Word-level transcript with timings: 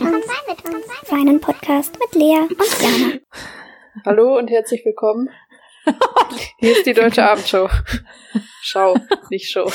uns. 0.00 0.24
Seinen 1.04 1.40
Podcast 1.40 1.98
mit 1.98 2.14
Lea 2.14 2.38
und 2.38 2.82
Jana. 2.82 3.18
Hallo 4.06 4.38
und 4.38 4.48
herzlich 4.48 4.84
willkommen. 4.86 5.28
Hier 6.58 6.72
ist 6.72 6.86
die 6.86 6.94
deutsche 6.94 7.22
Abendshow. 7.22 7.68
Schau, 8.62 8.94
nicht 9.30 9.50
Show. 9.50 9.70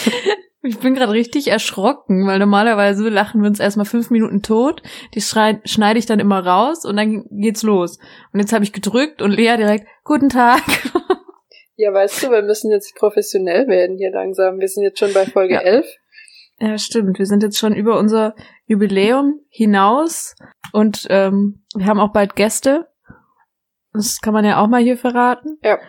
Ich 0.63 0.79
bin 0.79 0.95
gerade 0.95 1.11
richtig 1.11 1.49
erschrocken, 1.49 2.25
weil 2.25 2.39
normalerweise 2.39 3.07
lachen 3.09 3.41
wir 3.41 3.47
uns 3.47 3.59
erstmal 3.59 3.85
fünf 3.85 4.09
Minuten 4.09 4.41
tot. 4.41 4.81
Die 5.13 5.21
schneide 5.21 5.99
ich 5.99 6.07
dann 6.07 6.19
immer 6.19 6.43
raus 6.43 6.83
und 6.83 6.97
dann 6.97 7.25
geht's 7.29 7.61
los. 7.61 7.99
Und 8.33 8.39
jetzt 8.39 8.53
habe 8.53 8.63
ich 8.63 8.73
gedrückt 8.73 9.21
und 9.21 9.31
Lea 9.31 9.55
direkt, 9.57 9.87
guten 10.03 10.29
Tag. 10.29 10.63
Ja, 11.79 11.93
weißt 11.93 12.23
du, 12.23 12.31
wir 12.31 12.41
müssen 12.41 12.71
jetzt 12.71 12.95
professionell 12.95 13.67
werden 13.67 13.97
hier 13.97 14.09
langsam. 14.09 14.59
Wir 14.59 14.67
sind 14.67 14.81
jetzt 14.81 14.97
schon 14.97 15.13
bei 15.13 15.27
Folge 15.27 15.53
ja. 15.53 15.59
11. 15.59 15.85
Ja, 16.59 16.77
stimmt. 16.79 17.19
Wir 17.19 17.27
sind 17.27 17.43
jetzt 17.43 17.59
schon 17.59 17.75
über 17.75 17.99
unser 17.99 18.33
Jubiläum 18.67 19.41
hinaus 19.49 20.35
und 20.73 21.07
ähm, 21.09 21.63
wir 21.75 21.85
haben 21.85 21.99
auch 21.99 22.11
bald 22.11 22.35
Gäste. 22.35 22.87
Das 23.93 24.19
kann 24.21 24.33
man 24.33 24.45
ja 24.45 24.61
auch 24.61 24.67
mal 24.67 24.83
hier 24.83 24.97
verraten. 24.97 25.57
Ja. 25.63 25.79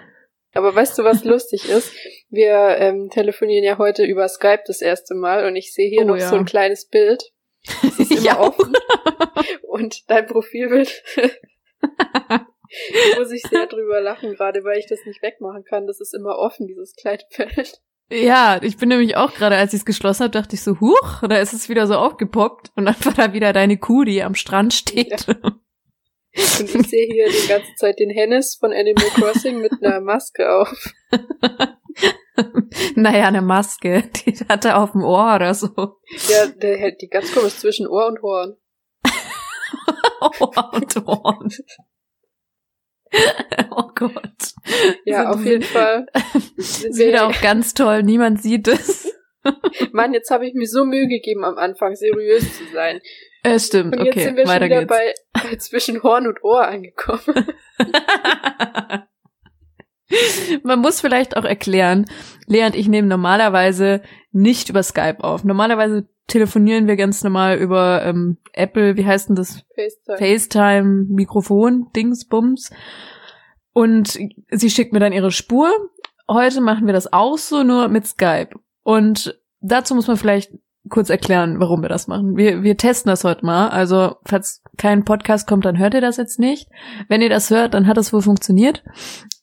Aber 0.55 0.75
weißt 0.75 0.99
du, 0.99 1.05
was 1.05 1.25
lustig 1.25 1.69
ist? 1.69 1.93
Wir 2.31 2.77
ähm, 2.79 3.11
telefonieren 3.11 3.65
ja 3.65 3.79
heute 3.79 4.05
über 4.05 4.27
Skype 4.29 4.63
das 4.67 4.81
erste 4.81 5.15
Mal 5.15 5.47
und 5.47 5.57
ich 5.57 5.75
sehe 5.75 5.91
hier 5.91 6.03
oh, 6.03 6.07
noch 6.07 6.17
ja. 6.17 6.29
so 6.29 6.37
ein 6.37 6.47
kleines 6.47 6.89
Bild. 6.89 7.23
Das 7.83 7.99
ist 7.99 8.11
immer 8.13 8.23
ja. 8.23 8.41
offen. 8.41 8.73
Und 9.63 10.11
dein 10.11 10.27
Profilbild 10.27 11.03
muss 13.19 13.31
ich 13.31 13.43
sehr 13.43 13.67
drüber 13.67 14.01
lachen, 14.01 14.35
gerade 14.35 14.65
weil 14.65 14.79
ich 14.79 14.87
das 14.87 15.05
nicht 15.05 15.23
wegmachen 15.23 15.65
kann. 15.65 15.87
Das 15.87 16.01
ist 16.01 16.15
immer 16.15 16.39
offen, 16.39 16.67
dieses 16.67 16.95
kleine 16.95 17.23
Feld. 17.31 17.83
Ja, 18.11 18.59
ich 18.63 18.79
bin 18.79 18.89
nämlich 18.89 19.17
auch 19.17 19.35
gerade, 19.35 19.57
als 19.57 19.75
ich 19.75 19.81
es 19.81 19.85
geschlossen 19.85 20.25
habe, 20.25 20.31
dachte 20.31 20.55
ich 20.55 20.63
so, 20.63 20.81
huch, 20.81 21.23
da 21.29 21.39
ist 21.39 21.53
es 21.53 21.69
wieder 21.69 21.87
so 21.87 21.95
aufgepoppt 21.95 22.73
und 22.75 22.87
dann 22.87 22.97
war 23.05 23.13
da 23.13 23.33
wieder 23.35 23.53
deine 23.53 23.77
Kuh, 23.77 24.05
die 24.05 24.23
am 24.23 24.35
Strand 24.35 24.73
steht. 24.73 25.27
Ja. 25.27 25.35
Und 26.61 26.75
ich 26.75 26.89
sehe 26.89 27.07
hier 27.07 27.29
die 27.29 27.49
ganze 27.49 27.75
Zeit 27.75 27.99
den 27.99 28.11
Hennis 28.11 28.55
von 28.55 28.73
Animal 28.73 29.09
Crossing 29.15 29.61
mit 29.61 29.73
einer 29.83 30.01
Maske 30.01 30.49
auf. 30.51 30.93
naja, 32.95 33.27
eine 33.27 33.43
Maske, 33.43 34.05
die 34.25 34.33
hat 34.49 34.65
er 34.65 34.79
auf 34.79 34.93
dem 34.93 35.03
Ohr 35.03 35.35
oder 35.35 35.55
so. 35.55 35.69
Ja, 36.29 36.47
der 36.47 36.79
hält 36.79 37.03
die 37.03 37.09
ganz 37.09 37.33
komisch 37.35 37.57
zwischen 37.57 37.87
Ohr 37.87 38.07
und 38.07 38.23
Horn. 38.23 38.57
Ohr 40.41 40.73
und 40.75 40.97
Horn. 41.07 41.51
oh 43.71 43.91
Gott. 43.95 44.55
Ja, 45.05 45.31
auf 45.31 45.45
jeden 45.45 45.63
Fall. 45.63 46.07
Wieder 46.57 47.27
auch 47.27 47.41
ganz 47.41 47.75
toll, 47.75 48.03
niemand 48.03 48.43
sieht 48.43 48.69
es. 48.69 49.13
Mann, 49.93 50.13
jetzt 50.13 50.31
habe 50.31 50.47
ich 50.47 50.55
mir 50.55 50.67
so 50.67 50.85
Mühe 50.85 51.09
gegeben, 51.09 51.45
am 51.45 51.57
Anfang 51.57 51.95
seriös 51.95 52.59
zu 52.59 52.65
sein. 52.73 53.01
Es 53.43 53.69
stimmt, 53.69 53.97
und 53.97 54.05
jetzt 54.05 54.17
okay, 54.17 54.25
sind 54.25 54.37
wir 54.37 54.47
weiter 54.47 54.67
schon 54.67 54.71
wieder 54.71 54.87
geht's. 54.87 55.15
Bei, 55.33 55.51
bei 55.51 55.57
zwischen 55.57 56.03
Horn 56.03 56.27
und 56.27 56.43
Ohr 56.43 56.67
angekommen. 56.67 57.47
Man 60.63 60.81
muss 60.81 61.01
vielleicht 61.01 61.37
auch 61.37 61.45
erklären, 61.45 62.07
Lea 62.47 62.65
und 62.65 62.75
ich 62.75 62.89
nehmen 62.89 63.09
normalerweise 63.09 64.03
nicht 64.33 64.71
über 64.71 64.83
Skype 64.83 65.23
auf. 65.23 65.45
Normalerweise 65.45 66.09
telefonieren 66.29 66.87
wir 66.87 66.97
ganz 66.97 67.25
normal 67.25 67.57
über 67.59 68.05
ähm, 68.05 68.39
Apple, 68.53 68.97
wie 68.97 69.05
heißt 69.05 69.29
denn 69.31 69.37
das? 69.37 69.65
FaceTime. 69.75 70.19
FaceTime, 70.19 71.07
Mikrofon, 71.09 71.87
Dingsbums. 71.97 72.71
Und 73.73 74.19
sie 74.51 74.71
schickt 74.71 74.93
mir 74.93 75.01
dann 75.01 75.13
ihre 75.13 75.33
Spur. 75.33 75.71
Heute 76.29 76.61
machen 76.61 76.87
wir 76.87 76.93
das 76.93 77.13
auch 77.13 77.39
so, 77.39 77.63
nur 77.63 77.89
mit 77.89 78.07
Skype. 78.07 78.51
Und 78.83 79.41
dazu 79.61 79.95
muss 79.95 80.07
man 80.07 80.17
vielleicht 80.17 80.53
kurz 80.89 81.11
erklären, 81.11 81.61
warum 81.61 81.83
wir 81.83 81.89
das 81.89 82.09
machen. 82.09 82.37
Wir, 82.37 82.63
wir 82.63 82.77
testen 82.77 83.11
das 83.11 83.25
heute 83.25 83.45
mal. 83.45 83.69
Also, 83.69 84.17
falls 84.25 84.63
kein 84.77 85.05
Podcast 85.05 85.47
kommt, 85.47 85.65
dann 85.65 85.79
hört 85.79 85.95
ihr 85.95 86.01
das 86.01 86.17
jetzt 86.17 86.39
nicht. 86.39 86.69
Wenn 87.09 87.23
ihr 87.23 87.29
das 87.29 87.51
hört, 87.51 87.75
dann 87.75 87.87
hat 87.87 87.97
das 87.97 88.13
wohl 88.13 88.23
funktioniert. 88.23 88.83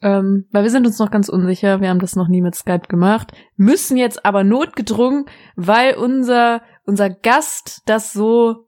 Ähm, 0.01 0.47
weil 0.51 0.63
wir 0.63 0.69
sind 0.69 0.85
uns 0.85 0.99
noch 0.99 1.11
ganz 1.11 1.29
unsicher. 1.29 1.81
Wir 1.81 1.89
haben 1.89 1.99
das 1.99 2.15
noch 2.15 2.27
nie 2.27 2.41
mit 2.41 2.55
Skype 2.55 2.87
gemacht. 2.87 3.31
Müssen 3.55 3.97
jetzt 3.97 4.25
aber 4.25 4.43
notgedrungen, 4.43 5.25
weil 5.55 5.95
unser, 5.95 6.61
unser 6.85 7.09
Gast 7.09 7.81
das 7.85 8.13
so 8.13 8.67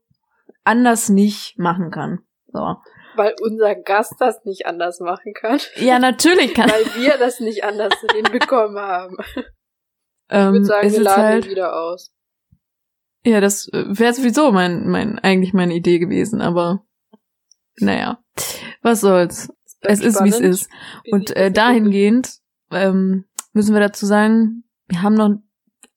anders 0.63 1.09
nicht 1.09 1.57
machen 1.57 1.91
kann. 1.91 2.19
So. 2.51 2.75
Weil 3.15 3.35
unser 3.41 3.75
Gast 3.75 4.15
das 4.19 4.43
nicht 4.45 4.65
anders 4.65 4.99
machen 4.99 5.33
kann. 5.33 5.59
Ja, 5.75 5.99
natürlich 5.99 6.53
kann. 6.53 6.69
weil 6.69 7.03
wir 7.03 7.17
das 7.17 7.39
nicht 7.39 7.63
anders 7.63 7.93
hinbekommen 8.13 8.77
haben. 8.81 9.17
Ich 10.29 10.35
würde 10.35 10.57
ähm, 10.57 10.63
sagen, 10.65 10.91
wir 10.91 11.01
laden 11.01 11.23
halt, 11.23 11.49
wieder 11.49 11.75
aus. 11.75 12.13
Ja, 13.27 13.41
das 13.41 13.67
wäre 13.73 14.13
sowieso 14.13 14.53
mein, 14.53 14.87
mein, 14.87 15.19
eigentlich 15.19 15.53
meine 15.53 15.75
Idee 15.75 15.99
gewesen, 15.99 16.39
aber 16.39 16.85
naja, 17.77 18.19
was 18.81 19.01
soll's. 19.01 19.49
Es 19.81 19.99
ist, 19.99 20.23
wie 20.23 20.29
es 20.29 20.39
ist. 20.39 20.69
Und 21.11 21.35
äh, 21.35 21.51
dahingehend 21.51 22.37
ähm, 22.71 23.25
müssen 23.51 23.73
wir 23.73 23.81
dazu 23.81 24.05
sagen, 24.05 24.63
wir 24.87 25.01
haben 25.01 25.15
noch 25.15 25.31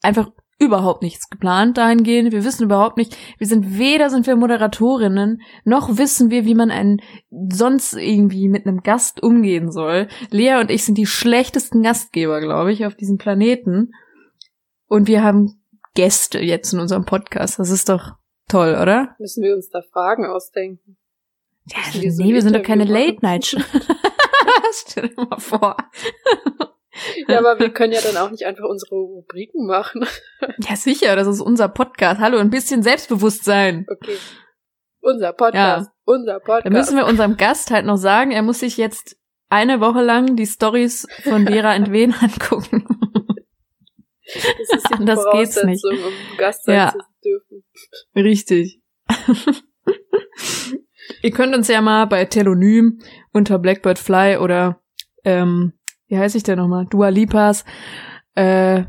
einfach 0.02 0.32
überhaupt 0.58 1.04
nichts 1.04 1.30
geplant 1.30 1.78
dahingehend. 1.78 2.32
Wir 2.32 2.44
wissen 2.44 2.64
überhaupt 2.64 2.96
nicht, 2.96 3.16
wir 3.38 3.46
sind 3.46 3.78
weder 3.78 4.10
sind 4.10 4.26
wir 4.26 4.34
Moderatorinnen, 4.34 5.40
noch 5.64 5.98
wissen 5.98 6.30
wir, 6.30 6.44
wie 6.44 6.56
man 6.56 6.72
einen 6.72 7.00
sonst 7.30 7.94
irgendwie 7.94 8.48
mit 8.48 8.66
einem 8.66 8.82
Gast 8.82 9.22
umgehen 9.22 9.70
soll. 9.70 10.08
Lea 10.30 10.58
und 10.58 10.68
ich 10.68 10.84
sind 10.84 10.98
die 10.98 11.06
schlechtesten 11.06 11.84
Gastgeber, 11.84 12.40
glaube 12.40 12.72
ich, 12.72 12.86
auf 12.86 12.96
diesem 12.96 13.18
Planeten. 13.18 13.92
Und 14.88 15.06
wir 15.06 15.22
haben 15.22 15.59
Gäste 15.94 16.38
jetzt 16.40 16.72
in 16.72 16.80
unserem 16.80 17.04
Podcast. 17.04 17.58
Das 17.58 17.70
ist 17.70 17.88
doch 17.88 18.12
toll, 18.48 18.78
oder? 18.80 19.16
Müssen 19.18 19.42
wir 19.42 19.54
uns 19.54 19.68
da 19.68 19.82
Fragen 19.82 20.26
ausdenken? 20.26 20.96
Ja, 21.66 21.78
wir 21.92 22.12
so 22.12 22.22
nee, 22.22 22.32
wir 22.32 22.42
sind 22.42 22.56
doch 22.56 22.62
keine 22.62 22.84
Late-Night-Show. 22.84 23.60
Stell 24.72 25.08
dir 25.08 25.26
mal 25.26 25.38
vor. 25.38 25.76
Ja, 27.28 27.38
aber 27.38 27.58
wir 27.58 27.70
können 27.70 27.92
ja 27.92 28.00
dann 28.00 28.16
auch 28.16 28.30
nicht 28.30 28.44
einfach 28.44 28.64
unsere 28.64 28.94
Rubriken 28.94 29.66
machen. 29.66 30.04
Ja, 30.68 30.76
sicher, 30.76 31.16
das 31.16 31.26
ist 31.26 31.40
unser 31.40 31.68
Podcast. 31.68 32.20
Hallo, 32.20 32.38
ein 32.38 32.50
bisschen 32.50 32.82
Selbstbewusstsein. 32.82 33.86
Okay. 33.90 34.16
Unser 35.00 35.32
Podcast. 35.32 35.88
Ja. 35.88 35.92
Unser 36.04 36.40
Podcast. 36.40 36.66
Da 36.66 36.70
müssen 36.70 36.96
wir 36.96 37.06
unserem 37.06 37.36
Gast 37.36 37.70
halt 37.70 37.86
noch 37.86 37.96
sagen, 37.96 38.30
er 38.30 38.42
muss 38.42 38.60
sich 38.60 38.76
jetzt 38.76 39.16
eine 39.48 39.80
Woche 39.80 40.02
lang 40.02 40.36
die 40.36 40.46
Stories 40.46 41.06
von 41.22 41.46
Vera 41.46 41.74
Entwen 41.74 42.14
angucken. 42.14 42.86
Das 44.34 44.78
ist 44.78 44.90
die 44.90 44.94
Anders 44.98 45.24
geht's 45.32 45.62
nicht. 45.64 45.84
um 45.84 46.36
Gast 46.38 46.64
sein 46.64 46.76
ja. 46.76 46.92
zu 46.92 46.98
dürfen. 47.24 47.64
Richtig. 48.14 48.80
Ihr 51.22 51.30
könnt 51.32 51.54
uns 51.54 51.68
ja 51.68 51.80
mal 51.80 52.06
bei 52.06 52.24
Telonym 52.24 53.00
unter 53.32 53.58
Blackbird 53.58 53.98
Fly 53.98 54.36
oder 54.38 54.80
ähm, 55.24 55.72
wie 56.06 56.18
heiße 56.18 56.36
ich 56.36 56.42
denn 56.42 56.58
nochmal? 56.58 56.86
Dua 56.86 57.08
Lipas 57.08 57.64
äh, 58.34 58.84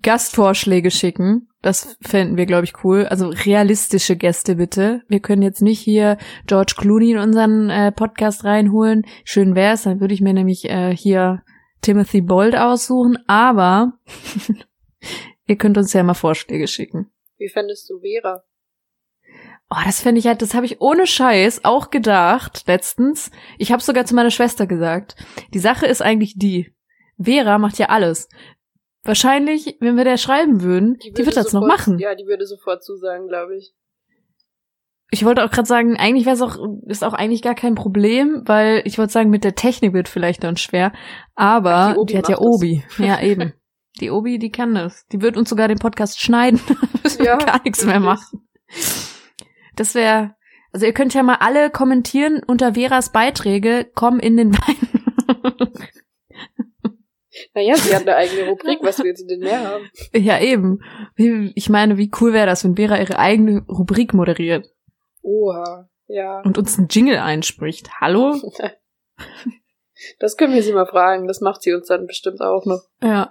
Gastvorschläge 0.00 0.90
schicken. 0.90 1.48
Das 1.60 1.96
fänden 2.02 2.36
wir, 2.36 2.46
glaube 2.46 2.64
ich, 2.64 2.84
cool. 2.84 3.06
Also 3.06 3.28
realistische 3.28 4.16
Gäste 4.16 4.56
bitte. 4.56 5.02
Wir 5.08 5.20
können 5.20 5.42
jetzt 5.42 5.62
nicht 5.62 5.80
hier 5.80 6.18
George 6.46 6.74
Clooney 6.76 7.12
in 7.12 7.18
unseren 7.18 7.70
äh, 7.70 7.92
Podcast 7.92 8.44
reinholen. 8.44 9.06
Schön 9.24 9.54
wär's, 9.54 9.82
dann 9.84 10.00
würde 10.00 10.14
ich 10.14 10.20
mir 10.20 10.34
nämlich 10.34 10.68
äh, 10.68 10.94
hier 10.96 11.42
Timothy 11.80 12.20
Bold 12.20 12.56
aussuchen. 12.56 13.18
Aber 13.28 13.92
Ihr 15.46 15.56
könnt 15.56 15.76
uns 15.76 15.92
ja 15.92 16.02
mal 16.02 16.14
Vorschläge 16.14 16.68
schicken. 16.68 17.12
Wie 17.38 17.48
fändest 17.48 17.88
du 17.90 18.00
Vera? 18.00 18.44
Oh, 19.70 19.80
das 19.86 20.02
fände 20.02 20.18
ich 20.18 20.26
halt, 20.26 20.42
das 20.42 20.54
habe 20.54 20.66
ich 20.66 20.80
ohne 20.80 21.06
Scheiß 21.06 21.64
auch 21.64 21.90
gedacht 21.90 22.64
letztens. 22.66 23.30
Ich 23.58 23.72
habe 23.72 23.82
sogar 23.82 24.04
zu 24.04 24.14
meiner 24.14 24.30
Schwester 24.30 24.66
gesagt. 24.66 25.16
Die 25.54 25.58
Sache 25.58 25.86
ist 25.86 26.02
eigentlich 26.02 26.34
die. 26.36 26.74
Vera 27.18 27.58
macht 27.58 27.78
ja 27.78 27.88
alles. 27.88 28.28
Wahrscheinlich, 29.04 29.78
wenn 29.80 29.96
wir 29.96 30.04
der 30.04 30.18
schreiben 30.18 30.62
würden, 30.62 30.98
die, 30.98 31.12
die 31.12 31.26
wird 31.26 31.36
das 31.36 31.46
sofort, 31.46 31.62
noch 31.62 31.68
machen. 31.68 31.98
Ja, 31.98 32.14
die 32.14 32.26
würde 32.26 32.46
sofort 32.46 32.84
zusagen, 32.84 33.28
glaube 33.28 33.56
ich. 33.56 33.72
Ich 35.10 35.24
wollte 35.24 35.44
auch 35.44 35.50
gerade 35.50 35.66
sagen, 35.66 35.96
eigentlich 35.96 36.24
wäre 36.24 36.36
es 36.36 36.42
auch, 36.42 36.56
ist 36.86 37.02
auch 37.02 37.12
eigentlich 37.12 37.42
gar 37.42 37.54
kein 37.54 37.74
Problem, 37.74 38.42
weil 38.46 38.82
ich 38.84 38.98
wollte 38.98 39.12
sagen, 39.12 39.30
mit 39.30 39.44
der 39.44 39.54
Technik 39.54 39.92
wird 39.92 40.08
vielleicht 40.08 40.44
dann 40.44 40.56
schwer. 40.56 40.92
Aber 41.34 41.96
die, 41.98 42.12
die 42.12 42.18
hat 42.18 42.28
ja 42.28 42.38
Obi. 42.38 42.84
Ja, 42.98 43.20
eben. 43.20 43.52
Die 44.00 44.10
Obi, 44.10 44.38
die 44.38 44.50
kann 44.50 44.74
das. 44.74 45.06
Die 45.08 45.20
wird 45.20 45.36
uns 45.36 45.50
sogar 45.50 45.68
den 45.68 45.78
Podcast 45.78 46.20
schneiden. 46.20 46.60
müssen 47.02 47.24
ja, 47.24 47.36
gar 47.36 47.62
nichts 47.62 47.84
mehr 47.84 48.00
machen. 48.00 48.48
Das 49.76 49.94
wäre, 49.94 50.34
also 50.72 50.86
ihr 50.86 50.92
könnt 50.92 51.14
ja 51.14 51.22
mal 51.22 51.36
alle 51.40 51.70
kommentieren 51.70 52.42
unter 52.46 52.74
Veras 52.74 53.12
Beiträge, 53.12 53.90
komm 53.94 54.18
in 54.18 54.36
den 54.36 54.52
Wein. 54.58 55.70
Naja, 57.54 57.76
sie 57.76 57.94
hat 57.94 58.02
eine 58.02 58.16
eigene 58.16 58.48
Rubrik, 58.48 58.78
was 58.82 58.98
will 59.00 59.14
sie 59.14 59.26
denn 59.26 59.40
mehr 59.40 59.60
haben? 59.60 59.90
Ja, 60.14 60.40
eben. 60.40 60.80
Ich 61.54 61.68
meine, 61.68 61.98
wie 61.98 62.10
cool 62.20 62.32
wäre 62.32 62.46
das, 62.46 62.64
wenn 62.64 62.76
Vera 62.76 62.98
ihre 62.98 63.18
eigene 63.18 63.64
Rubrik 63.68 64.14
moderiert? 64.14 64.72
Oha, 65.22 65.88
ja. 66.06 66.40
Und 66.40 66.56
uns 66.56 66.78
einen 66.78 66.88
Jingle 66.88 67.18
einspricht. 67.18 68.00
Hallo? 68.00 68.36
Das 70.18 70.36
können 70.36 70.52
wir 70.52 70.64
sie 70.64 70.72
mal 70.72 70.86
fragen, 70.86 71.28
das 71.28 71.40
macht 71.40 71.62
sie 71.62 71.72
uns 71.72 71.86
dann 71.86 72.06
bestimmt 72.06 72.40
auch 72.40 72.64
noch. 72.66 72.82
Ja. 73.00 73.30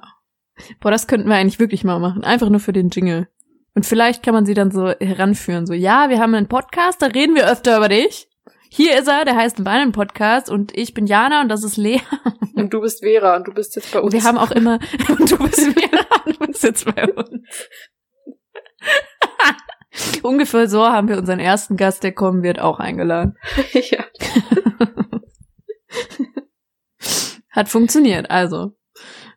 Boah, 0.80 0.92
das 0.92 1.08
könnten 1.08 1.30
wir 1.30 1.36
eigentlich 1.36 1.60
wirklich 1.60 1.84
mal 1.84 2.00
machen. 2.00 2.24
Einfach 2.24 2.50
nur 2.50 2.60
für 2.60 2.74
den 2.74 2.90
Jingle. 2.90 3.28
Und 3.74 3.86
vielleicht 3.86 4.24
kann 4.24 4.34
man 4.34 4.46
sie 4.46 4.54
dann 4.54 4.72
so 4.72 4.90
heranführen, 4.90 5.66
so, 5.66 5.74
ja, 5.74 6.10
wir 6.10 6.20
haben 6.20 6.36
einen 6.36 6.50
Podcast, 6.50 7.02
da 7.02 7.08
reden 7.08 7.36
wir 7.36 7.50
öfter 7.50 7.78
über 7.78 7.88
dich. 7.88 8.28
Hier 8.70 8.98
ist 8.98 9.08
er, 9.08 9.26
der 9.26 9.36
heißt 9.36 9.66
Weinen 9.66 9.92
Podcast 9.92 10.50
und 10.50 10.78
ich 10.78 10.94
bin 10.94 11.06
Jana 11.06 11.42
und 11.42 11.50
das 11.50 11.64
ist 11.64 11.78
Lea. 11.78 12.02
Und 12.56 12.74
du 12.74 12.82
bist 12.82 13.02
Vera 13.04 13.36
und 13.36 13.48
du 13.48 13.54
bist 13.54 13.76
jetzt 13.76 13.92
bei 13.92 14.00
uns. 14.00 14.14
Und 14.14 14.22
wir 14.22 14.28
haben 14.28 14.38
auch 14.38 14.52
immer, 14.52 14.80
und 15.10 15.32
du 15.32 15.38
bist 15.38 15.60
Vera 15.60 16.06
und 16.26 16.40
du 16.40 16.48
bist 16.48 16.64
jetzt 16.64 16.96
bei 16.96 17.12
uns. 17.12 17.70
Ungefähr 20.24 20.70
so 20.70 20.86
haben 20.86 21.08
wir 21.08 21.18
unseren 21.18 21.40
ersten 21.40 21.76
Gast, 21.76 22.04
der 22.04 22.14
kommen 22.14 22.44
wird, 22.44 22.60
auch 22.60 22.80
eingeladen. 22.80 23.36
ja. 23.74 24.06
Hat 27.50 27.68
funktioniert, 27.68 28.30
also. 28.30 28.78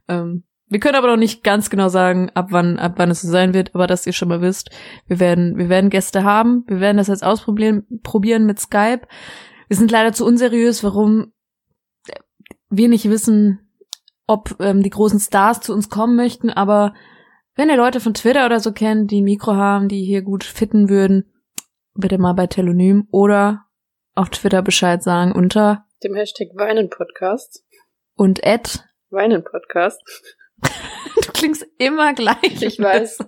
Ähm, 0.07 0.45
wir 0.67 0.81
können 0.81 0.97
aber 0.97 1.09
noch 1.09 1.17
nicht 1.17 1.45
ganz 1.45 1.71
genau 1.71 1.89
sagen, 1.89 2.31
ab 2.35 2.49
wann, 2.51 2.79
ab 2.79 2.95
wann 2.97 3.11
es 3.11 3.23
so 3.23 3.29
sein 3.29 3.55
wird, 3.55 3.75
aber 3.75 3.87
dass 3.87 4.07
ihr 4.07 4.13
schon 4.13 4.29
mal 4.29 4.41
wisst, 4.41 4.71
wir 5.07 5.21
werden, 5.21 5.59
wir 5.59 5.69
werden 5.69 5.91
Gäste 5.91 6.25
haben. 6.25 6.65
Wir 6.67 6.81
werden 6.81 6.97
das 6.97 7.09
jetzt 7.09 7.25
ausprobieren, 7.25 7.87
probieren 8.03 8.47
mit 8.47 8.59
Skype. 8.59 9.03
Wir 9.69 9.77
sind 9.77 9.91
leider 9.91 10.13
zu 10.13 10.25
unseriös, 10.25 10.83
warum 10.83 11.33
wir 12.71 12.89
nicht 12.89 13.09
wissen, 13.09 13.61
ob 14.27 14.57
ähm, 14.59 14.83
die 14.83 14.91
großen 14.91 15.21
Stars 15.21 15.61
zu 15.61 15.73
uns 15.73 15.91
kommen 15.91 16.17
möchten, 16.17 16.51
aber 16.51 16.95
wenn 17.57 17.69
ihr 17.69 17.77
Leute 17.77 18.01
von 18.01 18.15
Twitter 18.15 18.47
oder 18.47 18.59
so 18.59 18.73
kennt, 18.73 19.11
die 19.11 19.21
ein 19.21 19.25
Mikro 19.25 19.55
haben, 19.55 19.89
die 19.89 20.05
hier 20.05 20.23
gut 20.23 20.43
fitten 20.43 20.89
würden, 20.89 21.33
bitte 21.95 22.19
mal 22.19 22.33
bei 22.33 22.47
Telonym 22.47 23.07
oder 23.13 23.67
auf 24.15 24.31
Twitter 24.31 24.63
Bescheid 24.63 25.03
sagen 25.03 25.33
unter 25.33 25.85
dem 26.03 26.15
Hashtag 26.15 26.49
Weinen-Podcast. 26.55 27.65
Und 28.17 28.43
Ed 28.43 28.85
Weinen-Podcast. 29.11 30.03
du 31.27 31.33
klingst 31.33 31.67
immer 31.79 32.15
gleich. 32.15 32.63
Ich 32.63 32.79
weiß. 32.79 33.19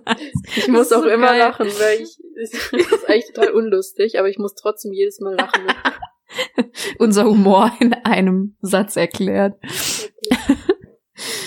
Ich 0.55 0.67
muss 0.67 0.91
auch 0.91 1.01
so 1.01 1.07
immer 1.07 1.27
geil. 1.27 1.39
lachen, 1.39 1.67
weil 1.67 2.01
ich, 2.01 2.17
das 2.35 2.53
ist 2.91 3.09
eigentlich 3.09 3.33
total 3.33 3.51
unlustig, 3.51 4.19
aber 4.19 4.29
ich 4.29 4.37
muss 4.37 4.55
trotzdem 4.55 4.93
jedes 4.93 5.19
Mal 5.19 5.35
lachen. 5.35 5.63
Unser 6.99 7.25
Humor 7.25 7.71
in 7.79 7.93
einem 7.93 8.57
Satz 8.61 8.95
erklärt. 8.95 9.55
Okay. 9.63 10.57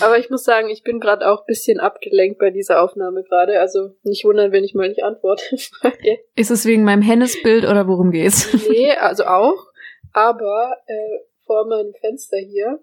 Aber 0.01 0.17
ich 0.17 0.29
muss 0.29 0.43
sagen, 0.43 0.69
ich 0.69 0.83
bin 0.83 0.99
gerade 0.99 1.29
auch 1.29 1.45
bisschen 1.45 1.79
abgelenkt 1.79 2.39
bei 2.39 2.49
dieser 2.49 2.81
Aufnahme 2.81 3.23
gerade. 3.23 3.59
Also 3.59 3.91
nicht 4.03 4.25
wundern, 4.25 4.51
wenn 4.51 4.63
ich 4.63 4.73
mal 4.73 4.89
nicht 4.89 5.03
antworte. 5.03 5.43
Ist 6.35 6.51
es 6.51 6.65
wegen 6.65 6.83
meinem 6.83 7.01
Hennesbild 7.01 7.63
oder 7.65 7.87
worum 7.87 8.11
geht's? 8.11 8.49
Nee, 8.69 8.91
also 8.91 9.25
auch. 9.25 9.67
Aber 10.11 10.75
äh, 10.87 11.19
vor 11.45 11.67
meinem 11.67 11.93
Fenster 12.01 12.37
hier 12.37 12.79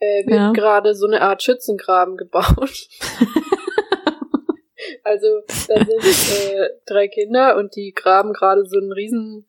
äh, 0.00 0.26
wird 0.26 0.36
ja. 0.36 0.52
gerade 0.52 0.94
so 0.94 1.06
eine 1.06 1.20
Art 1.22 1.42
Schützengraben 1.42 2.16
gebaut. 2.16 2.88
also 5.04 5.42
da 5.68 5.84
sind 5.84 6.52
äh, 6.52 6.70
drei 6.86 7.08
Kinder 7.08 7.56
und 7.56 7.76
die 7.76 7.92
graben 7.92 8.32
gerade 8.32 8.64
so 8.66 8.78
einen 8.78 8.92
riesen 8.92 9.46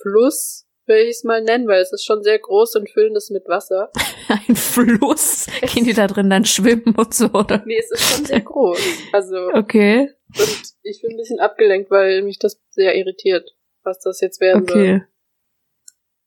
Fluss 0.00 0.68
will 0.88 1.04
ich 1.04 1.16
es 1.16 1.24
mal 1.24 1.42
nennen, 1.42 1.68
weil 1.68 1.80
es 1.80 1.92
ist 1.92 2.04
schon 2.04 2.22
sehr 2.22 2.38
groß 2.38 2.76
und 2.76 2.90
füllen 2.90 3.14
das 3.14 3.30
mit 3.30 3.46
Wasser. 3.46 3.92
Ein 4.28 4.56
Fluss? 4.56 5.46
Gehen 5.60 5.84
die 5.84 5.92
da 5.92 6.06
drin 6.06 6.30
dann 6.30 6.44
schwimmen 6.44 6.94
und 6.96 7.14
so, 7.14 7.26
oder? 7.26 7.62
Nee, 7.64 7.78
es 7.78 7.90
ist 7.90 8.10
schon 8.10 8.24
sehr 8.24 8.40
groß. 8.40 8.80
Also. 9.12 9.50
Okay. 9.52 10.10
Und 10.36 10.62
ich 10.82 11.00
bin 11.02 11.12
ein 11.12 11.16
bisschen 11.16 11.40
abgelenkt, 11.40 11.90
weil 11.90 12.22
mich 12.22 12.38
das 12.38 12.60
sehr 12.70 12.96
irritiert, 12.96 13.54
was 13.84 14.00
das 14.00 14.20
jetzt 14.20 14.40
werden 14.40 14.62
okay. 14.62 14.72
soll. 14.72 14.82
Okay. 14.82 15.02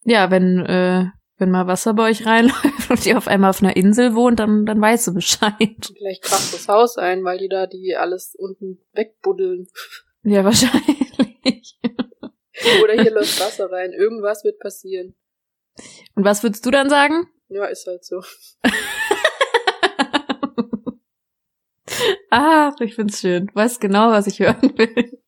Ja, 0.04 0.32
wenn, 0.32 0.66
äh, 0.66 1.06
wenn 1.42 1.52
mal 1.52 1.68
Wasser 1.68 1.94
bei 1.96 2.10
euch 2.10 2.26
reinläuft 2.26 2.90
und 2.90 3.06
ihr 3.06 3.18
auf 3.18 3.28
einmal 3.28 3.50
auf 3.50 3.62
einer 3.62 3.76
Insel 3.76 4.16
wohnt, 4.16 4.40
dann, 4.40 4.66
dann 4.66 4.80
weißt 4.80 5.08
du 5.08 5.14
Bescheid. 5.16 5.92
Vielleicht 5.94 6.22
kracht 6.24 6.54
das 6.54 6.68
Haus 6.68 6.98
ein, 6.98 7.24
weil 7.26 7.40
die 7.40 7.50
da 7.50 7.68
die 7.68 7.96
alles 7.98 8.36
unten 8.38 8.80
wegbuddeln. 8.94 9.68
Ja, 10.24 10.46
wahrscheinlich. 10.46 11.80
Oder 12.84 12.94
hier 13.02 13.12
läuft 13.12 13.40
Wasser 13.40 13.72
rein. 13.72 13.92
Irgendwas 13.92 14.44
wird 14.44 14.60
passieren. 14.60 15.16
Und 16.16 16.26
was 16.26 16.44
würdest 16.44 16.64
du 16.66 16.72
dann 16.72 16.90
sagen? 16.90 17.28
Ja, 17.50 17.66
ist 17.66 17.88
halt 17.88 18.06
so. 18.06 18.22
Ach, 22.30 22.74
ich 22.80 22.96
find's 22.96 23.20
schön. 23.20 23.48
Du 23.48 23.56
weißt 23.56 23.82
genau, 23.82 24.12
was 24.12 24.28
ich 24.28 24.40
hören 24.40 24.78
will. 24.78 25.20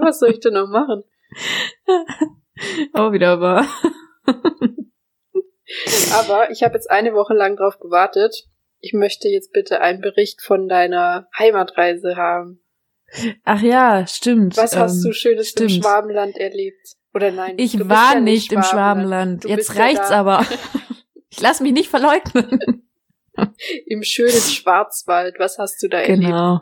was 0.00 0.20
soll 0.20 0.30
ich 0.30 0.40
denn 0.40 0.54
noch 0.54 0.68
machen? 0.68 1.02
Auch 2.92 3.12
wieder 3.12 3.40
wahr. 3.40 3.66
Aber 6.14 6.50
ich 6.50 6.62
habe 6.62 6.74
jetzt 6.74 6.90
eine 6.90 7.14
Woche 7.14 7.34
lang 7.34 7.56
drauf 7.56 7.78
gewartet. 7.78 8.48
Ich 8.80 8.92
möchte 8.92 9.28
jetzt 9.28 9.52
bitte 9.52 9.80
einen 9.80 10.00
Bericht 10.00 10.42
von 10.42 10.68
deiner 10.68 11.28
Heimatreise 11.38 12.16
haben. 12.16 12.60
Ach 13.44 13.62
ja, 13.62 14.06
stimmt. 14.06 14.56
Was 14.56 14.76
hast 14.76 15.02
du 15.02 15.08
ähm, 15.08 15.14
Schönes 15.14 15.50
stimmt. 15.50 15.70
im 15.70 15.82
Schwabenland 15.82 16.36
erlebt? 16.36 16.96
Oder 17.14 17.30
nein? 17.30 17.54
Ich 17.58 17.78
war 17.88 18.14
ja 18.14 18.20
nicht 18.20 18.52
im 18.52 18.62
Schwabenland. 18.62 19.44
Jetzt 19.44 19.76
reicht's 19.76 20.10
ja 20.10 20.16
aber. 20.16 20.44
ich 21.30 21.40
lass 21.40 21.60
mich 21.60 21.72
nicht 21.72 21.88
verleugnen. 21.88 22.82
Im 23.86 24.02
schönen 24.02 24.30
Schwarzwald. 24.30 25.36
Was 25.38 25.58
hast 25.58 25.82
du 25.82 25.88
da 25.88 26.02
genau. 26.02 26.10
erlebt? 26.12 26.30
Genau 26.30 26.60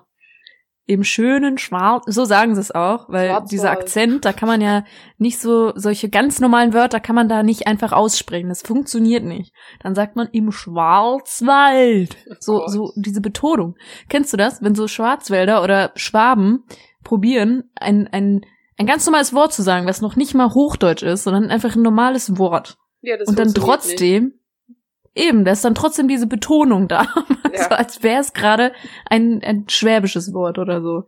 im 0.86 1.04
schönen 1.04 1.58
Schwarz, 1.58 2.04
so 2.06 2.24
sagen 2.24 2.54
sie 2.54 2.60
es 2.60 2.72
auch, 2.72 3.08
weil 3.08 3.28
Schwarzwald. 3.28 3.52
dieser 3.52 3.70
Akzent, 3.70 4.24
da 4.24 4.32
kann 4.32 4.48
man 4.48 4.60
ja 4.60 4.84
nicht 5.16 5.38
so, 5.38 5.72
solche 5.76 6.08
ganz 6.08 6.40
normalen 6.40 6.74
Wörter 6.74 6.98
kann 6.98 7.14
man 7.14 7.28
da 7.28 7.42
nicht 7.42 7.66
einfach 7.68 7.92
aussprechen. 7.92 8.48
Das 8.48 8.62
funktioniert 8.62 9.24
nicht. 9.24 9.54
Dann 9.80 9.94
sagt 9.94 10.16
man 10.16 10.28
im 10.32 10.50
Schwarzwald. 10.50 12.16
So, 12.40 12.66
so 12.66 12.92
diese 12.96 13.20
Betonung. 13.20 13.76
Kennst 14.08 14.32
du 14.32 14.36
das? 14.36 14.60
Wenn 14.62 14.74
so 14.74 14.88
Schwarzwälder 14.88 15.62
oder 15.62 15.92
Schwaben 15.94 16.64
probieren, 17.04 17.70
ein, 17.76 18.08
ein, 18.08 18.44
ein 18.76 18.86
ganz 18.86 19.06
normales 19.06 19.32
Wort 19.32 19.52
zu 19.52 19.62
sagen, 19.62 19.86
was 19.86 20.00
noch 20.00 20.16
nicht 20.16 20.34
mal 20.34 20.52
Hochdeutsch 20.52 21.04
ist, 21.04 21.22
sondern 21.22 21.50
einfach 21.50 21.76
ein 21.76 21.82
normales 21.82 22.38
Wort. 22.38 22.76
Ja, 23.02 23.16
das 23.16 23.28
Und 23.28 23.38
dann 23.38 23.54
trotzdem 23.54 24.24
nicht 24.24 24.41
eben, 25.14 25.44
da 25.44 25.52
ist 25.52 25.64
dann 25.64 25.74
trotzdem 25.74 26.08
diese 26.08 26.26
Betonung 26.26 26.88
da. 26.88 27.06
Ja. 27.54 27.64
so, 27.64 27.74
als 27.74 28.02
wäre 28.02 28.22
es 28.22 28.32
gerade 28.32 28.72
ein, 29.04 29.42
ein 29.44 29.68
schwäbisches 29.68 30.32
Wort 30.32 30.56
oder 30.56 30.80
so. 30.80 31.04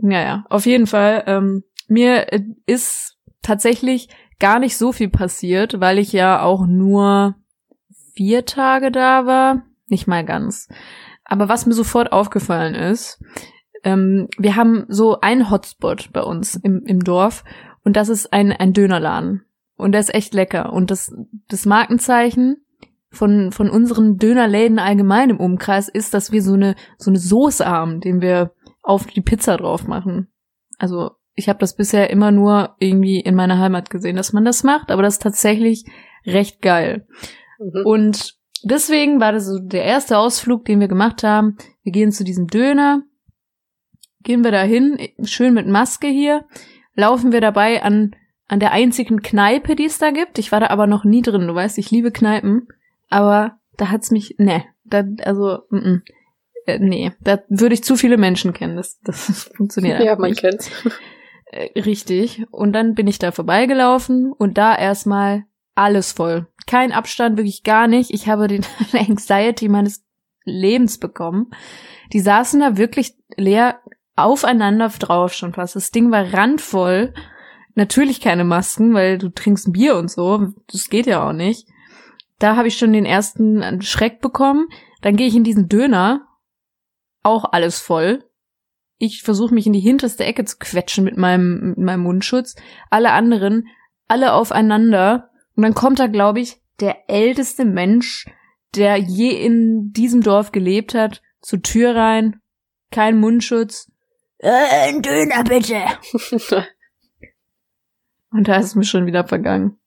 Naja, 0.00 0.44
auf 0.50 0.66
jeden 0.66 0.88
Fall. 0.88 1.22
Ähm, 1.28 1.62
mir 1.86 2.32
äh, 2.32 2.42
ist 2.66 3.16
tatsächlich 3.42 4.08
gar 4.40 4.58
nicht 4.58 4.76
so 4.76 4.90
viel 4.90 5.08
passiert, 5.08 5.78
weil 5.78 6.00
ich 6.00 6.12
ja 6.12 6.42
auch 6.42 6.66
nur 6.66 7.36
vier 8.14 8.44
Tage 8.44 8.90
da 8.90 9.24
war. 9.24 9.62
Nicht 9.86 10.08
mal 10.08 10.24
ganz. 10.24 10.68
Aber 11.24 11.48
was 11.48 11.64
mir 11.64 11.74
sofort 11.74 12.10
aufgefallen 12.10 12.74
ist, 12.74 13.22
ähm, 13.84 14.26
wir 14.36 14.56
haben 14.56 14.84
so 14.88 15.20
einen 15.20 15.48
Hotspot 15.48 16.10
bei 16.12 16.22
uns 16.22 16.56
im, 16.56 16.82
im 16.86 17.04
Dorf 17.04 17.44
und 17.84 17.96
das 17.96 18.08
ist 18.08 18.32
ein, 18.32 18.50
ein 18.50 18.72
Dönerladen. 18.72 19.44
Und 19.76 19.92
der 19.92 20.00
ist 20.00 20.14
echt 20.14 20.34
lecker. 20.34 20.72
Und 20.72 20.90
das, 20.90 21.14
das 21.48 21.66
Markenzeichen 21.66 22.65
von, 23.16 23.50
von 23.52 23.70
unseren 23.70 24.16
Dönerläden 24.16 24.78
allgemein 24.78 25.30
im 25.30 25.40
Umkreis 25.40 25.88
ist, 25.88 26.14
dass 26.14 26.32
wir 26.32 26.42
so 26.42 26.54
eine, 26.54 26.76
so 26.98 27.10
eine 27.10 27.18
Soße 27.18 27.66
haben, 27.66 28.00
den 28.00 28.20
wir 28.20 28.52
auf 28.82 29.06
die 29.06 29.20
Pizza 29.20 29.56
drauf 29.56 29.86
machen. 29.86 30.28
Also 30.78 31.10
ich 31.34 31.48
habe 31.48 31.58
das 31.58 31.76
bisher 31.76 32.10
immer 32.10 32.30
nur 32.30 32.76
irgendwie 32.78 33.20
in 33.20 33.34
meiner 33.34 33.58
Heimat 33.58 33.90
gesehen, 33.90 34.16
dass 34.16 34.32
man 34.32 34.44
das 34.44 34.64
macht, 34.64 34.90
aber 34.90 35.02
das 35.02 35.14
ist 35.14 35.22
tatsächlich 35.22 35.84
recht 36.24 36.62
geil. 36.62 37.06
Mhm. 37.58 37.82
Und 37.84 38.34
deswegen 38.64 39.20
war 39.20 39.32
das 39.32 39.46
so 39.46 39.58
der 39.58 39.84
erste 39.84 40.18
Ausflug, 40.18 40.64
den 40.64 40.80
wir 40.80 40.88
gemacht 40.88 41.22
haben. 41.22 41.56
Wir 41.82 41.92
gehen 41.92 42.10
zu 42.10 42.24
diesem 42.24 42.46
Döner, 42.46 43.02
gehen 44.22 44.44
wir 44.44 44.50
da 44.50 44.62
hin, 44.62 44.98
schön 45.24 45.54
mit 45.54 45.66
Maske 45.66 46.08
hier, 46.08 46.46
laufen 46.94 47.32
wir 47.32 47.40
dabei 47.40 47.82
an, 47.82 48.16
an 48.48 48.60
der 48.60 48.72
einzigen 48.72 49.20
Kneipe, 49.20 49.76
die 49.76 49.86
es 49.86 49.98
da 49.98 50.10
gibt. 50.10 50.38
Ich 50.38 50.52
war 50.52 50.60
da 50.60 50.68
aber 50.68 50.86
noch 50.86 51.04
nie 51.04 51.22
drin, 51.22 51.46
du 51.46 51.54
weißt, 51.54 51.78
ich 51.78 51.90
liebe 51.90 52.12
Kneipen 52.12 52.68
aber 53.08 53.58
da 53.76 53.90
hat's 53.90 54.10
mich, 54.10 54.36
ne, 54.38 54.64
da, 54.84 55.04
also, 55.24 55.60
mm, 55.70 55.76
mm, 55.76 56.02
äh, 56.66 56.78
nee, 56.78 57.12
da 57.20 57.38
würde 57.48 57.74
ich 57.74 57.84
zu 57.84 57.96
viele 57.96 58.16
Menschen 58.16 58.52
kennen, 58.52 58.76
das, 58.76 58.98
das 59.02 59.50
funktioniert 59.56 60.02
Ja, 60.02 60.16
man 60.16 60.30
nicht. 60.30 60.40
kennt's. 60.40 60.70
Äh, 61.46 61.80
richtig. 61.80 62.44
Und 62.50 62.72
dann 62.72 62.94
bin 62.94 63.06
ich 63.06 63.18
da 63.18 63.30
vorbeigelaufen 63.32 64.32
und 64.32 64.58
da 64.58 64.76
erstmal 64.76 65.44
alles 65.74 66.12
voll. 66.12 66.48
Kein 66.66 66.90
Abstand, 66.90 67.36
wirklich 67.36 67.62
gar 67.62 67.86
nicht. 67.86 68.10
Ich 68.12 68.28
habe 68.28 68.48
den 68.48 68.64
Anxiety 68.92 69.68
meines 69.68 70.04
Lebens 70.44 70.98
bekommen. 70.98 71.50
Die 72.12 72.20
saßen 72.20 72.60
da 72.60 72.76
wirklich 72.76 73.14
leer 73.36 73.80
aufeinander 74.16 74.88
drauf 74.88 75.34
schon 75.34 75.52
fast. 75.52 75.76
Das 75.76 75.90
Ding 75.90 76.10
war 76.10 76.32
randvoll. 76.32 77.12
Natürlich 77.74 78.20
keine 78.20 78.44
Masken, 78.44 78.94
weil 78.94 79.18
du 79.18 79.28
trinkst 79.28 79.68
ein 79.68 79.72
Bier 79.72 79.96
und 79.96 80.10
so. 80.10 80.48
Das 80.72 80.88
geht 80.88 81.06
ja 81.06 81.28
auch 81.28 81.32
nicht. 81.34 81.68
Da 82.38 82.56
habe 82.56 82.68
ich 82.68 82.76
schon 82.78 82.92
den 82.92 83.06
ersten 83.06 83.80
Schreck 83.82 84.20
bekommen. 84.20 84.68
Dann 85.02 85.16
gehe 85.16 85.26
ich 85.26 85.34
in 85.34 85.44
diesen 85.44 85.68
Döner. 85.68 86.26
Auch 87.22 87.44
alles 87.52 87.80
voll. 87.80 88.24
Ich 88.98 89.22
versuche 89.22 89.54
mich 89.54 89.66
in 89.66 89.72
die 89.72 89.80
hinterste 89.80 90.24
Ecke 90.24 90.44
zu 90.44 90.56
quetschen 90.58 91.04
mit 91.04 91.16
meinem, 91.16 91.70
mit 91.70 91.78
meinem 91.78 92.02
Mundschutz. 92.02 92.54
Alle 92.90 93.12
anderen, 93.12 93.68
alle 94.08 94.32
aufeinander. 94.32 95.30
Und 95.54 95.62
dann 95.62 95.74
kommt 95.74 95.98
da, 95.98 96.06
glaube 96.06 96.40
ich, 96.40 96.60
der 96.80 97.08
älteste 97.08 97.64
Mensch, 97.64 98.26
der 98.74 98.96
je 98.96 99.30
in 99.30 99.92
diesem 99.92 100.22
Dorf 100.22 100.52
gelebt 100.52 100.94
hat, 100.94 101.22
zur 101.40 101.62
Tür 101.62 101.94
rein, 101.96 102.40
kein 102.90 103.18
Mundschutz, 103.18 103.90
äh, 104.38 104.88
ein 104.88 105.02
Döner 105.02 105.44
bitte. 105.44 105.82
Und 108.30 108.48
da 108.48 108.56
ist 108.56 108.66
es 108.66 108.74
mir 108.74 108.84
schon 108.84 109.06
wieder 109.06 109.26
vergangen. 109.26 109.78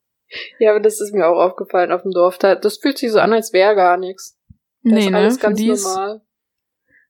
Ja, 0.60 0.72
aber 0.72 0.80
das 0.80 1.02
ist 1.02 1.14
mir 1.14 1.28
auch 1.28 1.40
aufgefallen 1.40 1.92
auf 1.92 2.04
dem 2.04 2.12
Dorf. 2.12 2.38
Da, 2.38 2.56
das 2.56 2.78
fühlt 2.78 2.98
sich 2.98 3.12
so 3.12 3.20
an, 3.20 3.34
als 3.34 3.54
wäre 3.54 3.76
gar 3.76 3.98
nichts. 3.98 4.38
Da 4.84 4.92
nee, 4.92 5.00
ist 5.06 5.10
ne, 5.10 5.18
alles 5.18 5.36
ne? 5.36 5.42
ganz 5.42 5.62
normal. 5.62 6.22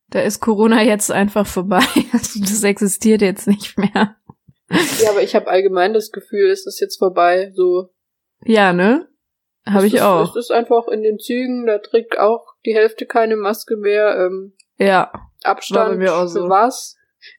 Da 0.10 0.22
ist 0.22 0.40
Corona 0.40 0.82
jetzt 0.82 1.12
einfach 1.12 1.46
vorbei. 1.46 1.84
Also 2.14 2.40
das 2.40 2.64
existiert 2.64 3.22
jetzt 3.22 3.48
nicht 3.48 3.78
mehr. 3.78 4.16
Ja, 5.02 5.10
aber 5.12 5.22
ich 5.22 5.36
habe 5.36 5.48
allgemein 5.48 5.94
das 5.94 6.12
Gefühl, 6.12 6.50
es 6.50 6.66
ist 6.66 6.80
jetzt 6.80 6.98
vorbei. 6.98 7.52
So. 7.56 7.90
Ja, 8.44 8.74
ne? 8.74 9.08
Habe 9.66 9.88
ich 9.88 9.96
ist, 9.96 10.02
auch. 10.02 10.30
Es 10.30 10.46
ist 10.46 10.52
einfach 10.52 10.88
in 10.88 11.04
den 11.04 11.20
Zügen, 11.20 11.66
da 11.66 11.80
trägt 11.80 12.18
auch 12.18 12.54
die 12.66 12.74
Hälfte 12.74 13.06
keine 13.06 13.36
Maske 13.36 13.78
mehr. 13.78 14.16
Ähm, 14.18 14.56
ja. 14.78 15.12
Abstand 15.44 15.98
mir 15.98 16.16
auch 16.16 16.28
so. 16.28 16.44
für 16.44 16.50
was. 16.50 16.96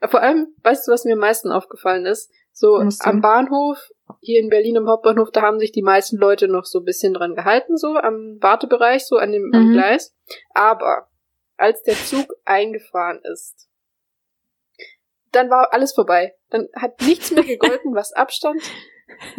Vor 0.08 0.20
allem, 0.20 0.54
weißt 0.62 0.86
du, 0.86 0.92
was 0.92 1.04
mir 1.04 1.14
am 1.14 1.20
meisten 1.20 1.50
aufgefallen 1.50 2.06
ist? 2.06 2.30
So 2.60 2.76
am 2.76 3.22
Bahnhof, 3.22 3.78
hier 4.20 4.38
in 4.38 4.50
Berlin 4.50 4.76
im 4.76 4.86
Hauptbahnhof, 4.86 5.30
da 5.30 5.40
haben 5.40 5.58
sich 5.58 5.72
die 5.72 5.80
meisten 5.80 6.18
Leute 6.18 6.46
noch 6.46 6.66
so 6.66 6.80
ein 6.80 6.84
bisschen 6.84 7.14
dran 7.14 7.34
gehalten, 7.34 7.78
so 7.78 7.94
am 7.94 8.36
Wartebereich, 8.38 9.06
so 9.06 9.16
an 9.16 9.32
dem 9.32 9.44
mhm. 9.44 9.54
am 9.54 9.72
Gleis. 9.72 10.14
Aber 10.50 11.08
als 11.56 11.82
der 11.84 11.94
Zug 11.94 12.26
eingefahren 12.44 13.18
ist, 13.32 13.70
dann 15.32 15.48
war 15.48 15.72
alles 15.72 15.94
vorbei. 15.94 16.34
Dann 16.50 16.68
hat 16.76 17.00
nichts 17.00 17.30
mehr 17.30 17.44
gegolten, 17.44 17.94
was 17.94 18.12
Abstand. 18.12 18.60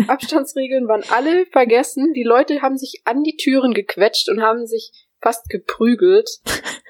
Abstandsregeln 0.07 0.87
waren 0.87 1.03
alle 1.11 1.45
vergessen. 1.45 2.13
Die 2.13 2.23
Leute 2.23 2.63
haben 2.63 2.79
sich 2.79 3.03
an 3.05 3.21
die 3.21 3.37
Türen 3.37 3.75
gequetscht 3.75 4.29
und 4.29 4.41
haben 4.41 4.65
sich 4.65 5.07
fast 5.21 5.47
geprügelt, 5.47 6.27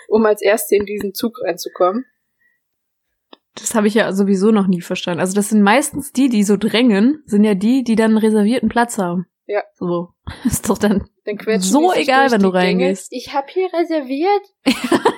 um 0.07 0.25
als 0.25 0.41
Erste 0.41 0.77
in 0.77 0.85
diesen 0.85 1.13
Zug 1.13 1.41
reinzukommen. 1.43 2.05
Das 3.55 3.75
habe 3.75 3.87
ich 3.87 3.95
ja 3.95 4.11
sowieso 4.13 4.51
noch 4.51 4.67
nie 4.67 4.81
verstanden. 4.81 5.19
Also 5.19 5.33
das 5.33 5.49
sind 5.49 5.61
meistens 5.61 6.11
die, 6.11 6.29
die 6.29 6.43
so 6.43 6.57
drängen, 6.57 7.21
sind 7.25 7.43
ja 7.43 7.53
die, 7.53 7.83
die 7.83 7.95
dann 7.95 8.11
einen 8.11 8.17
reservierten 8.17 8.69
Platz 8.69 8.97
haben. 8.97 9.25
Ja. 9.45 9.63
So. 9.75 10.09
Ist 10.45 10.69
doch 10.69 10.77
dann, 10.77 11.09
dann 11.25 11.59
so 11.59 11.93
egal, 11.93 12.31
wenn 12.31 12.41
du 12.41 12.49
reingehst. 12.49 13.11
Ich 13.11 13.33
habe 13.33 13.47
hier 13.49 13.69
reserviert. 13.73 14.43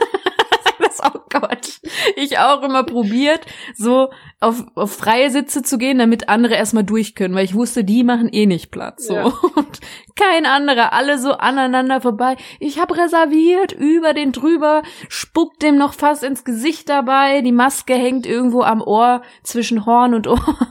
oh 1.03 1.19
Gott. 1.29 1.79
Ich 2.15 2.37
auch 2.39 2.63
immer 2.63 2.83
probiert, 2.83 3.45
so 3.75 4.09
auf, 4.39 4.63
auf 4.75 4.93
freie 4.93 5.29
Sitze 5.29 5.63
zu 5.63 5.77
gehen, 5.77 5.97
damit 5.97 6.29
andere 6.29 6.55
erstmal 6.55 6.83
durch 6.83 7.15
können, 7.15 7.35
weil 7.35 7.45
ich 7.45 7.55
wusste, 7.55 7.83
die 7.83 8.03
machen 8.03 8.29
eh 8.31 8.45
nicht 8.45 8.71
Platz. 8.71 9.07
So. 9.07 9.15
Ja. 9.15 9.25
Und 9.55 9.79
kein 10.15 10.45
anderer, 10.45 10.93
alle 10.93 11.17
so 11.17 11.33
aneinander 11.33 12.01
vorbei. 12.01 12.35
Ich 12.59 12.79
habe 12.79 12.97
reserviert, 12.97 13.71
über 13.71 14.13
den 14.13 14.31
drüber, 14.31 14.83
spuckt 15.09 15.61
dem 15.61 15.77
noch 15.77 15.93
fast 15.93 16.23
ins 16.23 16.43
Gesicht 16.43 16.89
dabei, 16.89 17.41
die 17.41 17.51
Maske 17.51 17.93
hängt 17.93 18.25
irgendwo 18.25 18.61
am 18.61 18.81
Ohr 18.81 19.21
zwischen 19.43 19.85
Horn 19.85 20.13
und 20.13 20.27
Ohr. 20.27 20.39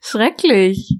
Schrecklich. 0.00 0.98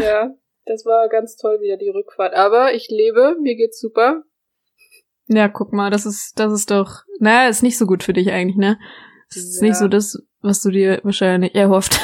Ja, 0.00 0.30
das 0.66 0.84
war 0.84 1.08
ganz 1.08 1.36
toll 1.36 1.60
wieder 1.60 1.76
die 1.76 1.88
Rückfahrt. 1.88 2.34
Aber 2.34 2.74
ich 2.74 2.88
lebe, 2.88 3.36
mir 3.40 3.56
geht's 3.56 3.80
super. 3.80 4.22
Ja, 5.28 5.48
guck 5.48 5.72
mal, 5.72 5.90
das 5.90 6.06
ist, 6.06 6.38
das 6.38 6.52
ist 6.52 6.70
doch, 6.70 7.02
naja, 7.20 7.48
ist 7.48 7.62
nicht 7.62 7.78
so 7.78 7.86
gut 7.86 8.02
für 8.02 8.14
dich 8.14 8.30
eigentlich, 8.32 8.56
ne? 8.56 8.78
Das 9.28 9.36
ist 9.44 9.60
ja. 9.60 9.68
nicht 9.68 9.76
so 9.76 9.88
das, 9.88 10.22
was 10.40 10.62
du 10.62 10.70
dir 10.70 11.00
wahrscheinlich 11.02 11.54
erhofft. 11.54 11.98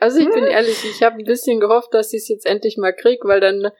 also 0.00 0.18
ich 0.18 0.30
bin 0.30 0.44
ehrlich, 0.44 0.84
ich 0.84 1.02
habe 1.02 1.16
ein 1.16 1.24
bisschen 1.24 1.58
gehofft, 1.58 1.94
dass 1.94 2.12
ich 2.12 2.22
es 2.22 2.28
jetzt 2.28 2.46
endlich 2.46 2.76
mal 2.76 2.92
krieg, 2.92 3.20
weil 3.24 3.40
dann 3.40 3.70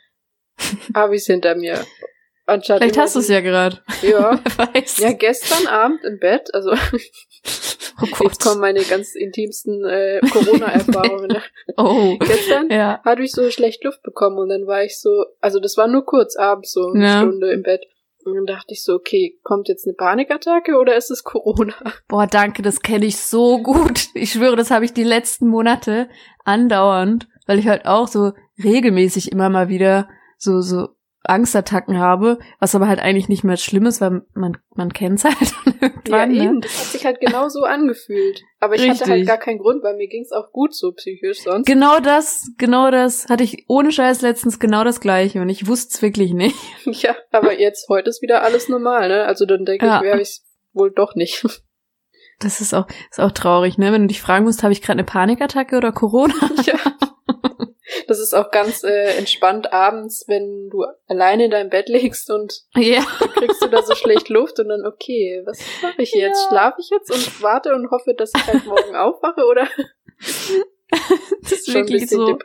habe 0.94 1.14
ich 1.14 1.22
es 1.22 1.26
hinter 1.26 1.54
mir. 1.54 1.84
Anstatt 2.46 2.78
Vielleicht 2.78 2.98
hast 2.98 3.14
du 3.14 3.20
es 3.20 3.28
ja 3.28 3.40
gerade. 3.40 3.80
Ja. 4.02 4.40
ja, 4.96 5.12
gestern 5.12 5.66
Abend 5.66 6.02
im 6.04 6.18
Bett, 6.18 6.52
also 6.54 6.70
oh 8.02 8.24
jetzt 8.24 8.42
kommen 8.42 8.60
meine 8.60 8.82
ganz 8.82 9.14
intimsten 9.14 9.84
äh, 9.84 10.20
Corona-Erfahrungen. 10.30 11.38
oh. 11.76 12.16
Gestern 12.18 12.70
ja. 12.70 13.00
hatte 13.04 13.22
ich 13.22 13.32
so 13.32 13.50
schlecht 13.50 13.84
Luft 13.84 14.02
bekommen 14.02 14.38
und 14.38 14.48
dann 14.48 14.66
war 14.66 14.84
ich 14.84 14.98
so, 15.00 15.24
also 15.40 15.60
das 15.60 15.76
war 15.76 15.88
nur 15.88 16.04
kurz 16.04 16.36
abends 16.36 16.72
so 16.72 16.92
eine 16.92 17.04
ja. 17.04 17.20
Stunde 17.20 17.52
im 17.52 17.62
Bett. 17.62 17.86
Und 18.24 18.34
dann 18.34 18.46
dachte 18.46 18.74
ich 18.74 18.84
so, 18.84 18.94
okay, 18.94 19.38
kommt 19.42 19.68
jetzt 19.68 19.86
eine 19.86 19.94
Panikattacke 19.94 20.76
oder 20.76 20.94
ist 20.94 21.10
es 21.10 21.24
Corona? 21.24 21.74
Boah, 22.06 22.26
danke, 22.26 22.60
das 22.60 22.80
kenne 22.80 23.06
ich 23.06 23.16
so 23.16 23.62
gut. 23.62 24.08
Ich 24.14 24.32
schwöre, 24.32 24.56
das 24.56 24.70
habe 24.70 24.84
ich 24.84 24.92
die 24.92 25.04
letzten 25.04 25.48
Monate 25.48 26.08
andauernd, 26.44 27.28
weil 27.46 27.58
ich 27.58 27.66
halt 27.66 27.86
auch 27.86 28.08
so 28.08 28.32
regelmäßig 28.62 29.32
immer 29.32 29.48
mal 29.48 29.68
wieder 29.70 30.08
so 30.36 30.60
so 30.60 30.88
Angstattacken 31.24 31.98
habe, 31.98 32.38
was 32.60 32.74
aber 32.74 32.88
halt 32.88 32.98
eigentlich 32.98 33.28
nicht 33.28 33.44
mehr 33.44 33.58
schlimm 33.58 33.84
ist, 33.84 34.00
weil 34.00 34.22
man, 34.32 34.56
man 34.74 34.92
kennt's 34.92 35.24
halt 35.24 35.54
irgendwann. 35.80 36.00
Ja, 36.06 36.26
ne? 36.26 36.34
eben, 36.34 36.54
ne? 36.54 36.60
das 36.60 36.78
hat 36.78 36.86
sich 36.86 37.04
halt 37.04 37.20
genau 37.20 37.48
so 37.48 37.64
angefühlt. 37.64 38.42
Aber 38.58 38.74
ich 38.74 38.82
Richtig. 38.82 39.00
hatte 39.00 39.10
halt 39.10 39.26
gar 39.26 39.38
keinen 39.38 39.58
Grund, 39.58 39.82
weil 39.82 39.96
mir 39.96 40.08
ging's 40.08 40.32
auch 40.32 40.50
gut 40.52 40.74
so 40.74 40.92
psychisch 40.92 41.42
sonst. 41.42 41.66
Genau 41.66 42.00
das, 42.00 42.50
genau 42.56 42.90
das 42.90 43.28
hatte 43.28 43.44
ich 43.44 43.64
ohne 43.68 43.92
Scheiß 43.92 44.22
letztens 44.22 44.58
genau 44.58 44.82
das 44.82 45.00
gleiche 45.00 45.40
und 45.42 45.48
ich 45.48 45.66
wusste 45.66 45.94
es 45.94 46.02
wirklich 46.02 46.32
nicht. 46.32 46.56
Ja, 47.00 47.14
aber 47.30 47.58
jetzt, 47.58 47.88
heute 47.88 48.10
ist 48.10 48.20
wieder 48.20 48.42
alles 48.42 48.68
normal, 48.68 49.08
ne? 49.08 49.24
Also 49.24 49.46
dann 49.46 49.64
denke 49.64 49.86
ja. 49.86 49.98
ich, 49.98 50.02
wäre 50.02 50.20
ich 50.20 50.40
wohl 50.72 50.90
doch 50.90 51.14
nicht. 51.14 51.44
Das 52.40 52.62
ist 52.62 52.74
auch, 52.74 52.86
ist 53.10 53.20
auch 53.20 53.32
traurig, 53.32 53.76
ne? 53.78 53.92
Wenn 53.92 54.02
du 54.02 54.08
dich 54.08 54.22
fragen 54.22 54.44
musst, 54.44 54.62
habe 54.62 54.72
ich 54.72 54.80
gerade 54.80 54.94
eine 54.94 55.04
Panikattacke 55.04 55.76
oder 55.76 55.92
Corona? 55.92 56.34
Ja. 56.64 56.74
Das 58.10 58.18
ist 58.18 58.34
auch 58.34 58.50
ganz 58.50 58.82
äh, 58.82 59.18
entspannt 59.18 59.72
abends, 59.72 60.24
wenn 60.26 60.68
du 60.68 60.84
alleine 61.06 61.44
in 61.44 61.52
deinem 61.52 61.70
Bett 61.70 61.88
liegst 61.88 62.28
und 62.28 62.64
ja. 62.74 63.02
kriegst 63.36 63.62
du 63.62 63.68
da 63.68 63.82
so 63.82 63.94
schlecht 63.94 64.28
Luft 64.30 64.58
und 64.58 64.68
dann, 64.68 64.84
okay, 64.84 65.40
was 65.46 65.60
mache 65.80 66.02
ich 66.02 66.12
jetzt? 66.12 66.42
Ja. 66.42 66.48
Schlafe 66.48 66.80
ich 66.80 66.90
jetzt 66.90 67.08
und 67.08 67.40
warte 67.40 67.72
und 67.72 67.88
hoffe, 67.92 68.14
dass 68.18 68.32
ich 68.34 68.44
halt 68.48 68.66
morgen 68.66 68.96
aufwache 68.96 69.46
oder? 69.48 69.68
das 71.40 71.52
ist 71.52 71.72
wirklich 71.72 72.10
so. 72.10 72.36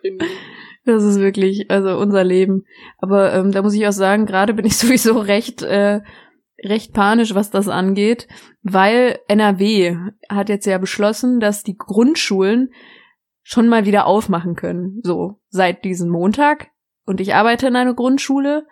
Das 0.86 1.04
ist 1.04 1.20
wirklich, 1.20 1.72
also 1.72 1.98
unser 1.98 2.24
Leben. 2.24 2.68
Aber 3.00 3.34
ähm, 3.34 3.52
da 3.52 3.64
muss 3.64 3.74
ich 3.74 3.88
auch 3.88 3.92
sagen, 3.92 4.28
gerade 4.28 4.54
bin 4.54 4.68
ich 4.68 4.78
sowieso 4.78 5.18
recht, 5.18 5.64
äh, 5.64 6.02
recht 6.64 6.94
panisch, 6.94 7.34
was 7.34 7.50
das 7.50 7.70
angeht, 7.70 8.28
weil 8.62 9.18
NRW 9.28 9.98
hat 10.30 10.50
jetzt 10.50 10.68
ja 10.68 10.78
beschlossen, 10.78 11.40
dass 11.40 11.64
die 11.64 11.76
Grundschulen 11.76 12.72
schon 13.48 13.68
mal 13.68 13.86
wieder 13.86 14.08
aufmachen 14.08 14.56
können. 14.56 15.02
So, 15.04 15.40
seit 15.50 15.86
diesem 15.86 16.10
Montag. 16.10 16.72
Und 17.06 17.22
ich 17.22 17.36
arbeite 17.36 17.68
in 17.68 17.76
einer 17.76 17.94
Grundschule. 17.94 18.66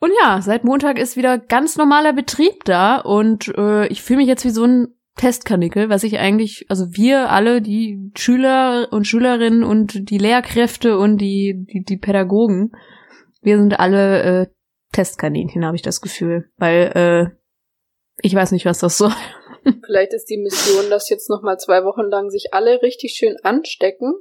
Und 0.00 0.10
ja, 0.20 0.42
seit 0.42 0.64
Montag 0.64 0.98
ist 0.98 1.16
wieder 1.16 1.38
ganz 1.38 1.76
normaler 1.76 2.12
Betrieb 2.12 2.64
da 2.64 2.98
und 2.98 3.48
äh, 3.56 3.86
ich 3.86 4.02
fühle 4.02 4.18
mich 4.18 4.28
jetzt 4.28 4.44
wie 4.44 4.50
so 4.50 4.64
ein 4.64 4.88
Testkanickel, 5.16 5.88
was 5.88 6.02
ich 6.02 6.18
eigentlich, 6.18 6.66
also 6.68 6.88
wir 6.90 7.30
alle, 7.30 7.62
die 7.62 8.10
Schüler 8.16 8.88
und 8.90 9.06
Schülerinnen 9.06 9.62
und 9.62 10.10
die 10.10 10.18
Lehrkräfte 10.18 10.98
und 10.98 11.18
die, 11.18 11.64
die, 11.72 11.84
die 11.84 11.96
Pädagogen, 11.96 12.72
wir 13.40 13.56
sind 13.56 13.78
alle 13.78 14.22
äh, 14.22 14.46
Testkaninchen, 14.92 15.64
habe 15.64 15.76
ich 15.76 15.82
das 15.82 16.00
Gefühl. 16.00 16.50
Weil 16.56 16.90
äh, 16.96 17.36
ich 18.20 18.34
weiß 18.34 18.50
nicht, 18.50 18.66
was 18.66 18.80
das 18.80 18.98
soll. 18.98 19.14
Vielleicht 19.84 20.12
ist 20.12 20.28
die 20.30 20.38
Mission, 20.38 20.90
dass 20.90 21.08
jetzt 21.08 21.30
noch 21.30 21.42
mal 21.42 21.58
zwei 21.58 21.84
Wochen 21.84 22.08
lang 22.10 22.30
sich 22.30 22.48
alle 22.52 22.82
richtig 22.82 23.14
schön 23.16 23.36
anstecken. 23.42 24.14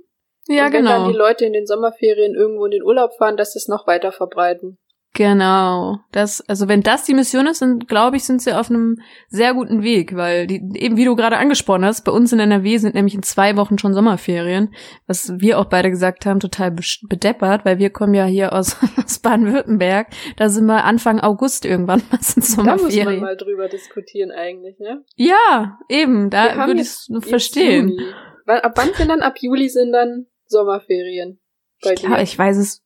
Ja, 0.48 0.68
und 0.68 0.74
wenn 0.74 0.86
genau. 0.86 1.04
dann 1.04 1.12
die 1.12 1.18
Leute 1.18 1.46
in 1.46 1.54
den 1.54 1.66
Sommerferien 1.66 2.36
irgendwo 2.36 2.66
in 2.66 2.72
den 2.72 2.84
Urlaub 2.84 3.16
fahren, 3.18 3.38
dass 3.38 3.54
sie 3.54 3.60
es 3.60 3.68
noch 3.68 3.88
weiter 3.88 4.12
verbreiten. 4.12 4.78
Genau. 5.16 6.00
Das, 6.12 6.42
also 6.42 6.68
wenn 6.68 6.82
das 6.82 7.06
die 7.06 7.14
Mission 7.14 7.46
ist, 7.46 7.62
dann 7.62 7.80
glaube 7.80 8.18
ich, 8.18 8.24
sind 8.24 8.42
sie 8.42 8.52
auf 8.52 8.72
einem 8.72 8.98
sehr 9.28 9.54
guten 9.54 9.84
Weg, 9.84 10.16
weil 10.16 10.48
die, 10.48 10.56
eben 10.74 10.98
wie 10.98 11.06
du 11.06 11.16
gerade 11.16 11.38
angesprochen 11.38 11.86
hast, 11.86 12.04
bei 12.04 12.12
uns 12.12 12.34
in 12.34 12.40
NRW 12.40 12.78
sind 12.78 12.96
nämlich 12.96 13.14
in 13.14 13.22
zwei 13.22 13.56
Wochen 13.56 13.78
schon 13.78 13.94
Sommerferien, 13.94 14.74
was 15.06 15.32
wir 15.38 15.60
auch 15.60 15.66
beide 15.66 15.92
gesagt 15.92 16.26
haben, 16.26 16.40
total 16.40 16.76
bedeppert, 17.04 17.64
weil 17.64 17.78
wir 17.78 17.92
kommen 17.92 18.16
ja 18.16 18.26
hier 18.26 18.54
aus, 18.54 18.76
aus 19.06 19.20
Baden-Württemberg, 19.20 20.08
da 20.38 20.50
sind 20.50 20.66
wir 20.66 20.84
Anfang 20.84 21.20
August 21.20 21.66
irgendwann 21.66 22.02
was 22.10 22.36
in 22.36 22.42
Sommerferien. 22.42 23.06
Da 23.06 23.12
muss 23.12 23.22
man 23.22 23.30
mal 23.30 23.38
drüber 23.38 23.68
diskutieren 23.68 24.32
eigentlich, 24.32 24.80
ne? 24.80 25.04
Ja, 25.16 25.78
eben, 25.90 26.32
da 26.32 26.66
würde 26.66 26.82
ich 26.82 26.88
es 26.88 27.10
verstehen. 27.22 28.00
Ab 28.48 28.74
wann 28.76 28.94
sind 28.96 29.10
dann, 29.10 29.22
ab 29.22 29.36
Juli 29.40 29.70
sind 29.70 29.92
dann 29.92 30.26
Sommerferien? 30.48 31.40
Bei 31.84 31.94
dir? 31.94 32.10
Ja, 32.10 32.22
ich 32.22 32.38
weiß 32.38 32.58
es 32.58 32.84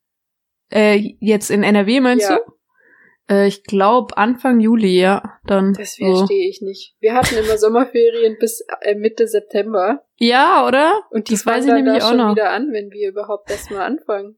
äh, 0.71 1.15
jetzt 1.19 1.49
in 1.49 1.63
NRW 1.63 2.01
meinst 2.01 2.29
ja. 2.29 2.37
du? 2.37 3.33
Äh, 3.33 3.47
ich 3.47 3.63
glaube 3.63 4.17
Anfang 4.17 4.59
Juli, 4.59 4.99
ja. 4.99 5.39
Dann. 5.45 5.73
Das 5.73 5.95
verstehe 5.95 6.15
so. 6.15 6.27
ich 6.29 6.61
nicht. 6.61 6.95
Wir 6.99 7.13
hatten 7.13 7.35
immer 7.35 7.57
Sommerferien 7.57 8.37
bis 8.39 8.65
äh, 8.81 8.95
Mitte 8.95 9.27
September. 9.27 10.03
Ja, 10.17 10.65
oder? 10.67 11.01
Und 11.11 11.29
die 11.29 11.33
das 11.33 11.45
weiß 11.45 11.65
ich 11.65 11.73
nämlich 11.73 12.01
auch 12.01 12.09
schon 12.09 12.17
noch. 12.17 12.31
wieder 12.31 12.51
an, 12.51 12.71
wenn 12.71 12.91
wir 12.91 13.09
überhaupt 13.09 13.49
erstmal 13.51 13.81
anfangen 13.81 14.37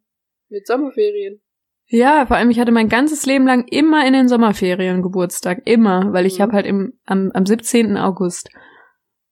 mit 0.50 0.67
Sommerferien. 0.67 1.41
Ja, 1.91 2.27
vor 2.27 2.38
allem 2.38 2.51
ich 2.51 2.59
hatte 2.59 2.71
mein 2.71 2.89
ganzes 2.89 3.25
Leben 3.25 3.48
lang 3.48 3.67
immer 3.67 4.05
in 4.05 4.13
den 4.13 4.27
Sommerferien 4.27 5.01
Geburtstag, 5.01 5.63
immer, 5.65 6.13
weil 6.13 6.27
ich 6.27 6.38
mhm. 6.38 6.43
habe 6.43 6.53
halt 6.53 6.65
im 6.67 7.00
am, 7.05 7.31
am 7.33 7.45
17. 7.45 7.98
August 7.98 8.50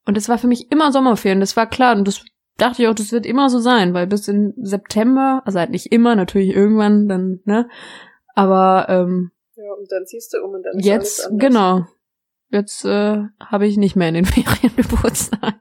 und 0.05 0.17
es 0.17 0.27
war 0.27 0.39
für 0.39 0.47
mich 0.47 0.71
immer 0.71 0.91
Sommerferien, 0.91 1.39
das 1.39 1.55
war 1.55 1.69
klar 1.69 1.95
und 1.95 2.07
das 2.07 2.25
dachte 2.57 2.81
ich 2.81 2.87
auch, 2.87 2.95
das 2.95 3.11
wird 3.11 3.25
immer 3.25 3.49
so 3.49 3.59
sein, 3.59 3.93
weil 3.93 4.07
bis 4.07 4.27
in 4.27 4.53
September, 4.57 5.41
also 5.45 5.59
halt 5.59 5.69
nicht 5.69 5.91
immer, 5.91 6.15
natürlich 6.15 6.55
irgendwann 6.55 7.07
dann, 7.07 7.39
ne? 7.45 7.69
Aber 8.35 8.87
ähm, 8.89 9.31
Ja, 9.55 9.73
und 9.79 9.91
dann 9.91 10.05
ziehst 10.05 10.33
du 10.33 10.43
um 10.43 10.53
und 10.53 10.63
dann 10.63 10.77
ist 10.77 10.85
Jetzt, 10.85 11.29
genau. 11.33 11.85
Jetzt 12.49 12.85
äh, 12.85 13.23
habe 13.39 13.67
ich 13.67 13.77
nicht 13.77 13.95
mehr 13.95 14.09
in 14.09 14.15
den 14.15 14.25
Ferien 14.25 14.75
Geburtstag. 14.75 15.55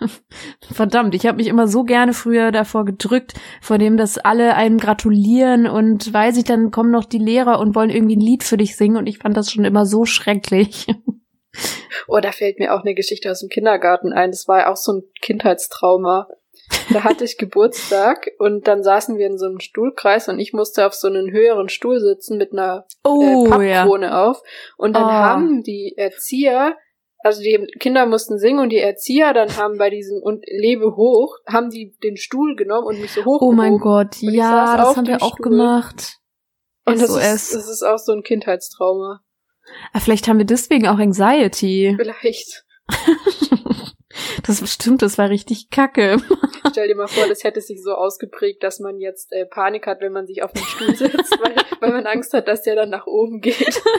Verdammt, 0.70 1.14
ich 1.14 1.26
habe 1.26 1.38
mich 1.38 1.48
immer 1.48 1.66
so 1.66 1.84
gerne 1.84 2.12
früher 2.12 2.52
davor 2.52 2.84
gedrückt, 2.84 3.34
vor 3.60 3.78
dem, 3.78 3.96
dass 3.96 4.18
alle 4.18 4.54
einem 4.54 4.78
gratulieren 4.78 5.66
und 5.66 6.12
weiß 6.12 6.36
ich, 6.36 6.44
dann 6.44 6.70
kommen 6.70 6.90
noch 6.90 7.04
die 7.04 7.18
Lehrer 7.18 7.58
und 7.58 7.74
wollen 7.74 7.90
irgendwie 7.90 8.16
ein 8.16 8.20
Lied 8.20 8.44
für 8.44 8.56
dich 8.56 8.76
singen 8.76 8.96
und 8.96 9.06
ich 9.06 9.18
fand 9.18 9.36
das 9.36 9.50
schon 9.50 9.64
immer 9.64 9.86
so 9.86 10.04
schrecklich. 10.04 10.86
Oh, 12.06 12.20
da 12.20 12.32
fällt 12.32 12.58
mir 12.58 12.74
auch 12.74 12.82
eine 12.82 12.94
Geschichte 12.94 13.30
aus 13.30 13.40
dem 13.40 13.48
Kindergarten 13.48 14.12
ein. 14.12 14.30
Das 14.30 14.48
war 14.48 14.60
ja 14.60 14.72
auch 14.72 14.76
so 14.76 14.92
ein 14.92 15.02
Kindheitstrauma. 15.20 16.28
Da 16.92 17.04
hatte 17.04 17.24
ich 17.24 17.38
Geburtstag 17.38 18.30
und 18.38 18.66
dann 18.66 18.82
saßen 18.82 19.16
wir 19.18 19.26
in 19.26 19.38
so 19.38 19.46
einem 19.46 19.60
Stuhlkreis 19.60 20.28
und 20.28 20.38
ich 20.38 20.52
musste 20.52 20.86
auf 20.86 20.94
so 20.94 21.08
einen 21.08 21.30
höheren 21.30 21.68
Stuhl 21.68 22.00
sitzen 22.00 22.38
mit 22.38 22.52
einer 22.52 22.86
oh, 23.04 23.46
äh, 23.46 23.48
Pappkrone 23.48 24.06
ja. 24.06 24.24
auf. 24.26 24.42
Und 24.76 24.94
dann 24.94 25.04
oh. 25.04 25.10
haben 25.10 25.62
die 25.62 25.94
Erzieher 25.96 26.76
also 27.20 27.42
die 27.42 27.66
Kinder 27.78 28.06
mussten 28.06 28.38
singen 28.38 28.60
und 28.60 28.70
die 28.70 28.78
Erzieher 28.78 29.32
dann 29.34 29.56
haben 29.56 29.76
bei 29.76 29.90
diesem 29.90 30.22
und 30.22 30.44
lebe 30.46 30.96
hoch, 30.96 31.36
haben 31.46 31.70
die 31.70 31.96
den 32.02 32.16
Stuhl 32.16 32.54
genommen 32.54 32.86
und 32.86 33.00
mich 33.00 33.12
so 33.12 33.24
hoch. 33.24 33.42
Oh 33.42 33.52
mein 33.52 33.78
Gott, 33.78 34.16
ja, 34.20 34.76
das 34.76 34.96
haben 34.96 35.06
wir 35.06 35.22
auch 35.22 35.34
Stuhl. 35.34 35.50
gemacht. 35.50 36.18
Und 36.86 37.00
das 37.00 37.10
ist, 37.10 37.54
das 37.54 37.68
ist 37.68 37.82
auch 37.82 37.98
so 37.98 38.12
ein 38.12 38.22
Kindheitstrauma. 38.22 39.20
Ah, 39.92 40.00
vielleicht 40.00 40.28
haben 40.28 40.38
wir 40.38 40.46
deswegen 40.46 40.88
auch 40.88 40.98
Anxiety. 40.98 41.94
Vielleicht. 41.98 42.64
das 44.46 44.72
stimmt, 44.72 45.02
das 45.02 45.18
war 45.18 45.30
richtig 45.30 45.70
kacke. 45.70 46.18
Stell 46.70 46.88
dir 46.88 46.96
mal 46.96 47.08
vor, 47.08 47.26
das 47.28 47.44
hätte 47.44 47.60
sich 47.60 47.82
so 47.82 47.92
ausgeprägt, 47.92 48.62
dass 48.62 48.80
man 48.80 48.98
jetzt 48.98 49.32
äh, 49.32 49.46
Panik 49.46 49.86
hat, 49.86 50.00
wenn 50.00 50.12
man 50.12 50.26
sich 50.26 50.42
auf 50.42 50.52
den 50.52 50.64
Stuhl 50.64 50.94
setzt, 50.94 51.38
weil, 51.40 51.54
weil 51.80 51.92
man 51.92 52.06
Angst 52.06 52.32
hat, 52.32 52.48
dass 52.48 52.62
der 52.62 52.76
dann 52.76 52.90
nach 52.90 53.06
oben 53.06 53.40
geht. 53.40 53.82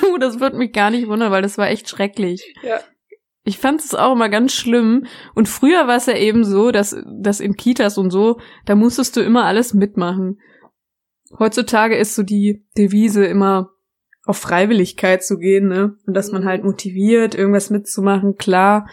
Du, 0.00 0.18
das 0.18 0.40
wird 0.40 0.54
mich 0.54 0.72
gar 0.72 0.90
nicht 0.90 1.06
wundern, 1.06 1.30
weil 1.30 1.42
das 1.42 1.56
war 1.56 1.68
echt 1.68 1.88
schrecklich. 1.88 2.52
Ja. 2.62 2.80
Ich 3.44 3.58
fand 3.58 3.80
es 3.80 3.94
auch 3.94 4.12
immer 4.12 4.28
ganz 4.28 4.52
schlimm. 4.52 5.06
Und 5.34 5.48
früher 5.48 5.86
war 5.86 5.96
es 5.96 6.06
ja 6.06 6.16
eben 6.16 6.44
so, 6.44 6.70
dass, 6.70 6.96
dass 7.06 7.40
in 7.40 7.54
Kitas 7.54 7.98
und 7.98 8.10
so, 8.10 8.40
da 8.66 8.74
musstest 8.74 9.16
du 9.16 9.20
immer 9.20 9.44
alles 9.44 9.74
mitmachen. 9.74 10.40
Heutzutage 11.38 11.96
ist 11.96 12.14
so 12.14 12.22
die 12.22 12.66
Devise 12.76 13.24
immer 13.24 13.70
auf 14.24 14.38
Freiwilligkeit 14.38 15.24
zu 15.24 15.38
gehen, 15.38 15.68
ne? 15.68 15.96
Und 16.06 16.14
dass 16.14 16.32
man 16.32 16.42
mhm. 16.42 16.46
halt 16.46 16.64
motiviert, 16.64 17.34
irgendwas 17.34 17.70
mitzumachen, 17.70 18.36
klar. 18.36 18.88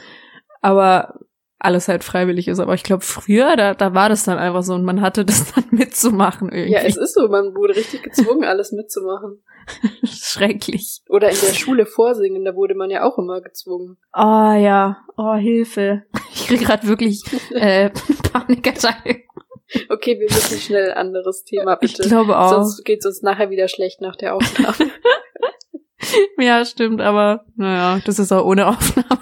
Aber 0.62 1.20
alles 1.60 1.90
halt 1.90 2.04
freiwillig 2.04 2.48
ist. 2.48 2.60
Aber 2.60 2.74
ich 2.74 2.84
glaube, 2.84 3.04
früher, 3.04 3.56
da, 3.58 3.74
da 3.74 3.94
war 3.94 4.10
das 4.10 4.24
dann 4.24 4.38
einfach 4.38 4.64
so 4.64 4.74
und 4.74 4.86
man 4.86 5.02
hatte 5.02 5.26
das 5.26 5.52
dann 5.56 5.66
mitzumachen 5.72 6.50
irgendwie. 6.50 6.74
Ja, 6.74 6.82
es 6.82 6.98
ist 6.98 7.14
so, 7.14 7.28
man 7.28 7.54
wurde 7.56 7.76
richtig 7.76 8.04
gezwungen, 8.04 8.46
alles 8.46 8.72
mitzumachen. 8.72 9.44
Schrecklich. 10.04 11.02
Oder 11.10 11.30
in 11.30 11.38
der 11.40 11.54
Schule 11.54 11.86
vorsingen, 11.86 12.46
da 12.46 12.56
wurde 12.56 12.76
man 12.76 12.90
ja 12.90 13.04
auch 13.04 13.18
immer 13.18 13.42
gezwungen. 13.42 13.98
Oh 14.14 14.54
ja, 14.54 14.98
oh 15.18 15.36
Hilfe. 15.36 16.04
Ich 16.32 16.48
krieg 16.48 16.62
gerade 16.62 16.88
wirklich 16.88 17.22
äh, 17.52 17.90
Panikattacke. 18.32 19.24
Okay, 19.90 20.20
wir 20.20 20.26
müssen 20.28 20.60
schnell 20.60 20.92
ein 20.92 20.98
anderes 20.98 21.44
Thema, 21.44 21.76
bitte. 21.76 22.02
Ich 22.02 22.08
glaube 22.10 22.38
auch. 22.40 22.50
Sonst 22.50 22.84
geht's 22.86 23.06
uns 23.06 23.22
nachher 23.22 23.50
wieder 23.50 23.68
schlecht 23.68 24.02
nach 24.02 24.16
der 24.16 24.36
Aufnahme. 24.36 24.92
ja, 26.40 26.66
stimmt, 26.66 27.02
aber 27.02 27.46
naja, 27.56 28.02
das 28.06 28.18
ist 28.20 28.32
auch 28.32 28.46
ohne 28.46 28.68
Aufnahme. 28.68 29.22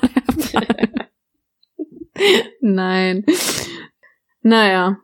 Nein. 2.61 3.25
Naja. 4.41 4.97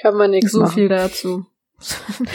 Kann 0.00 0.16
man 0.16 0.30
nichts 0.30 0.52
So 0.52 0.60
machen. 0.60 0.74
viel 0.74 0.88
dazu. 0.88 1.46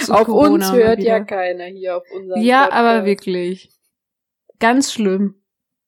auf 0.09 0.25
Corona 0.25 0.53
uns 0.53 0.71
hört 0.71 1.01
ja 1.01 1.19
keiner 1.23 1.65
hier 1.65 1.97
auf 1.97 2.03
unserem 2.13 2.41
Ja, 2.41 2.63
Podcast. 2.63 2.79
aber 2.79 3.05
wirklich. 3.05 3.69
Ganz 4.59 4.91
schlimm. 4.93 5.35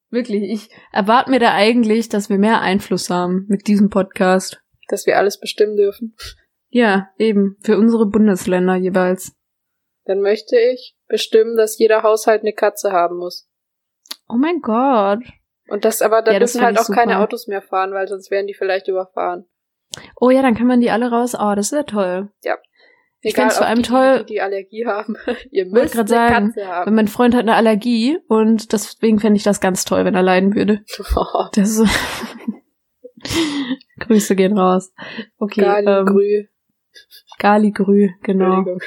Wirklich. 0.09 0.43
Ich 0.43 0.69
erwarte 0.91 1.29
mir 1.29 1.39
da 1.39 1.53
eigentlich, 1.53 2.09
dass 2.09 2.29
wir 2.29 2.38
mehr 2.38 2.62
Einfluss 2.62 3.09
haben 3.09 3.45
mit 3.48 3.68
diesem 3.68 3.89
Podcast. 3.89 4.61
Dass 4.90 5.06
wir 5.06 5.18
alles 5.18 5.40
bestimmen 5.40 5.78
dürfen. 5.78 6.16
Ja, 6.68 7.10
eben. 7.18 7.58
Für 7.62 7.78
unsere 7.78 8.06
Bundesländer 8.06 8.75
jeweils. 8.75 9.34
Dann 10.06 10.22
möchte 10.22 10.58
ich 10.58 10.98
bestimmen, 11.08 11.56
dass 11.56 11.78
jeder 11.78 12.04
Haushalt 12.04 12.42
eine 12.42 12.54
Katze 12.54 12.92
haben 12.92 13.18
muss. 13.18 13.48
Oh 14.28 14.38
mein 14.38 14.60
Gott. 14.62 15.24
Und 15.70 15.86
das 15.86 16.02
aber, 16.02 16.22
da 16.22 16.34
ja, 16.34 16.40
dürfen 16.40 16.62
halt 16.62 16.78
auch 16.80 16.86
super. 16.86 17.00
keine 17.00 17.20
Autos 17.20 17.48
mehr 17.48 17.62
fahren, 17.62 17.94
weil 17.94 18.08
sonst 18.08 18.32
werden 18.32 18.48
die 18.48 18.54
vielleicht 18.54 18.88
überfahren. 18.88 19.46
Oh 20.20 20.30
ja, 20.30 20.42
dann 20.42 20.56
kann 20.56 20.68
man 20.68 20.82
die 20.82 20.92
alle 20.92 21.10
raus. 21.10 21.36
Oh, 21.40 21.54
das 21.56 21.72
wäre 21.72 21.86
toll. 21.86 22.30
Ja. 22.44 22.58
Ich 23.22 23.36
finde 23.36 23.50
es 23.50 23.58
vor 23.58 23.68
allem 23.68 23.82
die, 23.82 23.90
toll. 23.90 24.20
Die, 24.20 24.34
die 24.34 24.42
Allergie 24.42 24.86
haben. 24.86 25.18
Ihr 25.52 25.66
müsst 25.66 25.98
eine 25.98 26.08
sagen, 26.08 26.54
Katze 26.54 26.68
haben. 26.68 26.86
Weil 26.86 26.94
mein 26.94 27.08
Freund 27.08 27.36
hat 27.36 27.42
eine 27.42 27.56
Allergie 27.56 28.18
und 28.28 28.72
deswegen 28.72 29.20
fände 29.20 29.38
ich 29.38 29.44
das 29.44 29.60
ganz 29.60 29.84
toll, 29.84 30.06
wenn 30.06 30.16
er 30.16 30.24
leiden 30.24 30.56
würde. 30.56 30.82
Oh. 31.16 31.46
Das 31.54 31.84
Grüße 34.00 34.36
gehen 34.36 34.58
raus. 34.58 34.94
Okay. 35.38 35.62
Galigrü. 35.62 36.40
Ähm, 36.40 36.48
Galigrü, 37.38 38.10
genau. 38.24 38.66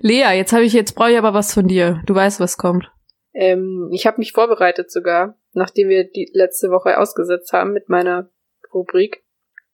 Lea, 0.00 0.36
jetzt 0.36 0.52
habe 0.52 0.64
ich 0.64 0.72
jetzt 0.72 0.92
brauche 0.94 1.10
ich 1.10 1.18
aber 1.18 1.34
was 1.34 1.52
von 1.52 1.66
dir. 1.66 2.00
Du 2.06 2.14
weißt, 2.14 2.38
was 2.40 2.56
kommt. 2.56 2.90
Ähm, 3.32 3.90
ich 3.92 4.06
habe 4.06 4.18
mich 4.18 4.32
vorbereitet 4.32 4.90
sogar, 4.90 5.36
nachdem 5.52 5.88
wir 5.88 6.04
die 6.04 6.30
letzte 6.32 6.70
Woche 6.70 6.98
ausgesetzt 6.98 7.52
haben 7.52 7.72
mit 7.72 7.88
meiner 7.88 8.30
Rubrik. 8.72 9.24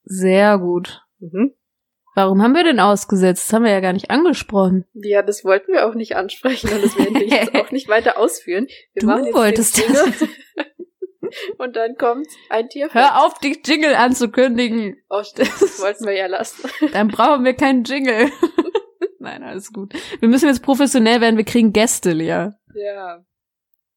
Sehr 0.04 0.58
gut. 0.58 1.02
Mhm. 1.18 1.52
Warum 2.14 2.42
haben 2.42 2.54
wir 2.54 2.64
denn 2.64 2.80
ausgesetzt? 2.80 3.46
Das 3.46 3.52
haben 3.52 3.64
wir 3.64 3.72
ja 3.72 3.80
gar 3.80 3.92
nicht 3.92 4.10
angesprochen. 4.10 4.86
Ja, 4.94 5.20
das 5.20 5.44
wollten 5.44 5.72
wir 5.72 5.86
auch 5.86 5.94
nicht 5.94 6.16
ansprechen 6.16 6.70
und 6.72 6.82
das 6.82 6.98
werden 6.98 7.14
wir 7.14 7.26
jetzt 7.26 7.54
auch 7.60 7.70
nicht 7.70 7.88
weiter 7.88 8.16
ausführen. 8.16 8.68
Wir 8.94 9.02
du 9.02 9.08
wolltest 9.34 9.78
das. 9.78 10.24
und 11.58 11.76
dann 11.76 11.96
kommt 11.96 12.26
ein 12.48 12.68
Tier. 12.68 12.88
Hör 12.92 13.24
auf, 13.24 13.38
die 13.38 13.60
Jingle 13.64 13.94
anzukündigen. 13.94 14.96
Oh, 15.08 15.22
stimmt, 15.22 15.52
das 15.60 15.80
wollten 15.80 16.06
wir 16.06 16.14
ja 16.14 16.26
lassen. 16.26 16.68
Dann 16.92 17.08
brauchen 17.08 17.44
wir 17.44 17.54
keinen 17.54 17.84
Jingle. 17.84 18.30
Nein, 19.18 19.42
alles 19.42 19.72
gut. 19.72 19.94
Wir 20.20 20.28
müssen 20.28 20.46
jetzt 20.48 20.62
professionell 20.62 21.20
werden, 21.20 21.36
wir 21.36 21.44
kriegen 21.44 21.72
Gäste, 21.72 22.12
Lea. 22.12 22.50
Ja. 22.74 23.24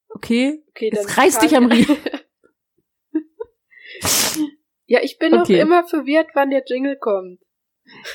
Okay? 0.10 0.64
Okay, 0.70 0.90
dann. 0.90 1.04
Jetzt 1.04 1.18
reiß 1.18 1.40
dich 1.40 1.56
am 1.56 1.68
Riemen. 1.68 1.98
ja, 4.88 5.00
ich 5.04 5.20
bin 5.20 5.34
okay. 5.36 5.54
noch 5.54 5.62
immer 5.62 5.88
verwirrt, 5.88 6.30
wann 6.34 6.50
der 6.50 6.64
Jingle 6.66 6.98
kommt. 6.98 7.40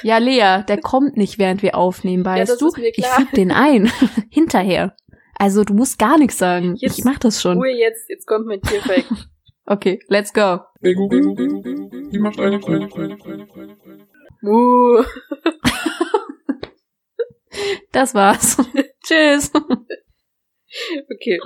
Ja, 0.02 0.18
Lea, 0.18 0.64
der 0.66 0.80
kommt 0.80 1.16
nicht, 1.16 1.38
während 1.38 1.62
wir 1.62 1.76
aufnehmen, 1.76 2.24
weißt 2.24 2.60
ja, 2.60 2.68
du? 2.68 2.72
Ich 2.76 3.06
füg 3.06 3.30
den 3.32 3.52
ein. 3.52 3.92
Hinterher. 4.30 4.96
Also 5.38 5.64
du 5.64 5.74
musst 5.74 5.98
gar 5.98 6.18
nichts 6.18 6.38
sagen. 6.38 6.76
Jetzt, 6.76 6.98
ich 6.98 7.04
mach 7.04 7.18
das 7.18 7.40
schon. 7.40 7.58
Ruhe 7.58 7.70
jetzt, 7.70 8.08
jetzt 8.08 8.26
kommt 8.26 8.46
mein 8.46 8.60
Tierfact. 8.60 9.06
okay, 9.66 10.00
let's 10.08 10.32
go. 10.32 10.60
Die 10.82 12.18
macht 12.18 12.38
eine 12.38 12.60
Kuh. 12.60 12.88
Muh. 14.42 15.04
Das 17.92 18.14
war's. 18.14 18.56
Tschüss. 19.04 19.52
Okay. 19.54 21.38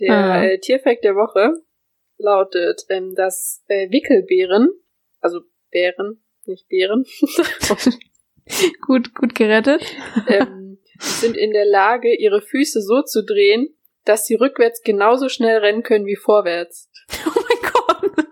Der 0.00 0.14
ah. 0.14 0.44
äh, 0.44 0.58
Tierfact 0.58 1.04
der 1.04 1.14
Woche 1.14 1.52
lautet, 2.16 2.86
ähm, 2.88 3.14
dass 3.14 3.62
äh, 3.68 3.90
Wickelbeeren, 3.90 4.70
also 5.20 5.40
Bären, 5.70 6.22
nicht 6.46 6.66
Bären, 6.68 7.04
gut, 8.86 9.14
gut 9.14 9.34
gerettet, 9.34 9.84
ähm, 10.28 10.78
sind 10.98 11.36
in 11.36 11.52
der 11.52 11.66
Lage, 11.66 12.14
ihre 12.14 12.40
Füße 12.40 12.80
so 12.82 13.02
zu 13.02 13.24
drehen, 13.24 13.76
dass 14.04 14.26
sie 14.26 14.34
rückwärts 14.36 14.82
genauso 14.82 15.28
schnell 15.28 15.58
rennen 15.58 15.82
können 15.82 16.06
wie 16.06 16.16
vorwärts. 16.16 16.90
Oh 17.26 17.40
mein 17.48 17.72
Gott. 17.72 18.26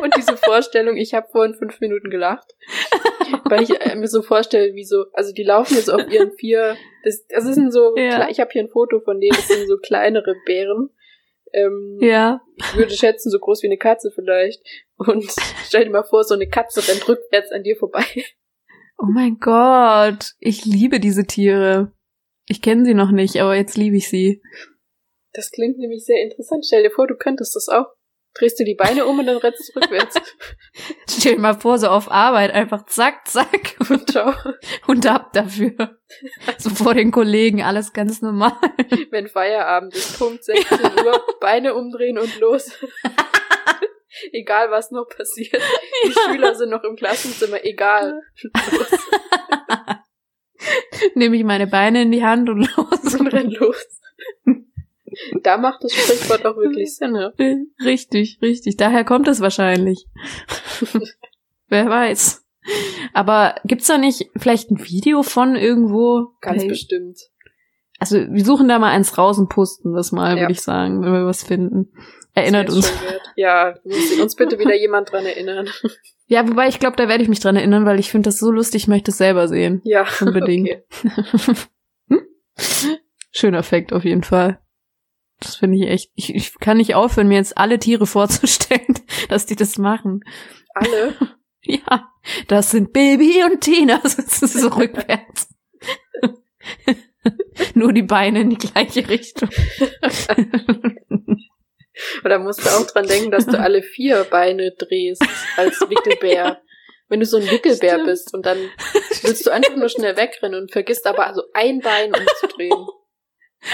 Und 0.00 0.16
diese 0.16 0.36
Vorstellung, 0.36 0.96
ich 0.96 1.14
habe 1.14 1.28
vorhin 1.30 1.54
fünf 1.54 1.80
Minuten 1.80 2.10
gelacht, 2.10 2.54
weil 3.44 3.62
ich 3.62 3.80
äh, 3.80 3.96
mir 3.96 4.08
so 4.08 4.22
vorstelle, 4.22 4.74
wie 4.74 4.84
so, 4.84 5.06
also 5.12 5.32
die 5.32 5.42
laufen 5.42 5.74
jetzt 5.74 5.90
auf 5.90 6.08
ihren 6.10 6.32
vier, 6.32 6.76
das, 7.04 7.26
das 7.26 7.44
sind 7.44 7.72
so, 7.72 7.96
ja. 7.96 8.28
ich 8.28 8.38
habe 8.40 8.50
hier 8.52 8.62
ein 8.62 8.68
Foto 8.68 9.00
von 9.00 9.20
denen, 9.20 9.34
das 9.34 9.48
sind 9.48 9.66
so 9.66 9.78
kleinere 9.78 10.34
Bären. 10.46 10.90
Ähm, 11.52 11.98
ja. 12.00 12.40
Ich 12.56 12.76
würde 12.76 12.94
schätzen, 12.94 13.30
so 13.30 13.38
groß 13.38 13.62
wie 13.62 13.66
eine 13.66 13.78
Katze 13.78 14.10
vielleicht. 14.14 14.62
Und 14.96 15.24
stell 15.64 15.84
dir 15.84 15.90
mal 15.90 16.04
vor, 16.04 16.24
so 16.24 16.34
eine 16.34 16.48
Katze 16.48 16.86
rennt 16.86 17.06
rückwärts 17.08 17.50
an 17.52 17.62
dir 17.62 17.76
vorbei. 17.76 18.04
Oh 18.98 19.10
mein 19.12 19.38
Gott, 19.38 20.32
ich 20.38 20.64
liebe 20.64 21.00
diese 21.00 21.24
Tiere. 21.24 21.92
Ich 22.46 22.62
kenne 22.62 22.84
sie 22.84 22.94
noch 22.94 23.10
nicht, 23.10 23.36
aber 23.40 23.56
jetzt 23.56 23.76
liebe 23.76 23.96
ich 23.96 24.08
sie. 24.08 24.42
Das 25.32 25.50
klingt 25.50 25.78
nämlich 25.78 26.04
sehr 26.04 26.22
interessant. 26.22 26.64
Stell 26.66 26.82
dir 26.82 26.90
vor, 26.90 27.06
du 27.06 27.16
könntest 27.16 27.56
das 27.56 27.68
auch 27.68 27.86
drehst 28.34 28.58
du 28.58 28.64
die 28.64 28.74
Beine 28.74 29.06
um 29.06 29.18
und 29.18 29.26
dann 29.26 29.36
rennst 29.36 29.68
du 29.74 29.80
rückwärts. 29.80 30.16
Stell 31.08 31.34
dir 31.34 31.40
mal 31.40 31.58
vor, 31.58 31.78
so 31.78 31.88
auf 31.88 32.10
Arbeit 32.10 32.52
einfach 32.52 32.86
zack, 32.86 33.26
zack 33.28 33.76
und 33.90 34.10
ciao. 34.10 34.32
Und 34.86 35.06
ab 35.06 35.32
dafür. 35.32 35.98
So 36.58 36.70
vor 36.70 36.94
den 36.94 37.10
Kollegen, 37.10 37.62
alles 37.62 37.92
ganz 37.92 38.22
normal. 38.22 38.52
Wenn 39.10 39.28
Feierabend 39.28 39.94
ist, 39.94 40.18
Punkt 40.18 40.44
16 40.44 40.78
Uhr, 40.78 41.22
Beine 41.40 41.74
umdrehen 41.74 42.18
und 42.18 42.38
los. 42.40 42.70
egal 44.32 44.70
was 44.70 44.90
noch 44.90 45.08
passiert. 45.08 45.62
Die 46.06 46.12
Schüler 46.12 46.54
sind 46.58 46.70
noch 46.70 46.84
im 46.84 46.96
Klassenzimmer, 46.96 47.64
egal. 47.64 48.22
Nehme 51.14 51.36
ich 51.36 51.44
meine 51.44 51.66
Beine 51.66 52.02
in 52.02 52.12
die 52.12 52.24
Hand 52.24 52.48
und 52.48 52.68
los. 52.76 53.14
Und 53.14 53.26
renn 53.28 53.50
los. 53.50 54.00
Da 55.42 55.58
macht 55.58 55.82
das 55.84 55.92
Sprichwort 55.92 56.46
auch 56.46 56.56
wirklich 56.56 56.96
Sinn, 56.96 57.12
ne? 57.12 57.34
Richtig, 57.84 58.38
richtig. 58.40 58.76
Daher 58.76 59.04
kommt 59.04 59.28
es 59.28 59.40
wahrscheinlich. 59.40 60.06
Wer 61.68 61.88
weiß. 61.88 62.46
Aber 63.12 63.56
gibt's 63.64 63.88
da 63.88 63.98
nicht 63.98 64.30
vielleicht 64.36 64.70
ein 64.70 64.78
Video 64.84 65.22
von 65.22 65.56
irgendwo? 65.56 66.28
Ganz 66.40 66.62
hey. 66.62 66.68
bestimmt. 66.68 67.18
Also 67.98 68.18
wir 68.18 68.44
suchen 68.44 68.68
da 68.68 68.78
mal 68.78 68.92
eins 68.92 69.18
raus 69.18 69.38
und 69.38 69.48
posten 69.48 69.92
das 69.94 70.12
mal, 70.12 70.36
ja. 70.36 70.42
würde 70.42 70.52
ich 70.52 70.60
sagen, 70.60 71.02
wenn 71.02 71.12
wir 71.12 71.26
was 71.26 71.42
finden. 71.42 71.92
Erinnert 72.34 72.70
uns. 72.70 72.92
Ja, 73.36 73.74
muss 73.84 74.18
uns 74.18 74.36
bitte 74.36 74.58
wieder 74.58 74.74
jemand 74.80 75.12
dran 75.12 75.26
erinnern. 75.26 75.68
Ja, 76.26 76.48
wobei 76.48 76.68
ich 76.68 76.78
glaube, 76.78 76.96
da 76.96 77.08
werde 77.08 77.22
ich 77.22 77.28
mich 77.28 77.40
dran 77.40 77.56
erinnern, 77.56 77.84
weil 77.84 78.00
ich 78.00 78.10
finde 78.10 78.28
das 78.28 78.38
so 78.38 78.50
lustig, 78.50 78.82
ich 78.82 78.88
möchte 78.88 79.10
es 79.10 79.18
selber 79.18 79.48
sehen. 79.48 79.82
Ja. 79.84 80.06
Unbedingt. 80.20 80.68
Okay. 80.68 80.82
hm? 82.08 82.26
Schöner 83.32 83.62
Fakt 83.62 83.92
auf 83.92 84.04
jeden 84.04 84.22
Fall. 84.22 84.58
Das 85.40 85.56
finde 85.56 85.78
ich 85.78 85.90
echt. 85.90 86.10
Ich, 86.14 86.34
ich 86.34 86.58
kann 86.58 86.76
nicht 86.76 86.94
aufhören, 86.94 87.28
mir 87.28 87.36
jetzt 87.36 87.58
alle 87.58 87.78
Tiere 87.78 88.06
vorzustellen, 88.06 88.94
dass 89.28 89.46
die 89.46 89.56
das 89.56 89.76
machen. 89.76 90.20
Alle? 90.74 91.14
ja. 91.62 92.08
Das 92.46 92.70
sind 92.70 92.92
Baby 92.92 93.42
und 93.44 93.60
Tina, 93.60 94.00
sitzen 94.04 94.46
so 94.46 94.68
rückwärts. 94.68 95.48
Nur 97.74 97.92
die 97.92 98.02
Beine 98.02 98.42
in 98.42 98.50
die 98.50 98.58
gleiche 98.58 99.08
Richtung. 99.08 99.48
Oder 102.24 102.38
musst 102.38 102.64
du 102.64 102.68
auch 102.70 102.86
dran 102.86 103.06
denken, 103.06 103.30
dass 103.30 103.46
du 103.46 103.58
alle 103.58 103.82
vier 103.82 104.24
Beine 104.24 104.72
drehst 104.72 105.24
als 105.56 105.80
Wickelbär. 105.88 106.60
Wenn 107.08 107.20
du 107.20 107.26
so 107.26 107.36
ein 107.36 107.50
Wickelbär 107.50 107.94
Stimmt. 107.94 108.06
bist 108.06 108.34
und 108.34 108.46
dann 108.46 108.58
willst 109.22 109.46
du 109.46 109.50
einfach 109.50 109.76
nur 109.76 109.88
schnell 109.88 110.16
wegrennen 110.16 110.60
und 110.60 110.72
vergisst 110.72 111.06
aber 111.06 111.26
also 111.26 111.42
ein 111.52 111.80
Bein 111.80 112.12
umzudrehen. 112.14 112.86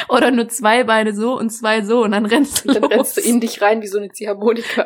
Oder 0.09 0.31
nur 0.31 0.49
zwei 0.49 0.85
Beine 0.85 1.15
so 1.15 1.35
und 1.35 1.51
zwei 1.51 1.83
so 1.83 2.03
und 2.03 2.11
dann 2.11 2.27
rennst 2.27 2.65
du 2.65 2.69
und 2.69 2.75
Dann 2.75 2.83
los. 2.83 2.93
rennst 2.93 3.17
du 3.17 3.21
in 3.23 3.41
dich 3.41 3.63
rein 3.63 3.81
wie 3.81 3.87
so 3.87 3.99
eine 3.99 4.11
Ziehharmonika. 4.11 4.85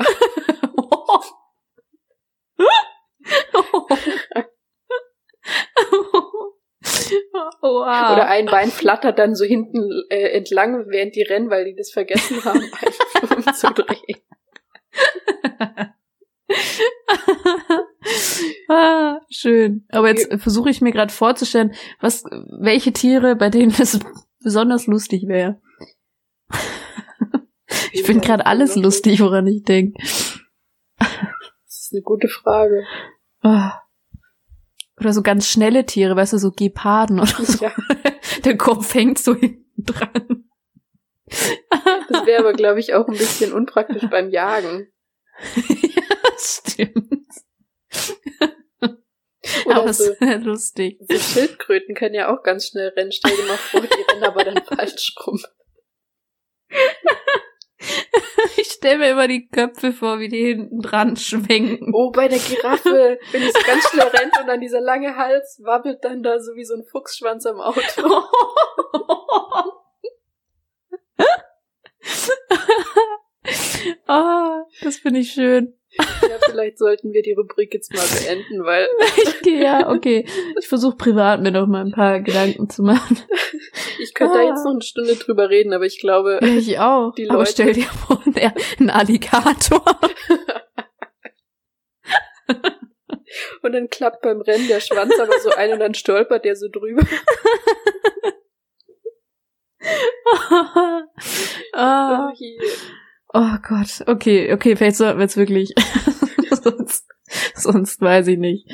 wow. 7.61 8.13
Oder 8.13 8.29
ein 8.29 8.47
Bein 8.47 8.71
flattert 8.71 9.19
dann 9.19 9.35
so 9.35 9.45
hinten 9.45 9.89
äh, 10.11 10.29
entlang, 10.37 10.87
während 10.89 11.15
die 11.17 11.23
rennen, 11.23 11.51
weil 11.51 11.65
die 11.65 11.75
das 11.75 11.91
vergessen 11.91 12.45
haben, 12.45 12.61
einfach 13.15 13.37
umzudrehen. 13.47 14.21
ah, 18.69 19.21
schön. 19.31 19.87
Aber 19.91 20.09
jetzt 20.09 20.33
versuche 20.41 20.71
ich 20.71 20.81
mir 20.81 20.93
gerade 20.93 21.13
vorzustellen, 21.13 21.75
was, 22.01 22.25
welche 22.25 22.93
Tiere, 22.93 23.37
bei 23.37 23.49
denen 23.49 23.71
es 23.71 23.99
besonders 24.43 24.87
lustig 24.87 25.29
wäre. 25.29 25.61
ich 27.93 28.03
finde 28.03 28.27
gerade 28.27 28.47
alles 28.47 28.77
lustig, 28.77 29.21
woran 29.21 29.47
ich 29.47 29.63
denke. 29.63 29.99
Das 30.99 31.79
ist 31.79 31.93
eine 31.93 32.03
gute 32.03 32.29
Frage. 32.29 32.85
Ah. 33.41 33.82
Oder 35.03 35.13
so 35.13 35.23
ganz 35.23 35.49
schnelle 35.49 35.85
Tiere, 35.85 36.15
weißt 36.15 36.35
du, 36.35 36.39
so 36.39 36.53
Geparden 36.53 37.19
oder 37.19 37.45
so. 37.45 37.65
Ja. 37.65 37.75
Der 38.45 38.57
Kopf 38.57 38.95
hängt 38.95 39.19
so 39.19 39.35
hinten 39.35 39.85
dran. 39.85 40.45
Das 41.27 42.25
wäre 42.25 42.39
aber, 42.39 42.53
glaube 42.53 42.79
ich, 42.79 42.95
auch 42.95 43.09
ein 43.09 43.19
bisschen 43.19 43.53
unpraktisch 43.53 44.09
beim 44.09 44.31
Jagen. 44.31 44.93
ja, 45.67 46.03
stimmt. 46.39 47.27
Oder 49.65 49.77
aber 49.77 49.93
so, 49.93 50.13
lustig. 50.21 51.01
So 51.09 51.19
Schildkröten 51.19 51.97
können 51.97 52.15
ja 52.15 52.33
auch 52.33 52.45
ganz 52.45 52.69
schnell 52.69 52.91
rennen. 52.91 53.11
Stell 53.11 53.35
dir 53.37 53.43
mal 53.43 53.57
vor, 53.57 53.81
die 53.81 54.13
rennen 54.13 54.23
aber 54.23 54.45
dann 54.45 54.63
falsch 54.65 55.17
rum. 55.27 55.43
Ich 58.57 58.69
stelle 58.69 58.99
mir 58.99 59.11
immer 59.11 59.29
die 59.29 59.49
Köpfe 59.49 59.93
vor, 59.93 60.19
wie 60.19 60.29
die 60.29 60.45
hinten 60.45 60.81
dran 60.81 61.17
schwenken. 61.17 61.93
Oh, 61.95 62.11
bei 62.11 62.29
der 62.29 62.39
Giraffe, 62.39 63.19
wenn 63.31 63.41
die 63.41 63.49
so 63.49 63.61
ganz 63.67 63.89
schnell 63.89 64.09
rennt 64.09 64.39
und 64.41 64.47
dann 64.47 64.61
dieser 64.61 64.81
lange 64.81 65.17
Hals 65.17 65.61
wabbelt 65.65 65.99
dann 66.03 66.23
da 66.23 66.39
so 66.41 66.55
wie 66.55 66.65
so 66.65 66.75
ein 66.75 66.85
Fuchsschwanz 66.85 67.47
am 67.47 67.61
Auto. 67.61 67.79
Ah, 74.07 74.61
oh, 74.61 74.71
das 74.83 74.99
finde 74.99 75.21
ich 75.21 75.33
schön. 75.33 75.75
Ja, 75.99 76.39
vielleicht 76.45 76.79
sollten 76.79 77.13
wir 77.13 77.23
die 77.23 77.33
Rubrik 77.33 77.75
jetzt 77.75 77.93
mal 77.93 78.05
beenden, 78.07 78.65
weil. 78.65 78.89
ja, 79.45 79.91
okay. 79.91 80.27
Ich 80.59 80.69
versuche 80.69 80.97
privat 80.97 81.43
mir 81.43 81.51
noch 81.51 81.67
mal 81.67 81.85
ein 81.85 81.93
paar 81.93 82.21
Gedanken 82.21 82.71
zu 82.71 82.83
machen. 82.83 83.19
Ich 84.23 84.29
könnte 84.29 84.39
ah. 84.39 84.43
da 84.43 84.49
jetzt 84.49 84.65
noch 84.65 84.73
eine 84.73 84.83
Stunde 84.83 85.15
drüber 85.17 85.51
reden, 85.51 85.73
aber 85.73 85.85
ich 85.85 85.99
glaube. 85.99 86.39
Ja, 86.41 86.49
ich 86.49 86.79
auch. 86.79 87.13
Die 87.15 87.25
Leute. 87.25 87.35
Aber 87.35 87.47
stell 87.47 87.73
dir 87.73 87.87
vor, 87.87 88.23
der, 88.27 88.55
ein 88.79 88.91
Alligator. 88.91 89.83
und 93.63 93.73
dann 93.73 93.89
klappt 93.89 94.23
beim 94.23 94.41
Rennen 94.41 94.69
der 94.69 94.79
Schwanz 94.81 95.19
aber 95.19 95.41
so 95.41 95.51
ein 95.51 95.73
und 95.73 95.81
dann 95.81 95.95
stolpert 95.95 96.45
der 96.45 96.55
so 96.55 96.69
drüber. 96.69 97.03
ah. 101.73 102.29
oh, 102.29 102.33
Oh 103.35 103.57
Gott, 103.67 104.05
okay, 104.07 104.53
okay, 104.53 104.77
vielleicht 104.77 104.97
sollten 104.97 105.19
wir 105.19 105.25
jetzt 105.25 105.39
wirklich. 105.39 105.73
sonst, 106.63 107.09
sonst 107.55 107.99
weiß 108.01 108.29
ich 108.29 108.39
nicht. 108.39 108.71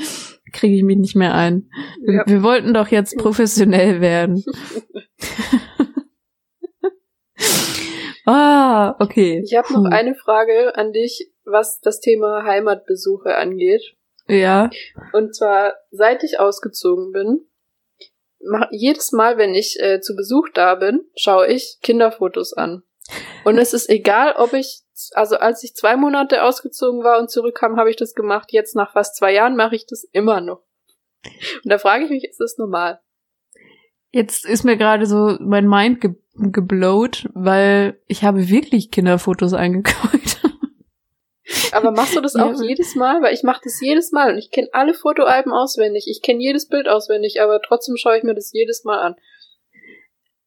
Kriege 0.53 0.77
ich 0.77 0.83
mich 0.83 0.99
nicht 0.99 1.17
mehr 1.17 1.35
ein. 1.35 1.71
Ja. 2.07 2.25
Wir 2.27 2.43
wollten 2.43 2.75
doch 2.75 2.89
jetzt 2.89 3.17
professionell 3.17 4.01
werden. 4.01 4.45
ah, 8.27 8.97
okay. 8.99 9.43
Ich 9.45 9.57
habe 9.57 9.73
noch 9.73 9.85
eine 9.91 10.15
Frage 10.15 10.77
an 10.77 10.93
dich, 10.93 11.31
was 11.45 11.81
das 11.81 12.01
Thema 12.01 12.45
Heimatbesuche 12.45 13.37
angeht. 13.37 13.83
Ja. 14.29 14.71
Und 15.13 15.35
zwar, 15.35 15.75
seit 15.91 16.23
ich 16.23 16.39
ausgezogen 16.39 17.13
bin, 17.13 17.49
mach, 18.41 18.69
jedes 18.71 19.13
Mal, 19.13 19.39
wenn 19.39 19.55
ich 19.55 19.79
äh, 19.81 20.01
zu 20.01 20.15
Besuch 20.15 20.49
da 20.55 20.75
bin, 20.75 21.07
schaue 21.17 21.49
ich 21.49 21.79
Kinderfotos 21.83 22.53
an. 22.53 22.83
Und 23.45 23.59
es 23.59 23.73
ist 23.73 23.89
egal, 23.89 24.35
ob 24.37 24.53
ich, 24.53 24.83
also 25.13 25.37
als 25.37 25.63
ich 25.63 25.75
zwei 25.75 25.97
Monate 25.97 26.43
ausgezogen 26.43 27.03
war 27.05 27.19
und 27.19 27.31
zurückkam, 27.31 27.77
habe 27.77 27.91
ich 27.91 27.97
das 27.97 28.15
gemacht. 28.15 28.53
Jetzt 28.53 28.75
nach 28.75 28.93
fast 28.93 29.17
zwei 29.17 29.33
Jahren 29.33 29.57
mache 29.57 29.77
ich 29.77 29.87
das 29.87 30.05
immer 30.13 30.41
noch. 30.41 30.63
Und 31.25 31.73
da 31.73 31.79
frage 31.79 32.05
ich 32.05 32.11
mich, 32.11 32.25
ist 32.25 32.41
das 32.41 32.59
normal? 32.59 33.01
Jetzt 34.11 34.47
ist 34.47 34.65
mir 34.65 34.77
gerade 34.77 35.07
so 35.07 35.37
mein 35.41 35.69
Mind 35.69 36.01
ge 36.01 36.15
geblowt, 36.41 37.29
weil 37.35 38.01
ich 38.07 38.23
habe 38.23 38.49
wirklich 38.49 38.93
Kinderfotos 38.93 39.55
eingekauft. 39.55 40.41
Aber 41.73 41.91
machst 41.91 42.15
du 42.15 42.21
das 42.21 42.37
auch 42.37 42.53
ja. 42.53 42.63
jedes 42.63 42.95
Mal? 42.95 43.23
Weil 43.23 43.35
ich 43.35 43.43
mache 43.43 43.63
das 43.65 43.81
jedes 43.81 44.13
Mal 44.13 44.33
und 44.33 44.39
ich 44.39 44.53
kenne 44.53 44.69
alle 44.73 44.95
Fotoalben 44.95 45.53
auswendig. 45.53 46.07
Ich 46.09 46.23
kenne 46.23 46.41
jedes 46.41 46.69
Bild 46.69 46.89
auswendig, 46.89 47.41
aber 47.41 47.61
trotzdem 47.61 47.97
schaue 47.97 48.19
ich 48.19 48.23
mir 48.23 48.35
das 48.35 48.53
jedes 48.53 48.85
Mal 48.85 49.01
an. 49.01 49.17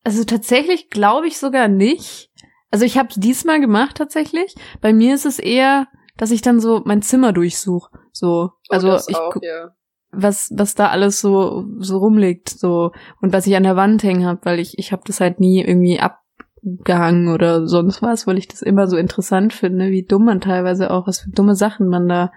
Also 0.03 0.23
tatsächlich 0.23 0.89
glaube 0.89 1.27
ich 1.27 1.37
sogar 1.37 1.67
nicht. 1.67 2.30
Also 2.71 2.85
ich 2.85 2.97
habe 2.97 3.09
es 3.09 3.15
diesmal 3.15 3.59
gemacht 3.59 3.97
tatsächlich. 3.97 4.55
Bei 4.79 4.93
mir 4.93 5.13
ist 5.13 5.25
es 5.25 5.39
eher, 5.39 5.87
dass 6.17 6.31
ich 6.31 6.41
dann 6.41 6.59
so 6.59 6.81
mein 6.85 7.01
Zimmer 7.01 7.33
durchsuche. 7.33 7.91
So, 8.13 8.27
oh, 8.27 8.49
also 8.69 8.95
ich 9.07 9.15
auch, 9.15 9.35
ja. 9.41 9.75
was 10.11 10.49
was 10.55 10.75
da 10.75 10.87
alles 10.87 11.19
so 11.19 11.65
so 11.79 11.97
rumliegt, 11.97 12.49
so 12.49 12.91
und 13.21 13.33
was 13.33 13.47
ich 13.47 13.55
an 13.55 13.63
der 13.63 13.75
Wand 13.75 14.03
hängen 14.03 14.25
habe, 14.25 14.39
weil 14.43 14.59
ich 14.59 14.79
ich 14.79 14.91
habe 14.91 15.03
das 15.05 15.19
halt 15.19 15.39
nie 15.39 15.61
irgendwie 15.61 15.99
abgehangen 15.99 17.27
oder 17.27 17.67
sonst 17.67 18.01
was, 18.01 18.25
weil 18.25 18.37
ich 18.37 18.47
das 18.47 18.61
immer 18.61 18.87
so 18.87 18.97
interessant 18.97 19.53
finde, 19.53 19.89
wie 19.89 20.03
dumm 20.03 20.25
man 20.25 20.41
teilweise 20.41 20.91
auch 20.91 21.07
was 21.07 21.19
für 21.19 21.31
dumme 21.31 21.55
Sachen 21.55 21.87
man 21.87 22.07
da 22.07 22.31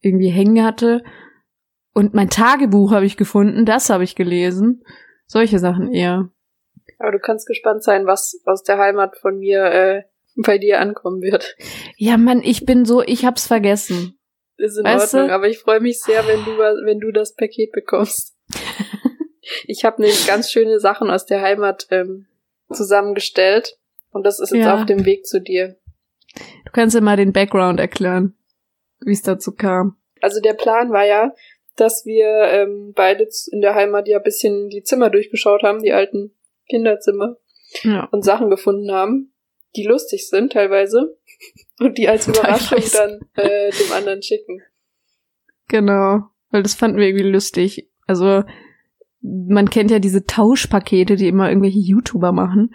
irgendwie 0.00 0.30
hängen 0.30 0.64
hatte. 0.64 1.02
Und 1.92 2.14
mein 2.14 2.30
Tagebuch 2.30 2.92
habe 2.92 3.06
ich 3.06 3.16
gefunden, 3.16 3.64
das 3.64 3.90
habe 3.90 4.04
ich 4.04 4.14
gelesen. 4.14 4.82
Solche 5.26 5.58
Sachen 5.58 5.92
eher. 5.92 6.30
Aber 7.00 7.12
du 7.12 7.18
kannst 7.18 7.46
gespannt 7.46 7.82
sein, 7.82 8.06
was 8.06 8.40
aus 8.44 8.62
der 8.62 8.76
Heimat 8.78 9.16
von 9.16 9.38
mir 9.38 9.64
äh, 9.64 10.02
bei 10.36 10.58
dir 10.58 10.80
ankommen 10.80 11.22
wird. 11.22 11.56
Ja, 11.96 12.18
Mann, 12.18 12.42
ich 12.44 12.66
bin 12.66 12.84
so, 12.84 13.02
ich 13.02 13.24
hab's 13.24 13.46
vergessen. 13.46 14.18
Ist 14.58 14.76
in 14.76 14.84
weißt 14.84 15.14
Ordnung, 15.14 15.28
du? 15.28 15.34
aber 15.34 15.48
ich 15.48 15.58
freue 15.58 15.80
mich 15.80 16.00
sehr, 16.00 16.26
wenn 16.26 16.44
du, 16.44 16.58
wenn 16.58 17.00
du 17.00 17.10
das 17.10 17.34
Paket 17.34 17.72
bekommst. 17.72 18.36
ich 19.66 19.84
habe 19.84 20.02
nämlich 20.02 20.26
ganz 20.26 20.52
schöne 20.52 20.78
Sachen 20.78 21.10
aus 21.10 21.24
der 21.24 21.40
Heimat 21.40 21.86
ähm, 21.90 22.26
zusammengestellt 22.70 23.78
und 24.10 24.26
das 24.26 24.38
ist 24.38 24.52
jetzt 24.52 24.66
ja. 24.66 24.74
auf 24.74 24.84
dem 24.84 25.06
Weg 25.06 25.26
zu 25.26 25.40
dir. 25.40 25.76
Du 26.66 26.72
kannst 26.72 26.94
ja 26.94 27.00
mal 27.00 27.16
den 27.16 27.32
Background 27.32 27.80
erklären, 27.80 28.36
wie 29.00 29.12
es 29.12 29.22
dazu 29.22 29.52
kam. 29.52 29.96
Also 30.20 30.40
der 30.42 30.52
Plan 30.52 30.92
war 30.92 31.06
ja, 31.06 31.32
dass 31.76 32.04
wir 32.04 32.26
ähm, 32.26 32.92
beide 32.94 33.26
in 33.50 33.62
der 33.62 33.74
Heimat 33.74 34.06
ja 34.06 34.18
bisschen 34.18 34.68
die 34.68 34.82
Zimmer 34.82 35.08
durchgeschaut 35.08 35.62
haben, 35.62 35.82
die 35.82 35.92
alten 35.92 36.36
Kinderzimmer 36.70 37.36
ja. 37.82 38.08
und 38.10 38.24
Sachen 38.24 38.50
gefunden 38.50 38.90
haben. 38.90 39.32
die 39.76 39.84
lustig 39.84 40.28
sind 40.28 40.52
teilweise 40.52 41.16
und 41.80 41.98
die 41.98 42.08
als 42.08 42.26
Überraschung 42.28 42.82
dann 42.92 43.20
äh, 43.34 43.70
dem 43.70 43.92
anderen 43.92 44.22
schicken. 44.22 44.62
Genau, 45.68 46.24
weil 46.50 46.62
das 46.62 46.74
fanden 46.74 46.98
wir 46.98 47.06
irgendwie 47.06 47.30
lustig. 47.30 47.88
Also 48.06 48.42
man 49.22 49.70
kennt 49.70 49.90
ja 49.90 49.98
diese 49.98 50.26
Tauschpakete, 50.26 51.16
die 51.16 51.28
immer 51.28 51.48
irgendwelche 51.48 51.78
YouTuber 51.78 52.32
machen. 52.32 52.74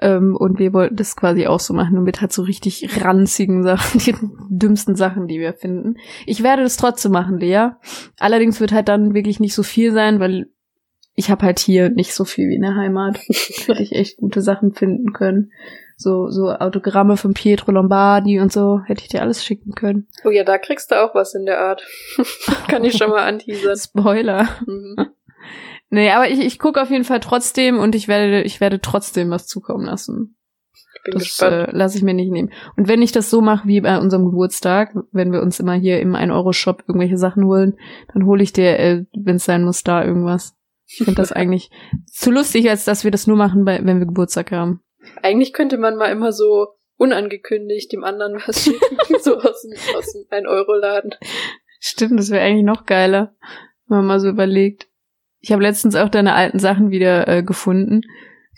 Ähm, 0.00 0.36
und 0.36 0.58
wir 0.58 0.72
wollten 0.72 0.96
das 0.96 1.16
quasi 1.16 1.46
auch 1.46 1.60
so 1.60 1.74
machen 1.74 1.98
und 1.98 2.04
mit 2.04 2.20
halt 2.20 2.32
so 2.32 2.42
richtig 2.42 3.04
ranzigen 3.04 3.62
Sachen, 3.62 3.98
die 4.04 4.14
dümmsten 4.48 4.96
Sachen, 4.96 5.28
die 5.28 5.38
wir 5.38 5.52
finden. 5.52 5.96
Ich 6.26 6.42
werde 6.42 6.62
das 6.62 6.76
trotzdem 6.76 7.12
machen, 7.12 7.38
Lea. 7.38 7.70
Allerdings 8.18 8.60
wird 8.60 8.72
halt 8.72 8.88
dann 8.88 9.14
wirklich 9.14 9.38
nicht 9.38 9.54
so 9.54 9.62
viel 9.62 9.92
sein, 9.92 10.18
weil 10.18 10.51
ich 11.14 11.30
habe 11.30 11.44
halt 11.44 11.58
hier 11.58 11.90
nicht 11.90 12.14
so 12.14 12.24
viel 12.24 12.48
wie 12.48 12.56
in 12.56 12.62
der 12.62 12.76
Heimat. 12.76 13.18
Hätte 13.66 13.82
ich 13.82 13.92
echt 13.92 14.16
gute 14.16 14.42
Sachen 14.42 14.72
finden 14.72 15.12
können. 15.12 15.52
So, 15.96 16.30
so 16.30 16.50
Autogramme 16.50 17.16
von 17.16 17.34
Pietro 17.34 17.70
Lombardi 17.70 18.40
und 18.40 18.52
so 18.52 18.80
hätte 18.86 19.02
ich 19.02 19.08
dir 19.08 19.22
alles 19.22 19.44
schicken 19.44 19.72
können. 19.72 20.08
Oh 20.24 20.30
ja, 20.30 20.42
da 20.42 20.58
kriegst 20.58 20.90
du 20.90 21.00
auch 21.00 21.14
was 21.14 21.34
in 21.34 21.46
der 21.46 21.60
Art. 21.60 21.86
Kann 22.66 22.82
ich 22.82 22.96
schon 22.96 23.10
mal 23.10 23.24
anteasern. 23.24 23.76
Spoiler. 23.76 24.48
Mhm. 24.66 24.96
Nee, 25.94 26.10
aber 26.10 26.26
ich, 26.30 26.40
ich 26.40 26.58
gucke 26.58 26.80
auf 26.80 26.88
jeden 26.88 27.04
Fall 27.04 27.20
trotzdem 27.20 27.78
und 27.78 27.94
ich 27.94 28.08
werde, 28.08 28.40
ich 28.44 28.62
werde 28.62 28.80
trotzdem 28.80 29.28
was 29.28 29.46
zukommen 29.46 29.84
lassen. 29.84 30.38
Ich 30.72 31.02
bin 31.04 31.12
das 31.12 31.24
gespannt. 31.24 31.52
Äh, 31.52 31.76
lasse 31.76 31.98
ich 31.98 32.02
mir 32.02 32.14
nicht 32.14 32.30
nehmen. 32.32 32.50
Und 32.78 32.88
wenn 32.88 33.02
ich 33.02 33.12
das 33.12 33.28
so 33.28 33.42
mache 33.42 33.68
wie 33.68 33.82
bei 33.82 33.98
unserem 33.98 34.24
Geburtstag, 34.24 34.94
wenn 35.10 35.32
wir 35.32 35.42
uns 35.42 35.60
immer 35.60 35.74
hier 35.74 36.00
im 36.00 36.14
1-Euro-Shop 36.14 36.84
irgendwelche 36.88 37.18
Sachen 37.18 37.44
holen, 37.44 37.76
dann 38.14 38.24
hole 38.24 38.42
ich 38.42 38.54
dir, 38.54 38.78
äh, 38.78 39.04
wenn 39.12 39.36
es 39.36 39.44
sein 39.44 39.64
muss, 39.64 39.84
da 39.84 40.02
irgendwas. 40.02 40.56
Ich 40.92 41.04
finde 41.04 41.14
das 41.14 41.32
eigentlich 41.32 41.70
zu 42.06 42.30
lustig, 42.30 42.68
als 42.68 42.84
dass 42.84 43.04
wir 43.04 43.10
das 43.10 43.26
nur 43.26 43.36
machen, 43.36 43.64
bei, 43.64 43.80
wenn 43.82 43.98
wir 43.98 44.06
Geburtstag 44.06 44.52
haben. 44.52 44.82
Eigentlich 45.22 45.52
könnte 45.52 45.78
man 45.78 45.96
mal 45.96 46.12
immer 46.12 46.32
so 46.32 46.68
unangekündigt 46.96 47.92
dem 47.92 48.04
anderen 48.04 48.40
was 48.46 48.62
schicken, 48.62 48.96
so 49.20 49.36
aus 49.38 49.62
dem, 49.62 49.96
aus 49.96 50.12
dem 50.12 50.22
1-Euro-Laden. 50.30 51.14
Stimmt, 51.80 52.20
das 52.20 52.30
wäre 52.30 52.44
eigentlich 52.44 52.64
noch 52.64 52.86
geiler, 52.86 53.34
wenn 53.88 53.98
man 53.98 54.06
mal 54.06 54.20
so 54.20 54.28
überlegt. 54.28 54.88
Ich 55.40 55.50
habe 55.50 55.62
letztens 55.62 55.96
auch 55.96 56.08
deine 56.08 56.34
alten 56.34 56.60
Sachen 56.60 56.90
wieder 56.90 57.26
äh, 57.26 57.42
gefunden, 57.42 58.02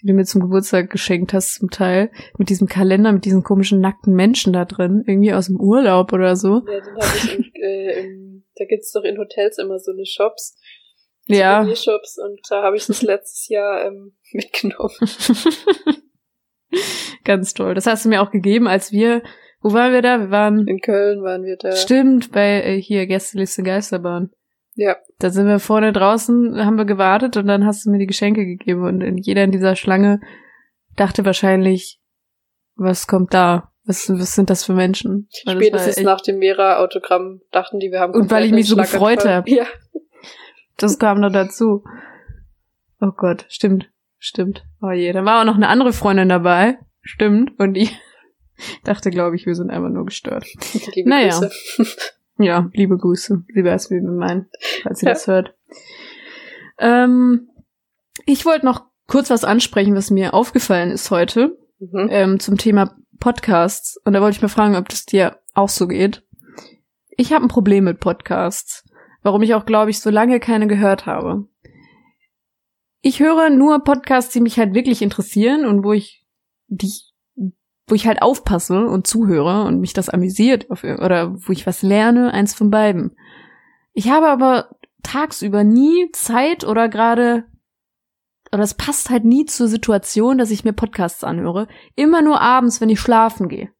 die 0.02 0.08
du 0.08 0.12
mir 0.12 0.24
zum 0.24 0.42
Geburtstag 0.42 0.90
geschenkt 0.90 1.32
hast, 1.32 1.54
zum 1.54 1.70
Teil. 1.70 2.10
Mit 2.36 2.50
diesem 2.50 2.68
Kalender, 2.68 3.12
mit 3.12 3.24
diesen 3.24 3.42
komischen 3.42 3.80
nackten 3.80 4.12
Menschen 4.12 4.52
da 4.52 4.66
drin. 4.66 5.02
Irgendwie 5.06 5.32
aus 5.32 5.46
dem 5.46 5.58
Urlaub 5.58 6.12
oder 6.12 6.36
so. 6.36 6.62
Ja, 6.66 6.80
den 6.80 6.94
habe 6.96 7.16
ich 7.16 7.38
in, 7.38 7.62
äh, 7.62 8.00
in, 8.00 8.44
da 8.56 8.64
gibt's 8.66 8.92
doch 8.92 9.04
in 9.04 9.16
Hotels 9.16 9.56
immer 9.58 9.78
so 9.78 9.92
eine 9.92 10.04
Shops. 10.04 10.58
Ja. 11.26 11.64
Shops 11.74 12.18
und 12.18 12.40
da 12.50 12.62
habe 12.62 12.76
ich 12.76 12.86
das 12.86 13.02
letztes 13.02 13.48
Jahr 13.48 13.86
ähm, 13.86 14.12
mitgenommen. 14.32 14.94
Ganz 17.24 17.54
toll. 17.54 17.74
Das 17.74 17.86
hast 17.86 18.04
du 18.04 18.08
mir 18.08 18.20
auch 18.20 18.30
gegeben, 18.30 18.68
als 18.68 18.92
wir, 18.92 19.22
wo 19.60 19.72
waren 19.72 19.92
wir 19.92 20.02
da? 20.02 20.20
Wir 20.20 20.30
waren 20.30 20.66
in 20.66 20.80
Köln 20.80 21.22
waren 21.22 21.44
wir 21.44 21.56
da. 21.56 21.72
Stimmt, 21.72 22.32
bei 22.32 22.62
äh, 22.62 22.80
hier 22.80 23.06
Gästeliste 23.06 23.62
Geisterbahn. 23.62 24.30
Ja. 24.74 24.96
Da 25.18 25.30
sind 25.30 25.46
wir 25.46 25.60
vorne 25.60 25.92
draußen, 25.92 26.64
haben 26.64 26.76
wir 26.76 26.84
gewartet 26.84 27.36
und 27.36 27.46
dann 27.46 27.64
hast 27.64 27.86
du 27.86 27.90
mir 27.90 27.98
die 27.98 28.06
Geschenke 28.06 28.44
gegeben 28.44 28.84
und 28.84 29.18
jeder 29.18 29.44
in 29.44 29.52
dieser 29.52 29.76
Schlange 29.76 30.20
dachte 30.96 31.24
wahrscheinlich, 31.24 32.00
was 32.74 33.06
kommt 33.06 33.32
da? 33.32 33.70
Was, 33.86 34.08
was 34.08 34.34
sind 34.34 34.50
das 34.50 34.64
für 34.64 34.72
Menschen? 34.72 35.28
Weil 35.44 35.56
Spätestens 35.56 36.02
nach 36.02 36.22
dem 36.22 36.38
Mera-Autogramm 36.38 37.42
dachten 37.52 37.78
die, 37.78 37.90
wir 37.90 38.00
haben 38.00 38.14
Und 38.14 38.30
weil 38.30 38.46
ich 38.46 38.52
mich 38.52 38.66
so 38.66 38.76
gefreut 38.76 39.26
habe. 39.26 39.48
Ja. 39.50 39.66
Das 40.76 40.98
kam 40.98 41.20
noch 41.20 41.32
dazu. 41.32 41.84
Oh 43.00 43.12
Gott, 43.16 43.46
stimmt, 43.48 43.90
stimmt. 44.18 44.64
Oh 44.80 44.90
je, 44.90 45.12
da 45.12 45.24
war 45.24 45.40
auch 45.40 45.44
noch 45.44 45.56
eine 45.56 45.68
andere 45.68 45.92
Freundin 45.92 46.28
dabei. 46.28 46.78
Stimmt. 47.02 47.58
Und 47.58 47.74
die 47.74 47.90
dachte, 48.84 49.10
glaube 49.10 49.36
ich, 49.36 49.46
wir 49.46 49.54
sind 49.54 49.70
einfach 49.70 49.90
nur 49.90 50.06
gestört. 50.06 50.46
Liebe 50.94 51.08
naja. 51.08 51.38
Grüße. 51.38 51.90
Ja, 52.36 52.68
liebe 52.72 52.98
Grüße. 52.98 53.44
Sie 53.46 53.64
weiß, 53.64 53.92
wie 53.92 54.02
wir 54.02 54.10
meinen, 54.10 54.50
falls 54.82 54.98
sie 54.98 55.06
ja. 55.06 55.12
das 55.12 55.28
hört. 55.28 55.54
Ähm, 56.78 57.48
ich 58.26 58.44
wollte 58.44 58.66
noch 58.66 58.86
kurz 59.06 59.30
was 59.30 59.44
ansprechen, 59.44 59.94
was 59.94 60.10
mir 60.10 60.34
aufgefallen 60.34 60.90
ist 60.90 61.12
heute 61.12 61.56
mhm. 61.78 62.08
ähm, 62.10 62.40
zum 62.40 62.58
Thema 62.58 62.96
Podcasts. 63.20 64.00
Und 64.04 64.14
da 64.14 64.20
wollte 64.20 64.36
ich 64.36 64.42
mal 64.42 64.48
fragen, 64.48 64.76
ob 64.76 64.88
das 64.88 65.04
dir 65.04 65.38
auch 65.54 65.68
so 65.68 65.86
geht. 65.86 66.24
Ich 67.16 67.32
habe 67.32 67.44
ein 67.44 67.48
Problem 67.48 67.84
mit 67.84 68.00
Podcasts, 68.00 68.83
warum 69.24 69.42
ich 69.42 69.54
auch, 69.54 69.66
glaube 69.66 69.90
ich, 69.90 69.98
so 69.98 70.10
lange 70.10 70.38
keine 70.38 70.68
gehört 70.68 71.06
habe. 71.06 71.48
Ich 73.00 73.18
höre 73.18 73.50
nur 73.50 73.82
Podcasts, 73.82 74.32
die 74.32 74.40
mich 74.40 74.58
halt 74.58 74.74
wirklich 74.74 75.02
interessieren 75.02 75.66
und 75.66 75.82
wo 75.82 75.92
ich 75.92 76.24
die 76.68 76.92
wo 77.86 77.94
ich 77.94 78.06
halt 78.06 78.22
aufpasse 78.22 78.86
und 78.86 79.06
zuhöre 79.06 79.64
und 79.64 79.78
mich 79.80 79.92
das 79.92 80.08
amüsiert 80.08 80.70
oder 80.70 81.34
wo 81.34 81.52
ich 81.52 81.66
was 81.66 81.82
lerne, 81.82 82.32
eins 82.32 82.54
von 82.54 82.70
beiden. 82.70 83.14
Ich 83.92 84.08
habe 84.08 84.28
aber 84.28 84.76
tagsüber 85.02 85.64
nie 85.64 86.10
Zeit 86.12 86.64
oder 86.64 86.88
gerade 86.88 87.44
oder 88.52 88.62
es 88.62 88.74
passt 88.74 89.10
halt 89.10 89.24
nie 89.24 89.44
zur 89.44 89.68
Situation, 89.68 90.38
dass 90.38 90.50
ich 90.50 90.64
mir 90.64 90.72
Podcasts 90.72 91.24
anhöre. 91.24 91.66
Immer 91.94 92.22
nur 92.22 92.40
abends, 92.40 92.80
wenn 92.80 92.88
ich 92.88 93.00
schlafen 93.00 93.48
gehe. 93.48 93.70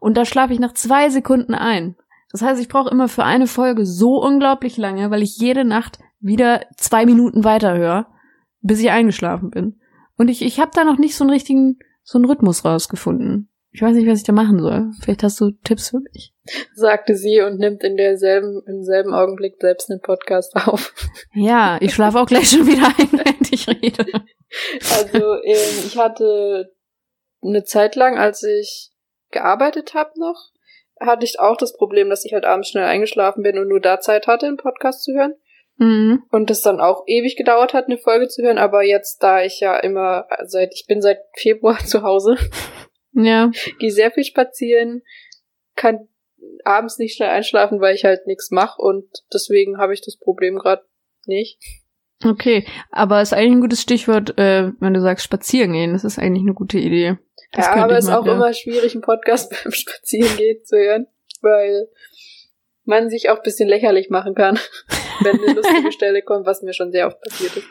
Und 0.00 0.16
da 0.16 0.24
schlafe 0.24 0.54
ich 0.54 0.60
nach 0.60 0.72
zwei 0.72 1.10
Sekunden 1.10 1.54
ein. 1.54 1.96
Das 2.32 2.42
heißt, 2.42 2.60
ich 2.60 2.68
brauche 2.68 2.90
immer 2.90 3.08
für 3.08 3.24
eine 3.24 3.46
Folge 3.46 3.86
so 3.86 4.20
unglaublich 4.22 4.76
lange, 4.76 5.10
weil 5.10 5.22
ich 5.22 5.36
jede 5.36 5.64
Nacht 5.64 5.98
wieder 6.20 6.62
zwei 6.76 7.04
Minuten 7.04 7.44
weiterhöre, 7.44 8.06
bis 8.60 8.80
ich 8.80 8.90
eingeschlafen 8.90 9.50
bin. 9.50 9.80
Und 10.16 10.28
ich, 10.28 10.42
ich 10.42 10.58
habe 10.58 10.70
da 10.74 10.84
noch 10.84 10.98
nicht 10.98 11.14
so 11.14 11.24
einen 11.24 11.32
richtigen 11.32 11.78
so 12.04 12.18
einen 12.18 12.24
Rhythmus 12.24 12.64
rausgefunden. 12.64 13.48
Ich 13.74 13.80
weiß 13.80 13.94
nicht, 13.94 14.06
was 14.06 14.18
ich 14.18 14.24
da 14.24 14.32
machen 14.32 14.60
soll. 14.60 14.90
Vielleicht 15.00 15.22
hast 15.22 15.40
du 15.40 15.50
Tipps 15.64 15.90
für 15.90 16.00
mich. 16.00 16.34
Sagte 16.74 17.16
sie 17.16 17.40
und 17.40 17.58
nimmt 17.58 17.82
in 17.84 17.96
derselben, 17.96 18.62
im 18.66 18.84
selben 18.84 19.14
Augenblick 19.14 19.54
selbst 19.60 19.90
einen 19.90 20.00
Podcast 20.00 20.54
auf. 20.56 20.92
Ja, 21.32 21.78
ich 21.80 21.94
schlafe 21.94 22.20
auch 22.20 22.26
gleich 22.26 22.50
schon 22.50 22.66
wieder 22.66 22.86
ein, 22.86 23.12
wenn 23.12 23.48
ich 23.50 23.66
rede. 23.68 24.04
Also, 24.90 25.34
ähm, 25.42 25.86
ich 25.86 25.96
hatte 25.96 26.70
eine 27.42 27.64
Zeit 27.64 27.96
lang, 27.96 28.18
als 28.18 28.42
ich 28.42 28.90
gearbeitet 29.30 29.94
habe 29.94 30.10
noch, 30.20 30.51
hatte 31.04 31.24
ich 31.24 31.40
auch 31.40 31.56
das 31.56 31.76
Problem, 31.76 32.10
dass 32.10 32.24
ich 32.24 32.32
halt 32.32 32.44
abends 32.44 32.68
schnell 32.68 32.84
eingeschlafen 32.84 33.42
bin 33.42 33.58
und 33.58 33.68
nur 33.68 33.80
da 33.80 34.00
Zeit 34.00 34.26
hatte, 34.26 34.46
einen 34.46 34.56
Podcast 34.56 35.04
zu 35.04 35.12
hören. 35.12 35.34
Mhm. 35.76 36.22
Und 36.30 36.50
das 36.50 36.60
dann 36.60 36.80
auch 36.80 37.04
ewig 37.06 37.36
gedauert 37.36 37.74
hat, 37.74 37.86
eine 37.86 37.98
Folge 37.98 38.28
zu 38.28 38.42
hören. 38.42 38.58
Aber 38.58 38.82
jetzt, 38.82 39.22
da 39.22 39.42
ich 39.42 39.60
ja 39.60 39.78
immer 39.78 40.26
seit, 40.44 40.74
ich 40.74 40.86
bin 40.86 41.00
seit 41.02 41.18
Februar 41.36 41.78
zu 41.84 42.02
Hause. 42.02 42.36
Ja. 43.12 43.50
Gehe 43.78 43.90
sehr 43.90 44.10
viel 44.10 44.24
spazieren, 44.24 45.02
kann 45.76 46.08
abends 46.64 46.98
nicht 46.98 47.16
schnell 47.16 47.30
einschlafen, 47.30 47.80
weil 47.80 47.94
ich 47.94 48.04
halt 48.04 48.26
nichts 48.26 48.50
mache 48.50 48.80
und 48.80 49.06
deswegen 49.32 49.78
habe 49.78 49.94
ich 49.94 50.00
das 50.00 50.16
Problem 50.16 50.56
gerade 50.56 50.84
nicht. 51.26 51.58
Okay, 52.24 52.66
aber 52.90 53.22
ist 53.22 53.32
eigentlich 53.32 53.52
ein 53.52 53.60
gutes 53.60 53.82
Stichwort, 53.82 54.38
äh, 54.38 54.72
wenn 54.80 54.94
du 54.94 55.00
sagst 55.00 55.24
spazieren 55.24 55.72
gehen. 55.72 55.92
Das 55.92 56.04
ist 56.04 56.18
eigentlich 56.18 56.42
eine 56.42 56.54
gute 56.54 56.78
Idee. 56.78 57.18
Das 57.52 57.66
ja, 57.66 57.74
aber 57.84 57.98
es 57.98 58.04
ist 58.04 58.10
auch 58.10 58.26
ja. 58.26 58.34
immer 58.34 58.52
schwierig, 58.52 58.94
einen 58.94 59.02
Podcast 59.02 59.50
beim 59.64 59.72
Spazierengehen 59.72 60.64
zu 60.64 60.76
hören, 60.76 61.06
weil 61.42 61.88
man 62.84 63.10
sich 63.10 63.30
auch 63.30 63.36
ein 63.36 63.42
bisschen 63.42 63.68
lächerlich 63.68 64.10
machen 64.10 64.34
kann, 64.34 64.58
wenn 65.20 65.38
eine 65.38 65.54
lustige 65.54 65.92
Stelle 65.92 66.22
kommt, 66.22 66.46
was 66.46 66.62
mir 66.62 66.72
schon 66.72 66.92
sehr 66.92 67.06
oft 67.06 67.20
passiert 67.20 67.56
ist. 67.56 67.68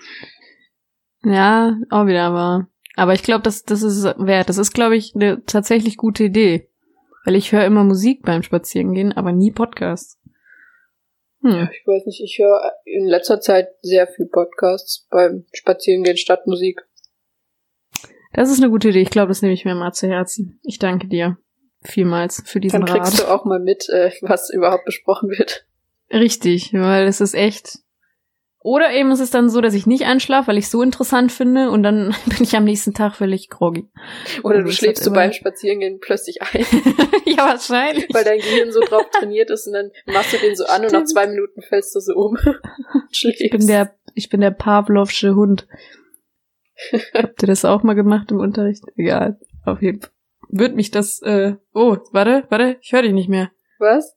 Ja, 1.24 1.78
auch 1.90 2.08
wieder 2.08 2.34
wahr. 2.34 2.68
Aber 2.96 3.14
ich 3.14 3.24
glaube, 3.24 3.44
das, 3.44 3.64
das 3.64 3.84
ist 3.84 4.04
wert. 4.04 4.50
Das 4.50 4.58
ist, 4.58 4.74
glaube 4.74 4.98
ich, 4.98 5.16
eine 5.16 5.44
tatsächlich 5.46 5.98
gute 5.98 6.26
Idee. 6.26 6.68
Weil 7.24 7.36
ich 7.36 7.52
höre 7.52 7.66
immer 7.66 7.84
Musik 7.84 8.24
beim 8.24 8.44
Spazierengehen, 8.44 9.14
aber 9.14 9.32
nie 9.32 9.52
Podcasts. 9.52 10.20
Hm. 11.42 11.52
Ja, 11.52 11.70
ich 11.72 11.88
weiß 11.88 12.06
nicht, 12.06 12.22
ich 12.22 12.38
höre 12.40 12.72
in 12.86 13.08
letzter 13.08 13.40
Zeit 13.40 13.70
sehr 13.82 14.08
viel 14.08 14.28
Podcasts 14.28 15.08
beim 15.10 15.46
Spazierengehen 15.54 16.18
statt 16.18 16.46
Musik. 16.46 16.82
Das 18.34 18.50
ist 18.50 18.62
eine 18.62 18.70
gute 18.70 18.90
Idee. 18.90 19.02
Ich 19.02 19.10
glaube, 19.10 19.30
das 19.30 19.42
nehme 19.42 19.54
ich 19.54 19.66
mir 19.66 19.76
mal 19.76 19.92
zu 19.92 20.08
Herzen. 20.08 20.60
Ich 20.64 20.80
danke 20.80 21.08
dir 21.08 21.38
vielmals 21.84 22.44
für 22.46 22.60
diesen 22.60 22.86
Dann 22.86 22.96
kriegst 22.96 23.20
Rat. 23.20 23.28
du 23.28 23.32
auch 23.34 23.46
mal 23.46 23.60
mit, 23.60 23.90
äh, 23.90 24.12
was 24.22 24.50
überhaupt 24.52 24.86
besprochen 24.86 25.30
wird. 25.30 25.66
Richtig, 26.12 26.74
weil 26.74 27.08
es 27.08 27.22
ist 27.22 27.34
echt. 27.34 27.80
Oder 28.64 28.92
eben 28.94 29.12
ist 29.12 29.20
es 29.20 29.32
dann 29.32 29.50
so, 29.50 29.60
dass 29.60 29.74
ich 29.74 29.88
nicht 29.88 30.06
einschlafe, 30.06 30.50
weil 30.50 30.58
ich 30.58 30.70
so 30.70 30.84
interessant 30.84 31.32
finde 31.32 31.72
und 31.72 31.84
dann 31.84 32.16
bin 32.26 32.44
ich 32.44 32.56
am 32.56 32.64
nächsten 32.64 32.94
Tag 32.94 33.16
völlig 33.16 33.50
groggy. 33.50 33.90
Oder 34.44 34.64
du 34.64 34.72
schläfst 34.72 35.04
so 35.04 35.12
beim 35.12 35.34
Spazierengehen 35.34 36.00
plötzlich 36.00 36.42
ein. 36.42 36.66
ja, 37.26 37.38
wahrscheinlich. 37.38 38.08
Weil 38.14 38.24
dein 38.24 38.40
Gehirn 38.40 38.72
so 38.72 38.82
drauf 38.82 39.10
trainiert 39.12 39.50
ist 39.50 39.68
und 39.68 39.74
dann 39.74 39.92
machst 40.06 40.34
du 40.34 40.38
den 40.38 40.56
so 40.56 40.66
an 40.66 40.78
Stimmt. 40.78 40.94
und 40.94 41.00
nach 41.00 41.06
zwei 41.06 41.28
Minuten 41.28 41.62
fällst 41.62 41.96
du 41.96 42.00
so 42.00 42.14
um. 42.14 42.38
schläfst. 43.12 43.42
Ich 43.42 43.52
bin 43.52 43.66
der, 43.66 43.96
ich 44.14 44.30
bin 44.30 44.42
der 44.42 44.52
Pavlovsche 44.52 45.36
Hund. 45.36 45.68
Habt 47.14 47.44
ihr 47.44 47.48
das 47.48 47.66
auch 47.66 47.84
mal 47.84 47.94
gemacht 47.94 48.32
im 48.32 48.40
Unterricht? 48.40 48.84
Egal. 48.96 49.40
Auf 49.66 49.82
jeden 49.82 50.02
Fall 50.02 50.12
wird 50.52 50.76
mich 50.76 50.92
das, 50.92 51.22
äh, 51.22 51.56
oh, 51.74 51.98
warte, 52.12 52.46
warte, 52.50 52.78
ich 52.82 52.92
höre 52.92 53.04
dich 53.04 53.14
nicht 53.14 53.30
mehr. 53.30 53.52
Was? 53.80 54.16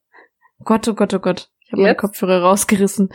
Gott, 0.65 0.87
oh 0.89 0.95
Gott, 0.95 1.15
oh 1.15 1.19
Gott. 1.19 1.51
Habe 1.75 1.83
meine 1.83 1.95
Kopfhörer 1.97 2.43
rausgerissen. 2.43 3.09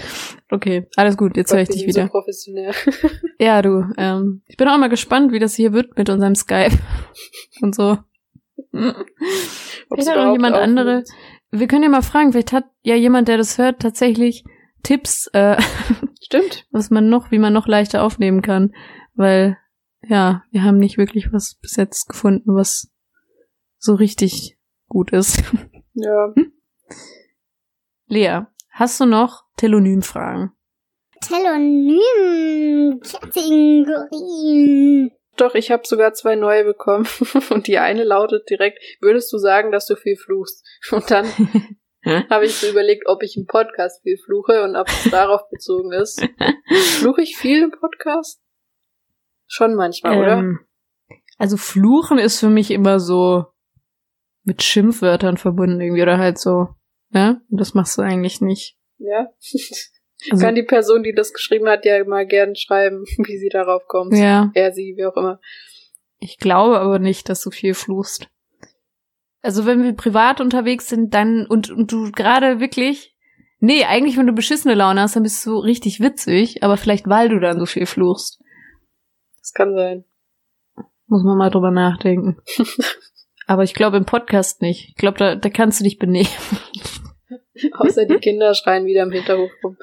Okay, 0.51 0.87
alles 0.95 1.17
gut, 1.17 1.37
jetzt 1.37 1.51
höre 1.53 1.61
ich 1.61 1.69
dich 1.69 1.87
wieder. 1.87 2.03
So 2.03 2.09
professionell. 2.09 2.73
ja, 3.39 3.61
du, 3.61 3.85
ähm, 3.97 4.41
ich 4.47 4.57
bin 4.57 4.67
auch 4.67 4.77
mal 4.77 4.89
gespannt, 4.89 5.31
wie 5.31 5.39
das 5.39 5.55
hier 5.55 5.73
wird 5.73 5.97
mit 5.97 6.09
unserem 6.09 6.35
Skype 6.35 6.77
und 7.61 7.75
so. 7.75 7.97
vielleicht 8.71 10.09
hat 10.09 10.17
noch 10.17 10.33
jemand 10.33 10.55
andere. 10.55 11.03
Wir 11.51 11.67
können 11.67 11.83
ja 11.83 11.89
mal 11.89 12.01
fragen, 12.01 12.31
vielleicht 12.31 12.53
hat 12.53 12.65
ja 12.83 12.95
jemand, 12.95 13.27
der 13.27 13.37
das 13.37 13.57
hört, 13.57 13.81
tatsächlich 13.81 14.43
Tipps, 14.83 15.27
äh, 15.33 15.57
Stimmt. 16.21 16.67
was 16.71 16.89
man 16.89 17.09
noch, 17.09 17.31
wie 17.31 17.39
man 17.39 17.53
noch 17.53 17.67
leichter 17.67 18.03
aufnehmen 18.03 18.41
kann. 18.41 18.73
Weil, 19.15 19.57
ja, 20.01 20.43
wir 20.51 20.63
haben 20.63 20.77
nicht 20.77 20.97
wirklich 20.97 21.33
was 21.33 21.55
bis 21.61 21.75
jetzt 21.75 22.07
gefunden, 22.07 22.55
was 22.55 22.91
so 23.77 23.95
richtig 23.95 24.57
gut 24.87 25.11
ist. 25.11 25.43
Ja. 25.93 26.33
Hm? 26.35 26.53
Lea, 28.11 28.41
hast 28.71 28.99
du 28.99 29.05
noch 29.05 29.43
Telonym-Fragen? 29.57 30.51
Telonym. 31.21 32.99
Kategorien. 33.01 35.11
Doch, 35.37 35.53
ich 35.53 35.69
habe 35.69 35.83
sogar 35.85 36.13
zwei 36.13 36.35
neue 36.35 36.63
bekommen. 36.63 37.07
Und 37.51 37.67
die 37.67 37.77
eine 37.77 38.03
lautet 38.03 38.49
direkt, 38.49 38.79
würdest 38.99 39.31
du 39.31 39.37
sagen, 39.37 39.71
dass 39.71 39.85
du 39.85 39.95
viel 39.95 40.17
fluchst? 40.17 40.65
Und 40.91 41.11
dann 41.11 41.27
habe 42.31 42.45
ich 42.45 42.55
so 42.55 42.67
überlegt, 42.67 43.03
ob 43.05 43.21
ich 43.21 43.37
im 43.37 43.45
Podcast 43.45 44.01
viel 44.01 44.17
fluche 44.17 44.63
und 44.63 44.75
ob 44.75 44.87
es 44.87 45.11
darauf 45.11 45.47
bezogen 45.51 45.91
ist. 45.91 46.19
Fluche 46.99 47.21
ich 47.21 47.37
viel 47.37 47.61
im 47.61 47.71
Podcast? 47.71 48.41
Schon 49.45 49.75
manchmal, 49.75 50.13
ähm, 50.13 50.19
oder? 50.19 50.43
Also 51.37 51.57
Fluchen 51.57 52.17
ist 52.17 52.39
für 52.39 52.49
mich 52.49 52.71
immer 52.71 52.99
so 52.99 53.45
mit 54.43 54.63
Schimpfwörtern 54.63 55.37
verbunden 55.37 55.79
irgendwie 55.79 56.01
oder 56.01 56.17
halt 56.17 56.39
so, 56.39 56.69
ne? 57.09 57.41
Das 57.49 57.73
machst 57.73 57.97
du 57.97 58.01
eigentlich 58.01 58.41
nicht. 58.41 58.77
Ja. 58.97 59.29
Also, 60.31 60.43
Kann 60.43 60.55
die 60.55 60.63
Person, 60.63 61.03
die 61.03 61.13
das 61.13 61.31
geschrieben 61.31 61.69
hat, 61.69 61.85
ja 61.85 62.03
mal 62.03 62.27
gern 62.27 62.55
schreiben, 62.55 63.05
wie 63.19 63.37
sie 63.37 63.49
darauf 63.49 63.87
kommt. 63.87 64.13
Ja. 64.13 64.51
Er, 64.53 64.73
sie, 64.73 64.95
wie 64.97 65.05
auch 65.05 65.15
immer. 65.15 65.39
Ich 66.19 66.37
glaube 66.37 66.79
aber 66.79 66.99
nicht, 66.99 67.29
dass 67.29 67.41
du 67.41 67.51
viel 67.51 67.73
fluchst. 67.73 68.27
Also 69.41 69.65
wenn 69.65 69.83
wir 69.83 69.93
privat 69.93 70.41
unterwegs 70.41 70.89
sind, 70.89 71.13
dann 71.13 71.45
und, 71.45 71.71
und 71.71 71.91
du 71.91 72.11
gerade 72.11 72.59
wirklich. 72.59 73.15
Nee, 73.61 73.85
eigentlich, 73.85 74.17
wenn 74.17 74.27
du 74.27 74.33
beschissene 74.33 74.73
Laune 74.73 75.01
hast, 75.01 75.15
dann 75.15 75.23
bist 75.23 75.45
du 75.45 75.57
richtig 75.57 75.99
witzig, 75.99 76.63
aber 76.63 76.77
vielleicht 76.77 77.07
weil 77.07 77.29
du 77.29 77.39
dann 77.39 77.59
so 77.59 77.65
viel 77.65 77.85
fluchst. 77.85 78.41
Das 79.39 79.53
kann 79.53 79.73
sein. 79.75 80.05
Muss 81.07 81.23
man 81.23 81.37
mal 81.37 81.49
drüber 81.49 81.71
nachdenken. 81.71 82.37
aber 83.47 83.63
ich 83.63 83.73
glaube 83.73 83.97
im 83.97 84.05
Podcast 84.05 84.61
nicht. 84.61 84.89
Ich 84.89 84.95
glaube, 84.95 85.17
da, 85.17 85.35
da 85.35 85.49
kannst 85.49 85.79
du 85.79 85.83
dich 85.83 85.97
benehmen. 85.97 86.27
Außer 87.73 88.05
die 88.05 88.17
Kinder 88.17 88.53
schreien 88.53 88.85
wieder 88.85 89.03
im 89.03 89.11
Hinterhof 89.11 89.51
rum. 89.63 89.77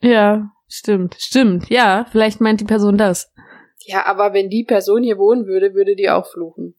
Ja, 0.00 0.50
stimmt, 0.68 1.16
stimmt. 1.18 1.70
Ja, 1.70 2.06
vielleicht 2.10 2.40
meint 2.40 2.60
die 2.60 2.64
Person 2.64 2.98
das. 2.98 3.32
Ja, 3.80 4.06
aber 4.06 4.32
wenn 4.32 4.48
die 4.48 4.64
Person 4.64 5.02
hier 5.02 5.18
wohnen 5.18 5.46
würde, 5.46 5.74
würde 5.74 5.96
die 5.96 6.10
auch 6.10 6.26
fluchen. 6.30 6.74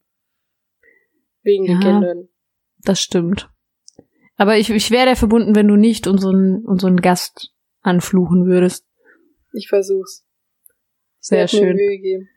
Wegen 1.42 1.64
ja, 1.64 1.72
den 1.74 1.80
Kindern. 1.80 2.28
Das 2.84 3.00
stimmt. 3.00 3.48
Aber 4.36 4.56
ich, 4.56 4.70
ich 4.70 4.90
wäre 4.90 5.08
dir 5.08 5.16
verbunden, 5.16 5.56
wenn 5.56 5.68
du 5.68 5.76
nicht 5.76 6.06
unseren, 6.06 6.64
unseren 6.64 6.98
Gast 6.98 7.52
anfluchen 7.80 8.46
würdest. 8.46 8.86
Ich 9.52 9.68
versuch's. 9.68 10.24
Sehr 11.18 11.48
schön. 11.48 11.76
Mühe 11.76 11.98
geben. 11.98 12.28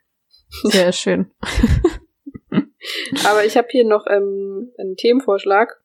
Sehr 0.63 0.91
schön. 0.91 1.31
Aber 3.25 3.45
ich 3.45 3.55
habe 3.57 3.67
hier 3.69 3.85
noch 3.85 4.05
ähm, 4.07 4.71
einen 4.77 4.95
Themenvorschlag. 4.95 5.81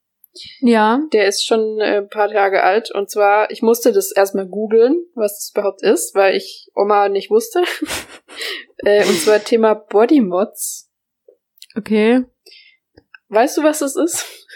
Ja. 0.61 1.01
Der 1.13 1.27
ist 1.27 1.45
schon 1.45 1.81
äh, 1.81 1.99
ein 1.99 2.09
paar 2.09 2.31
Tage 2.31 2.63
alt. 2.63 2.91
Und 2.93 3.11
zwar, 3.11 3.51
ich 3.51 3.63
musste 3.63 3.93
das 3.93 4.13
erstmal 4.13 4.47
googeln, 4.47 5.05
was 5.15 5.37
das 5.37 5.53
überhaupt 5.55 5.83
ist, 5.83 6.15
weil 6.15 6.37
ich 6.37 6.71
Oma 6.75 7.09
nicht 7.09 7.31
wusste. 7.31 7.63
äh, 8.79 9.07
und 9.07 9.19
zwar 9.21 9.41
Thema 9.41 9.75
Bodymods. 9.75 10.91
Okay. 11.77 12.25
Weißt 13.29 13.57
du, 13.57 13.63
was 13.63 13.81
das 13.81 13.97
ist? 13.97 14.47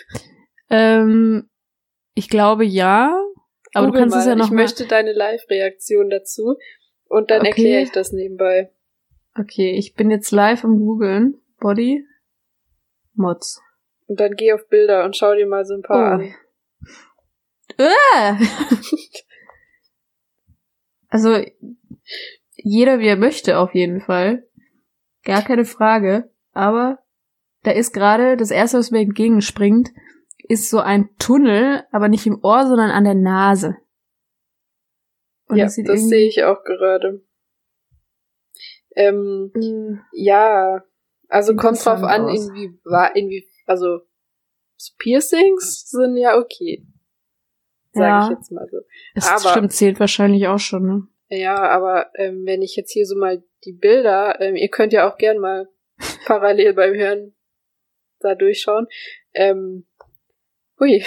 Ähm, 0.71 1.51
ich 2.15 2.29
glaube 2.29 2.65
ja. 2.65 3.13
Aber 3.75 3.87
Google 3.87 3.93
du 3.93 4.03
kannst 4.03 4.15
mal. 4.15 4.21
es 4.21 4.27
ja 4.27 4.37
noch. 4.37 4.47
Ich 4.47 4.53
möchte 4.53 4.87
deine 4.87 5.13
Live-Reaktion 5.13 6.11
dazu. 6.11 6.57
Und 7.09 7.31
dann 7.31 7.41
okay. 7.41 7.49
erkläre 7.49 7.83
ich 7.83 7.91
das 7.91 8.13
nebenbei. 8.13 8.73
Okay, 9.39 9.73
ich 9.77 9.95
bin 9.95 10.11
jetzt 10.11 10.31
live 10.31 10.65
im 10.65 10.79
Googeln. 10.79 11.41
Body 11.59 12.05
Mods. 13.15 13.61
Und 14.11 14.19
dann 14.19 14.35
geh 14.35 14.53
auf 14.53 14.67
Bilder 14.67 15.05
und 15.05 15.17
schau 15.17 15.37
dir 15.37 15.47
mal 15.47 15.65
so 15.65 15.75
ein 15.75 15.83
paar 15.83 15.97
oh. 15.97 16.15
an. 16.15 16.35
Äh! 17.79 18.35
also, 21.09 21.41
jeder 22.57 22.99
wie 22.99 23.07
er 23.07 23.15
möchte 23.15 23.57
auf 23.61 23.73
jeden 23.73 24.01
Fall. 24.01 24.49
Gar 25.23 25.43
keine 25.43 25.65
Frage. 25.65 26.29
Aber 26.51 26.99
da 27.63 27.71
ist 27.71 27.93
gerade, 27.93 28.37
das 28.37 28.51
erste, 28.51 28.79
was 28.79 28.91
mir 28.91 28.99
entgegenspringt, 28.99 29.91
ist 30.49 30.71
so 30.71 30.81
ein 30.81 31.11
Tunnel, 31.21 31.85
aber 31.93 32.09
nicht 32.09 32.27
im 32.27 32.43
Ohr, 32.43 32.67
sondern 32.67 32.91
an 32.91 33.05
der 33.05 33.15
Nase. 33.15 33.77
Und 35.47 35.59
ja, 35.59 35.67
das, 35.67 35.81
das 35.85 36.09
sehe 36.09 36.27
ich 36.27 36.43
auch 36.43 36.65
gerade. 36.65 37.25
Ähm, 38.97 39.53
äh, 39.55 40.21
ja, 40.21 40.83
also 41.29 41.55
kommt 41.55 41.85
drauf 41.85 42.03
an, 42.03 42.29
irgendwie 42.29 42.77
war, 42.83 43.15
irgendwie 43.15 43.47
also 43.71 44.01
Piercings 44.99 45.89
sind 45.89 46.17
ja 46.17 46.37
okay. 46.37 46.85
Sag 47.93 48.03
ja. 48.03 48.25
ich 48.25 48.31
jetzt 48.37 48.51
mal 48.51 48.67
so. 48.69 48.79
Das 49.15 49.29
aber, 49.29 49.51
stimmt, 49.51 49.73
zählt 49.73 50.01
wahrscheinlich 50.01 50.49
auch 50.49 50.59
schon, 50.59 50.87
ne? 50.87 51.07
Ja, 51.29 51.57
aber 51.57 52.11
ähm, 52.17 52.45
wenn 52.45 52.63
ich 52.63 52.75
jetzt 52.75 52.91
hier 52.91 53.07
so 53.07 53.17
mal 53.17 53.45
die 53.65 53.73
Bilder, 53.73 54.41
ähm, 54.41 54.57
ihr 54.57 54.69
könnt 54.69 54.93
ja 54.93 55.09
auch 55.09 55.17
gern 55.19 55.39
mal 55.39 55.69
parallel 56.27 56.75
beim 56.75 56.95
Hören 56.95 57.37
da 58.19 58.35
durchschauen. 58.35 58.89
Ähm, 59.35 59.87
hui. 60.81 60.97
ich 60.97 61.07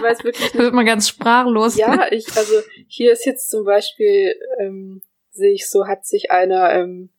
weiß 0.00 0.24
wirklich 0.24 0.44
nicht. 0.44 0.54
Wird 0.58 0.72
man 0.72 0.86
ganz 0.86 1.08
sprachlos. 1.08 1.76
Ja, 1.76 2.10
ich, 2.10 2.34
also 2.34 2.54
hier 2.88 3.12
ist 3.12 3.26
jetzt 3.26 3.50
zum 3.50 3.66
Beispiel, 3.66 4.34
ähm, 4.60 5.02
sehe 5.30 5.52
ich 5.52 5.68
so, 5.68 5.86
hat 5.86 6.06
sich 6.06 6.30
einer, 6.30 6.72
ähm, 6.72 7.10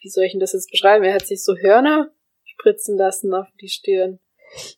wie 0.00 0.08
soll 0.08 0.24
ich 0.24 0.32
denn 0.32 0.40
das 0.40 0.54
jetzt 0.54 0.70
beschreiben? 0.70 1.04
Er 1.04 1.14
hat 1.14 1.26
sich 1.26 1.44
so 1.44 1.54
Hörner 1.54 2.10
spritzen 2.58 2.96
lassen 2.96 3.34
auf 3.34 3.46
die 3.60 3.68
Stirn. 3.68 4.18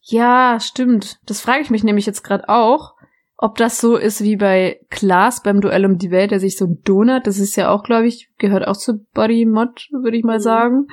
Ja, 0.03 0.59
stimmt. 0.61 1.19
Das 1.27 1.41
frage 1.41 1.63
ich 1.63 1.71
mich 1.71 1.85
nämlich 1.85 2.07
jetzt 2.07 2.23
gerade 2.23 2.49
auch, 2.49 2.95
ob 3.37 3.57
das 3.57 3.81
so 3.81 3.97
ist 3.97 4.23
wie 4.23 4.37
bei 4.37 4.81
Klaas 4.91 5.43
beim 5.43 5.61
Duell 5.61 5.87
um 5.87 5.97
die 5.97 6.11
Welt, 6.11 6.31
der 6.31 6.41
sich 6.41 6.59
so 6.59 6.67
ein 6.67 6.83
Donut, 6.85 7.27
das 7.27 7.39
ist 7.39 7.57
ja 7.57 7.71
auch, 7.71 7.85
glaube 7.85 8.07
ich, 8.07 8.31
gehört 8.39 8.67
auch 8.67 8.77
zu 8.77 9.07
Body 9.15 9.47
Mod, 9.47 9.89
würde 9.93 10.17
ich 10.17 10.25
mal 10.25 10.39
mhm. 10.39 10.43
sagen. 10.43 10.87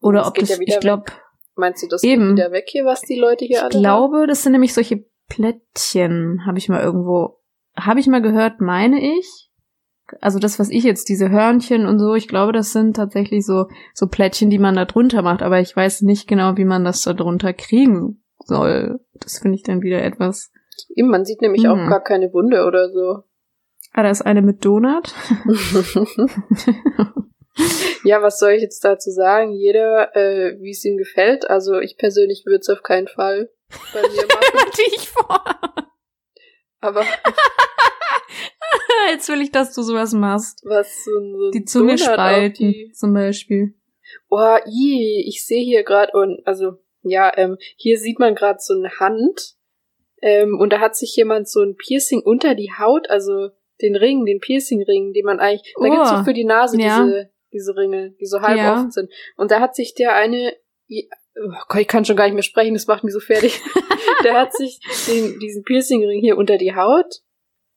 Oder 0.00 0.20
das 0.20 0.28
ob 0.28 0.34
das, 0.34 0.48
ja 0.50 0.56
ich 0.60 0.80
glaube. 0.80 1.04
Meinst 1.54 1.82
du, 1.82 1.88
das 1.88 2.02
eben, 2.02 2.36
wieder 2.36 2.52
weg 2.52 2.66
hier, 2.68 2.84
was 2.84 3.02
die 3.02 3.18
Leute 3.18 3.44
hier 3.44 3.58
ich 3.58 3.62
alle 3.62 3.70
Ich 3.74 3.80
glaube, 3.80 4.18
haben? 4.18 4.28
das 4.28 4.42
sind 4.42 4.52
nämlich 4.52 4.74
solche 4.74 5.04
Plättchen, 5.28 6.44
habe 6.46 6.58
ich 6.58 6.68
mal 6.68 6.82
irgendwo, 6.82 7.40
habe 7.76 8.00
ich 8.00 8.06
mal 8.06 8.22
gehört, 8.22 8.60
meine 8.60 9.00
ich 9.00 9.49
also 10.20 10.38
das, 10.38 10.58
was 10.58 10.70
ich 10.70 10.84
jetzt, 10.84 11.08
diese 11.08 11.30
Hörnchen 11.30 11.86
und 11.86 11.98
so, 11.98 12.14
ich 12.14 12.28
glaube, 12.28 12.52
das 12.52 12.72
sind 12.72 12.96
tatsächlich 12.96 13.44
so, 13.44 13.66
so 13.94 14.06
Plättchen, 14.06 14.50
die 14.50 14.58
man 14.58 14.76
da 14.76 14.84
drunter 14.84 15.22
macht, 15.22 15.42
aber 15.42 15.60
ich 15.60 15.74
weiß 15.74 16.02
nicht 16.02 16.26
genau, 16.26 16.56
wie 16.56 16.64
man 16.64 16.84
das 16.84 17.02
da 17.02 17.12
drunter 17.12 17.52
kriegen 17.52 18.22
soll. 18.44 19.00
Das 19.14 19.38
finde 19.38 19.56
ich 19.56 19.62
dann 19.62 19.82
wieder 19.82 20.02
etwas. 20.02 20.50
Eben, 20.94 21.08
man 21.08 21.24
sieht 21.24 21.42
nämlich 21.42 21.64
hm. 21.64 21.70
auch 21.70 21.88
gar 21.88 22.02
keine 22.02 22.32
Wunde 22.32 22.64
oder 22.64 22.90
so. 22.90 23.22
Ah, 23.92 24.02
da 24.02 24.10
ist 24.10 24.22
eine 24.22 24.42
mit 24.42 24.64
Donut. 24.64 25.12
ja, 28.04 28.22
was 28.22 28.38
soll 28.38 28.52
ich 28.52 28.62
jetzt 28.62 28.84
dazu 28.84 29.10
sagen? 29.10 29.52
Jeder, 29.52 30.14
äh, 30.16 30.56
wie 30.60 30.70
es 30.70 30.84
ihm 30.84 30.96
gefällt. 30.96 31.50
Also 31.50 31.80
ich 31.80 31.96
persönlich 31.96 32.44
würde 32.46 32.60
es 32.60 32.68
auf 32.68 32.82
keinen 32.82 33.08
Fall 33.08 33.50
bei 33.92 34.02
mir 34.02 34.08
machen. 34.54 34.70
ich 34.94 35.08
vor. 35.08 35.44
Aber 36.80 37.00
Jetzt 39.10 39.28
will 39.28 39.40
ich, 39.40 39.50
dass 39.50 39.74
du 39.74 39.82
sowas 39.82 40.12
machst. 40.12 40.62
Was 40.64 41.04
so, 41.04 41.10
so 41.38 41.50
Die 41.50 41.64
Zunge 41.64 41.98
spalten 41.98 42.72
die... 42.72 42.92
zum 42.92 43.14
Beispiel. 43.14 43.74
Oh, 44.28 44.56
i, 44.66 45.24
ich 45.26 45.44
sehe 45.44 45.62
hier 45.62 45.84
gerade 45.84 46.12
und 46.12 46.40
also 46.46 46.74
ja, 47.02 47.32
ähm, 47.36 47.56
hier 47.76 47.98
sieht 47.98 48.18
man 48.18 48.34
gerade 48.34 48.58
so 48.60 48.74
eine 48.74 48.90
Hand 48.98 49.54
ähm, 50.20 50.58
und 50.58 50.72
da 50.72 50.80
hat 50.80 50.96
sich 50.96 51.14
jemand 51.16 51.48
so 51.48 51.62
ein 51.62 51.76
Piercing 51.76 52.20
unter 52.20 52.54
die 52.54 52.72
Haut, 52.78 53.08
also 53.08 53.50
den 53.80 53.96
Ring, 53.96 54.26
den 54.26 54.40
Piercing-Ring, 54.40 55.12
den 55.12 55.24
man 55.24 55.40
eigentlich, 55.40 55.74
da 55.74 55.86
oh, 55.86 55.90
gibt's 55.90 56.10
so 56.10 56.24
für 56.24 56.34
die 56.34 56.44
Nase 56.44 56.78
ja. 56.78 57.02
diese 57.02 57.30
diese 57.52 57.76
Ringe, 57.76 58.14
die 58.20 58.26
so 58.26 58.40
halb 58.40 58.58
ja. 58.58 58.74
offen 58.74 58.90
sind. 58.90 59.10
Und 59.36 59.50
da 59.50 59.60
hat 59.60 59.74
sich 59.74 59.94
der 59.94 60.14
eine, 60.14 60.54
oh 60.88 61.52
Gott, 61.68 61.80
ich 61.80 61.88
kann 61.88 62.04
schon 62.04 62.16
gar 62.16 62.24
nicht 62.24 62.34
mehr 62.34 62.42
sprechen, 62.42 62.74
das 62.74 62.86
macht 62.86 63.04
mich 63.04 63.12
so 63.12 63.20
fertig. 63.20 63.60
der 64.24 64.34
hat 64.34 64.52
sich 64.52 64.80
den, 65.08 65.38
diesen 65.40 65.62
Piercing-Ring 65.64 66.20
hier 66.20 66.36
unter 66.36 66.58
die 66.58 66.74
Haut 66.74 67.20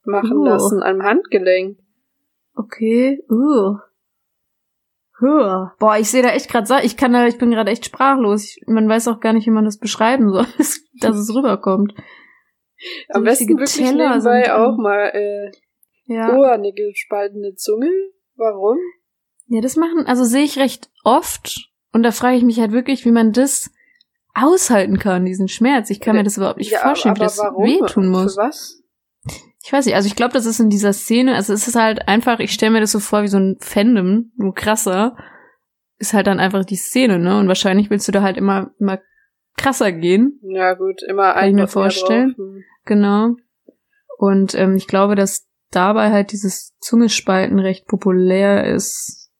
machen 0.05 0.37
uh. 0.37 0.45
lassen 0.45 0.83
am 0.83 1.01
Handgelenk. 1.03 1.79
Okay, 2.55 3.23
uh. 3.29 3.77
Huh. 5.19 5.69
Boah, 5.79 5.97
ich 5.99 6.09
sehe 6.09 6.23
da 6.23 6.29
echt 6.29 6.49
gerade, 6.49 6.83
ich 6.83 6.97
kann 6.97 7.13
da, 7.13 7.27
ich 7.27 7.37
bin 7.37 7.51
gerade 7.51 7.71
echt 7.71 7.85
sprachlos. 7.85 8.43
Ich, 8.43 8.63
man 8.67 8.89
weiß 8.89 9.07
auch 9.07 9.19
gar 9.19 9.33
nicht, 9.33 9.45
wie 9.45 9.51
man 9.51 9.65
das 9.65 9.77
beschreiben 9.77 10.29
soll, 10.29 10.45
dass 10.99 11.15
es 11.15 11.33
rüberkommt. 11.33 11.93
So 11.95 13.13
Am 13.13 13.23
besten 13.23 13.57
wirklich 13.57 13.87
Teller 13.87 14.09
nebenbei 14.09 14.53
auch 14.53 14.77
mal 14.77 15.11
äh, 15.13 15.51
ja. 16.05 16.35
Ohrnägel 16.35 16.91
spaltende 16.95 17.55
Zunge. 17.55 17.89
Warum? 18.35 18.77
Ja, 19.47 19.61
das 19.61 19.75
machen, 19.75 20.05
also 20.05 20.23
sehe 20.23 20.43
ich 20.43 20.57
recht 20.57 20.89
oft 21.03 21.69
Und 21.93 22.03
da 22.03 22.11
frage 22.11 22.37
ich 22.37 22.43
mich 22.43 22.59
halt 22.59 22.71
wirklich, 22.71 23.05
wie 23.05 23.11
man 23.11 23.31
das 23.31 23.71
aushalten 24.33 24.97
kann, 24.97 25.25
diesen 25.25 25.47
Schmerz. 25.47 25.89
Ich 25.89 26.01
kann 26.01 26.15
mir 26.15 26.23
das 26.23 26.37
überhaupt 26.37 26.57
nicht 26.57 26.71
ja, 26.71 26.79
vorstellen, 26.79 27.15
wie 27.15 27.19
das 27.19 27.37
warum? 27.37 27.65
wehtun 27.65 28.07
muss. 28.09 28.33
Für 28.33 28.41
was? 28.41 28.82
Ich 29.65 29.71
weiß 29.71 29.85
nicht, 29.85 29.95
also 29.95 30.07
ich 30.07 30.15
glaube, 30.15 30.33
das 30.33 30.45
ist 30.45 30.59
in 30.59 30.69
dieser 30.69 30.91
Szene, 30.91 31.35
also 31.35 31.53
es 31.53 31.67
ist 31.69 31.75
halt 31.75 32.07
einfach, 32.07 32.39
ich 32.39 32.51
stelle 32.51 32.73
mir 32.73 32.81
das 32.81 32.91
so 32.91 32.99
vor 32.99 33.23
wie 33.23 33.29
so 33.29 33.37
ein 33.37 33.57
Fandom, 33.61 34.31
nur 34.35 34.53
krasser, 34.53 35.15
ist 35.99 36.13
halt 36.13 36.27
dann 36.27 36.41
einfach 36.41 36.65
die 36.65 36.75
Szene, 36.75 37.17
ne? 37.17 37.39
Und 37.39 37.47
wahrscheinlich 37.47 37.89
willst 37.89 38.07
du 38.07 38.11
da 38.11 38.21
halt 38.21 38.35
immer, 38.35 38.71
immer 38.77 38.99
krasser 39.55 39.93
gehen. 39.93 40.39
Ja 40.43 40.73
gut, 40.73 41.01
immer 41.03 41.33
Kann 41.33 41.47
ich 41.47 41.55
mir 41.55 41.67
vorstellen. 41.67 42.35
Genau. 42.85 43.35
Und 44.17 44.53
ähm, 44.55 44.75
ich 44.75 44.87
glaube, 44.87 45.15
dass 45.15 45.47
dabei 45.71 46.11
halt 46.11 46.33
dieses 46.33 46.75
Zungespalten 46.79 47.59
recht 47.59 47.87
populär 47.87 48.65
ist. 48.65 49.31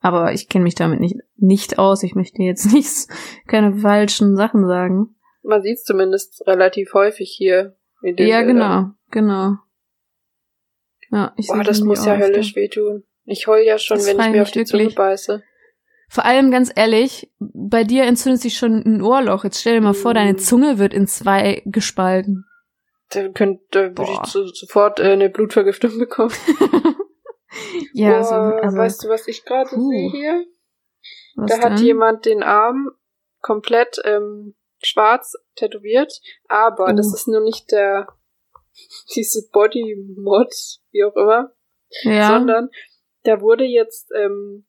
Aber 0.00 0.32
ich 0.32 0.48
kenne 0.48 0.64
mich 0.64 0.74
damit 0.74 1.00
nicht, 1.00 1.16
nicht 1.36 1.78
aus. 1.78 2.02
Ich 2.02 2.14
möchte 2.14 2.42
jetzt 2.42 2.66
nicht 2.72 3.08
keine 3.46 3.76
falschen 3.76 4.36
Sachen 4.36 4.66
sagen. 4.66 5.16
Man 5.42 5.62
sieht 5.62 5.78
es 5.78 5.84
zumindest 5.84 6.46
relativ 6.46 6.92
häufig 6.92 7.34
hier. 7.34 7.76
ja, 8.02 8.42
genau, 8.42 8.90
genau. 9.10 9.56
Ja, 11.10 11.32
ich 11.36 11.48
Boah, 11.48 11.62
das 11.62 11.80
muss 11.80 12.04
ja 12.04 12.16
höllisch 12.16 12.54
wehtun. 12.54 13.04
Ich 13.24 13.46
heul 13.46 13.62
ja 13.62 13.78
schon, 13.78 13.98
das 13.98 14.06
wenn 14.06 14.20
ich 14.20 14.30
mir 14.30 14.42
auf 14.42 14.50
die 14.50 14.60
wirklich. 14.60 14.88
Zunge 14.88 14.94
beiße. 14.94 15.42
Vor 16.08 16.24
allem 16.24 16.50
ganz 16.50 16.72
ehrlich, 16.74 17.30
bei 17.38 17.84
dir 17.84 18.04
entzündet 18.04 18.42
sich 18.42 18.56
schon 18.56 18.82
ein 18.84 19.02
Ohrloch. 19.02 19.44
Jetzt 19.44 19.60
stell 19.60 19.74
dir 19.74 19.80
mal 19.80 19.94
vor, 19.94 20.12
deine 20.12 20.32
mm. 20.32 20.38
Zunge 20.38 20.78
wird 20.78 20.92
in 20.92 21.06
zwei 21.06 21.62
gespalten. 21.66 22.46
Dann 23.10 23.32
könnte 23.32 23.96
würde 23.96 24.12
ich 24.12 24.30
so, 24.30 24.44
sofort 24.46 24.98
äh, 24.98 25.12
eine 25.12 25.30
Blutvergiftung 25.30 25.98
bekommen. 25.98 26.34
ja, 27.92 28.18
Boah, 28.18 28.24
so, 28.24 28.34
also, 28.34 28.76
weißt 28.76 29.04
du, 29.04 29.08
was 29.08 29.28
ich 29.28 29.44
gerade 29.44 29.70
sehe 29.70 30.10
hier? 30.10 30.44
Da 31.36 31.46
denn? 31.46 31.62
hat 31.62 31.80
jemand 31.80 32.24
den 32.24 32.42
Arm 32.42 32.90
komplett 33.40 34.00
ähm, 34.04 34.54
schwarz 34.82 35.34
tätowiert, 35.54 36.12
aber 36.48 36.92
uh. 36.92 36.96
das 36.96 37.14
ist 37.14 37.28
nur 37.28 37.40
nicht 37.40 37.70
der 37.70 38.08
diese 39.14 39.48
Body 39.52 39.96
Mod, 40.16 40.54
wie 40.90 41.04
auch 41.04 41.16
immer, 41.16 41.52
ja. 42.02 42.28
sondern 42.28 42.70
da 43.24 43.40
wurde 43.40 43.64
jetzt, 43.64 44.10
ähm, 44.16 44.66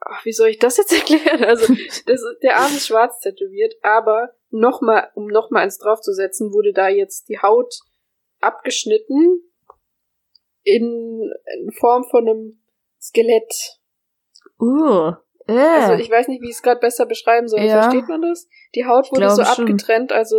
ach, 0.00 0.24
wie 0.24 0.32
soll 0.32 0.48
ich 0.48 0.58
das 0.58 0.76
jetzt 0.76 0.92
erklären? 1.10 1.44
Also 1.44 1.74
das, 2.06 2.22
der 2.42 2.56
Arm 2.56 2.72
ist 2.72 2.86
schwarz 2.86 3.20
tätowiert, 3.20 3.74
aber 3.82 4.34
nochmal, 4.50 5.10
um 5.14 5.26
nochmal 5.26 5.64
eins 5.64 5.78
draufzusetzen, 5.78 6.52
wurde 6.52 6.72
da 6.72 6.88
jetzt 6.88 7.28
die 7.28 7.38
Haut 7.40 7.74
abgeschnitten 8.40 9.42
in, 10.62 11.32
in 11.58 11.72
Form 11.72 12.04
von 12.04 12.28
einem 12.28 12.62
Skelett. 13.00 13.78
Uh. 14.58 15.12
Äh. 15.46 15.58
Also 15.58 15.94
ich 15.94 16.10
weiß 16.10 16.28
nicht, 16.28 16.42
wie 16.42 16.48
ich 16.50 16.56
es 16.56 16.62
gerade 16.62 16.80
besser 16.80 17.06
beschreiben 17.06 17.48
soll. 17.48 17.60
Ja. 17.60 17.82
Versteht 17.82 18.08
man 18.08 18.22
das? 18.22 18.48
Die 18.74 18.86
Haut 18.86 19.10
wurde 19.10 19.30
so 19.30 19.44
schon. 19.44 19.64
abgetrennt, 19.64 20.12
also 20.12 20.36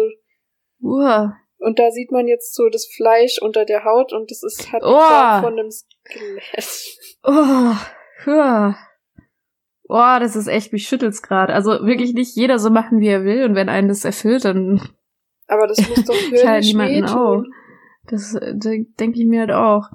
uh. 0.82 1.30
Und 1.62 1.78
da 1.78 1.92
sieht 1.92 2.12
man 2.12 2.28
jetzt 2.28 2.56
so 2.56 2.70
das 2.70 2.88
Fleisch 2.88 3.40
unter 3.40 3.66
der 3.66 3.86
Haut 3.86 4.14
und 4.14 4.32
das 4.32 4.42
ist 4.42 4.72
hat 4.72 4.82
oh. 4.84 5.46
von 5.46 5.60
einem 5.60 5.70
Skelett. 5.70 6.98
Oh, 7.24 7.76
ja. 8.26 8.76
Oh, 9.88 10.18
das 10.20 10.36
ist 10.36 10.48
echt, 10.48 10.74
mich 10.74 10.88
schüttelt's 10.88 11.22
gerade. 11.22 11.54
Also 11.54 11.86
wirklich 11.86 12.14
nicht 12.14 12.36
jeder 12.36 12.58
so 12.58 12.72
machen, 12.72 13.00
wie 13.00 13.10
er 13.10 13.26
will 13.26 13.44
und 13.44 13.54
wenn 13.54 13.70
einen 13.70 13.90
das 13.90 14.06
erfüllt, 14.06 14.44
dann. 14.44 14.82
Aber 15.46 15.68
das 15.68 15.78
muss 15.88 16.04
doch 16.04 16.16
wirklich 16.32 16.48
halt 16.48 16.64
niemanden 16.64 17.06
auch. 17.06 17.44
Das 18.10 18.34
äh, 18.34 18.56
denke 18.58 19.20
ich 19.20 19.26
mir 19.28 19.42
halt 19.42 19.52
auch. 19.52 19.88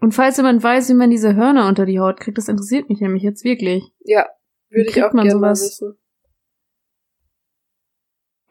Und 0.00 0.12
falls 0.12 0.38
jemand 0.38 0.60
weiß, 0.60 0.88
wie 0.88 0.94
man 0.94 1.10
diese 1.10 1.36
Hörner 1.36 1.68
unter 1.68 1.86
die 1.86 2.00
Haut 2.00 2.18
kriegt, 2.18 2.36
das 2.36 2.48
interessiert 2.48 2.88
mich 2.88 3.00
nämlich 3.00 3.22
jetzt 3.22 3.44
wirklich. 3.44 3.84
Ja, 4.00 4.26
würde 4.70 4.90
ich 4.90 5.04
auch 5.04 5.12
gerne 5.12 5.40
wissen. 5.40 5.96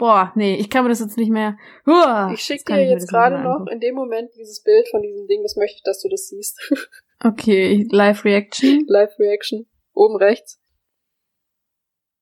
Boah, 0.01 0.31
nee, 0.33 0.55
ich 0.55 0.71
kann 0.71 0.81
mir 0.81 0.89
das 0.89 0.99
jetzt 0.99 1.15
nicht 1.15 1.29
mehr. 1.29 1.59
Uah, 1.85 2.31
ich 2.33 2.41
schicke 2.41 2.73
dir 2.73 2.89
jetzt 2.89 3.07
gerade 3.07 3.39
noch 3.39 3.67
in 3.71 3.79
dem 3.79 3.93
Moment 3.93 4.31
dieses 4.33 4.63
Bild 4.63 4.89
von 4.89 5.03
diesem 5.03 5.27
Ding, 5.27 5.43
das 5.43 5.55
möchte 5.57 5.75
ich, 5.75 5.83
dass 5.83 6.01
du 6.01 6.09
das 6.09 6.27
siehst. 6.27 6.59
okay, 7.23 7.87
Live 7.91 8.25
Reaction. 8.25 8.83
Live 8.87 9.19
Reaction. 9.19 9.67
Oben 9.93 10.15
rechts. 10.15 10.59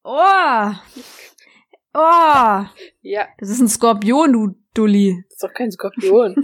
Oh! 0.04 0.72
Oh! 1.94 2.66
Ja. 3.00 3.30
Das 3.38 3.50
ist 3.50 3.62
ein 3.62 3.70
Skorpion, 3.70 4.34
du 4.34 4.56
Dulli. 4.74 5.24
Das 5.30 5.36
ist 5.36 5.44
doch 5.44 5.54
kein 5.54 5.72
Skorpion. 5.72 6.36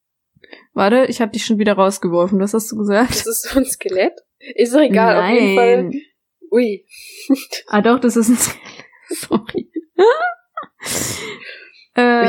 Warte, 0.72 1.04
ich 1.10 1.20
hab 1.20 1.30
dich 1.34 1.44
schon 1.44 1.58
wieder 1.58 1.74
rausgeworfen. 1.74 2.40
Was 2.40 2.54
hast 2.54 2.72
du 2.72 2.78
gesagt? 2.78 3.10
Das 3.10 3.26
ist 3.26 3.42
so 3.42 3.58
ein 3.58 3.66
Skelett? 3.66 4.18
Ist 4.38 4.74
doch 4.74 4.80
egal, 4.80 5.14
Nein. 5.14 5.34
auf 5.34 5.42
jeden 5.42 5.56
Fall. 5.56 6.00
Ui. 6.52 6.86
ah 7.66 7.82
doch, 7.82 8.00
das 8.00 8.16
ist 8.16 8.30
ein 8.30 8.38
Skelett. 8.38 8.86
Sorry. 9.10 9.70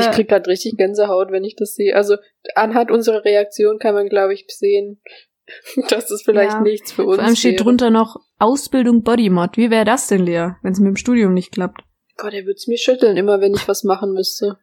ich 0.00 0.10
krieg 0.10 0.28
grad 0.28 0.48
richtig 0.48 0.76
Gänsehaut, 0.76 1.30
wenn 1.30 1.44
ich 1.44 1.56
das 1.56 1.74
sehe. 1.74 1.94
Also 1.94 2.16
anhand 2.54 2.90
unserer 2.90 3.24
Reaktion 3.24 3.78
kann 3.78 3.94
man, 3.94 4.08
glaube 4.08 4.34
ich, 4.34 4.46
sehen, 4.48 5.00
dass 5.88 6.06
das 6.08 6.22
vielleicht 6.22 6.52
ja. 6.52 6.60
nichts 6.60 6.92
für 6.92 7.04
uns 7.04 7.18
ist. 7.18 7.24
Vor 7.24 7.36
steht 7.36 7.52
wäre. 7.54 7.64
drunter 7.64 7.90
noch 7.90 8.16
Ausbildung 8.38 9.02
Bodymod. 9.02 9.56
Wie 9.56 9.70
wäre 9.70 9.84
das 9.84 10.08
denn, 10.08 10.24
Lea, 10.24 10.50
wenn 10.62 10.72
es 10.72 10.80
mit 10.80 10.88
dem 10.88 10.96
Studium 10.96 11.34
nicht 11.34 11.52
klappt? 11.52 11.82
Gott, 12.16 12.32
der 12.32 12.46
würd's 12.46 12.66
mir 12.66 12.78
schütteln, 12.78 13.16
immer 13.16 13.40
wenn 13.40 13.54
ich 13.54 13.68
was 13.68 13.84
machen 13.84 14.12
müsste. 14.12 14.58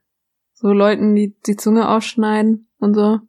So 0.53 0.69
Leuten, 0.69 1.13
die 1.15 1.35
die 1.45 1.55
Zunge 1.55 1.89
ausschneiden 1.89 2.67
und 2.79 2.93
so. 2.95 3.19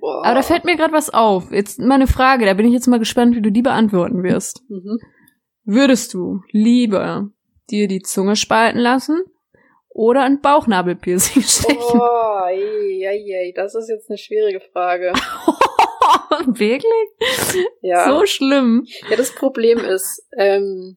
Boah. 0.00 0.24
Aber 0.24 0.34
da 0.34 0.42
fällt 0.42 0.64
mir 0.64 0.76
gerade 0.76 0.92
was 0.92 1.10
auf. 1.10 1.52
Jetzt 1.52 1.78
mal 1.78 1.96
eine 1.96 2.06
Frage, 2.06 2.46
da 2.46 2.54
bin 2.54 2.66
ich 2.66 2.72
jetzt 2.72 2.86
mal 2.86 2.98
gespannt, 2.98 3.36
wie 3.36 3.42
du 3.42 3.52
die 3.52 3.62
beantworten 3.62 4.22
wirst. 4.22 4.62
Mhm. 4.68 4.98
Würdest 5.64 6.14
du 6.14 6.40
lieber 6.50 7.30
dir 7.70 7.86
die 7.86 8.02
Zunge 8.02 8.34
spalten 8.34 8.78
lassen 8.80 9.22
oder 9.90 10.22
ein 10.22 10.40
Bauchnabelpiercing 10.40 11.42
stechen? 11.42 11.78
Oh, 11.78 12.46
ey, 12.48 13.04
ey, 13.04 13.32
ey, 13.32 13.52
das 13.54 13.74
ist 13.74 13.88
jetzt 13.88 14.08
eine 14.08 14.18
schwierige 14.18 14.60
Frage. 14.60 15.12
Wirklich? 16.46 17.08
Ja. 17.82 18.08
So 18.08 18.26
schlimm. 18.26 18.86
Ja, 19.08 19.16
das 19.16 19.34
Problem 19.34 19.78
ist, 19.78 20.26
ähm, 20.36 20.96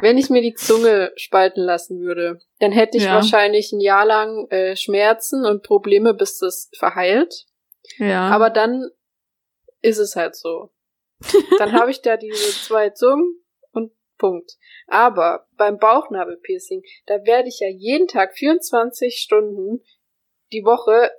wenn 0.00 0.18
ich 0.18 0.30
mir 0.30 0.42
die 0.42 0.54
Zunge 0.54 1.12
spalten 1.16 1.62
lassen 1.62 2.00
würde, 2.00 2.40
dann 2.60 2.70
hätte 2.72 2.98
ich 2.98 3.04
ja. 3.04 3.14
wahrscheinlich 3.14 3.72
ein 3.72 3.80
Jahr 3.80 4.04
lang 4.04 4.46
äh, 4.50 4.76
Schmerzen 4.76 5.44
und 5.44 5.62
Probleme, 5.62 6.14
bis 6.14 6.38
das 6.38 6.70
verheilt. 6.76 7.46
Ja. 7.96 8.28
Aber 8.28 8.50
dann 8.50 8.88
ist 9.80 9.98
es 9.98 10.16
halt 10.16 10.36
so. 10.36 10.70
dann 11.58 11.72
habe 11.72 11.90
ich 11.90 12.02
da 12.02 12.16
diese 12.16 12.50
zwei 12.52 12.90
Zungen 12.90 13.40
Punkt. 14.18 14.52
Aber 14.86 15.46
beim 15.56 15.78
Bauchnabelpiercing, 15.78 16.82
da 17.06 17.24
werde 17.24 17.48
ich 17.48 17.60
ja 17.60 17.68
jeden 17.68 18.08
Tag 18.08 18.36
24 18.36 19.16
Stunden 19.18 19.82
die 20.52 20.64
Woche 20.64 21.10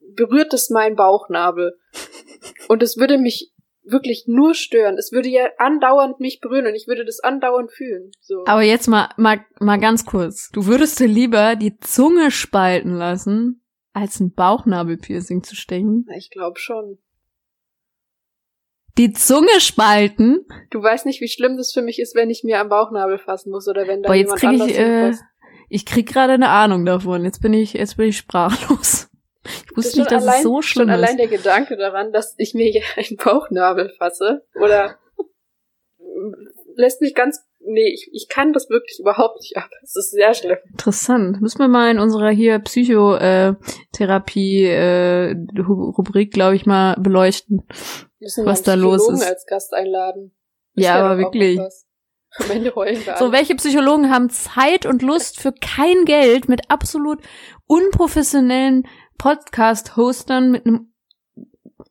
berührt 0.00 0.52
es 0.52 0.70
mein 0.70 0.96
Bauchnabel. 0.96 1.78
Und 2.68 2.82
es 2.82 2.96
würde 2.96 3.18
mich 3.18 3.52
wirklich 3.82 4.24
nur 4.26 4.54
stören. 4.54 4.96
Es 4.96 5.12
würde 5.12 5.28
ja 5.28 5.48
andauernd 5.58 6.20
mich 6.20 6.40
berühren 6.40 6.66
und 6.66 6.74
ich 6.74 6.88
würde 6.88 7.04
das 7.04 7.20
andauernd 7.20 7.70
fühlen. 7.70 8.12
So. 8.22 8.44
Aber 8.46 8.62
jetzt 8.62 8.88
mal, 8.88 9.10
mal, 9.18 9.44
mal 9.60 9.78
ganz 9.78 10.06
kurz. 10.06 10.50
Du 10.52 10.66
würdest 10.66 11.00
dir 11.00 11.06
lieber 11.06 11.54
die 11.54 11.78
Zunge 11.80 12.30
spalten 12.30 12.96
lassen, 12.96 13.62
als 13.92 14.20
ein 14.20 14.32
Bauchnabelpiercing 14.32 15.42
zu 15.42 15.54
stechen? 15.54 16.06
Ich 16.16 16.30
glaube 16.30 16.58
schon 16.58 16.98
die 18.98 19.12
Zunge 19.12 19.60
spalten. 19.60 20.46
Du 20.70 20.82
weißt 20.82 21.06
nicht, 21.06 21.20
wie 21.20 21.28
schlimm 21.28 21.56
das 21.56 21.72
für 21.72 21.82
mich 21.82 21.98
ist, 21.98 22.14
wenn 22.14 22.30
ich 22.30 22.44
mir 22.44 22.60
am 22.60 22.68
Bauchnabel 22.68 23.18
fassen 23.18 23.50
muss 23.50 23.68
oder 23.68 23.88
wenn 23.88 24.02
da 24.02 24.08
Boah, 24.08 24.14
jetzt 24.14 24.40
jemand 24.40 24.60
krieg 24.60 24.70
ich, 24.70 24.78
äh, 24.78 25.12
ich 25.68 25.86
krieg 25.86 26.08
gerade 26.08 26.34
eine 26.34 26.50
Ahnung 26.50 26.84
davon. 26.84 27.24
Jetzt 27.24 27.42
bin 27.42 27.52
ich, 27.52 27.72
jetzt 27.72 27.96
bin 27.96 28.08
ich 28.08 28.16
sprachlos. 28.16 29.08
Ich 29.44 29.76
wusste 29.76 29.98
nicht, 29.98 30.10
dass 30.10 30.22
allein, 30.22 30.36
es 30.36 30.42
so 30.42 30.62
schlimm 30.62 30.88
schon 30.88 30.94
ist. 30.94 31.02
allein 31.02 31.16
der 31.16 31.26
Gedanke 31.26 31.76
daran, 31.76 32.12
dass 32.12 32.34
ich 32.38 32.54
mir 32.54 32.70
hier 32.70 32.82
einen 32.96 33.16
Bauchnabel 33.16 33.92
fasse 33.98 34.46
oder 34.54 34.98
lässt 36.76 37.00
mich 37.00 37.14
ganz 37.14 37.40
nee, 37.66 37.92
ich, 37.92 38.08
ich 38.12 38.28
kann 38.28 38.52
das 38.52 38.70
wirklich 38.70 39.00
überhaupt 39.00 39.40
nicht 39.40 39.56
ab. 39.56 39.70
Es 39.82 39.96
ist 39.96 40.10
sehr 40.10 40.34
schlimm. 40.34 40.58
Interessant. 40.70 41.40
Müssen 41.40 41.58
wir 41.58 41.68
mal 41.68 41.90
in 41.90 41.98
unserer 41.98 42.30
hier 42.30 42.58
Psychotherapie 42.58 44.64
äh, 44.64 45.34
Rubrik, 45.58 46.30
glaube 46.32 46.56
ich, 46.56 46.66
mal 46.66 46.96
beleuchten, 46.98 47.62
was 48.44 48.62
da 48.62 48.74
los 48.74 49.08
ist. 49.08 49.22
als 49.24 49.46
Gast 49.46 49.74
einladen. 49.74 50.34
Das 50.74 50.84
ja, 50.84 51.04
aber 51.04 51.18
wirklich. 51.18 51.58
Am 52.36 52.50
Ende 52.50 52.74
heulen 52.74 53.04
wir 53.06 53.16
So, 53.16 53.30
welche 53.30 53.54
Psychologen 53.54 54.10
haben 54.10 54.28
Zeit 54.28 54.86
und 54.86 55.02
Lust 55.02 55.38
für 55.38 55.52
kein 55.52 56.04
Geld 56.04 56.48
mit 56.48 56.68
absolut 56.68 57.20
unprofessionellen 57.66 58.88
Podcast-Hostern 59.18 60.50
mit 60.50 60.66
einem 60.66 60.92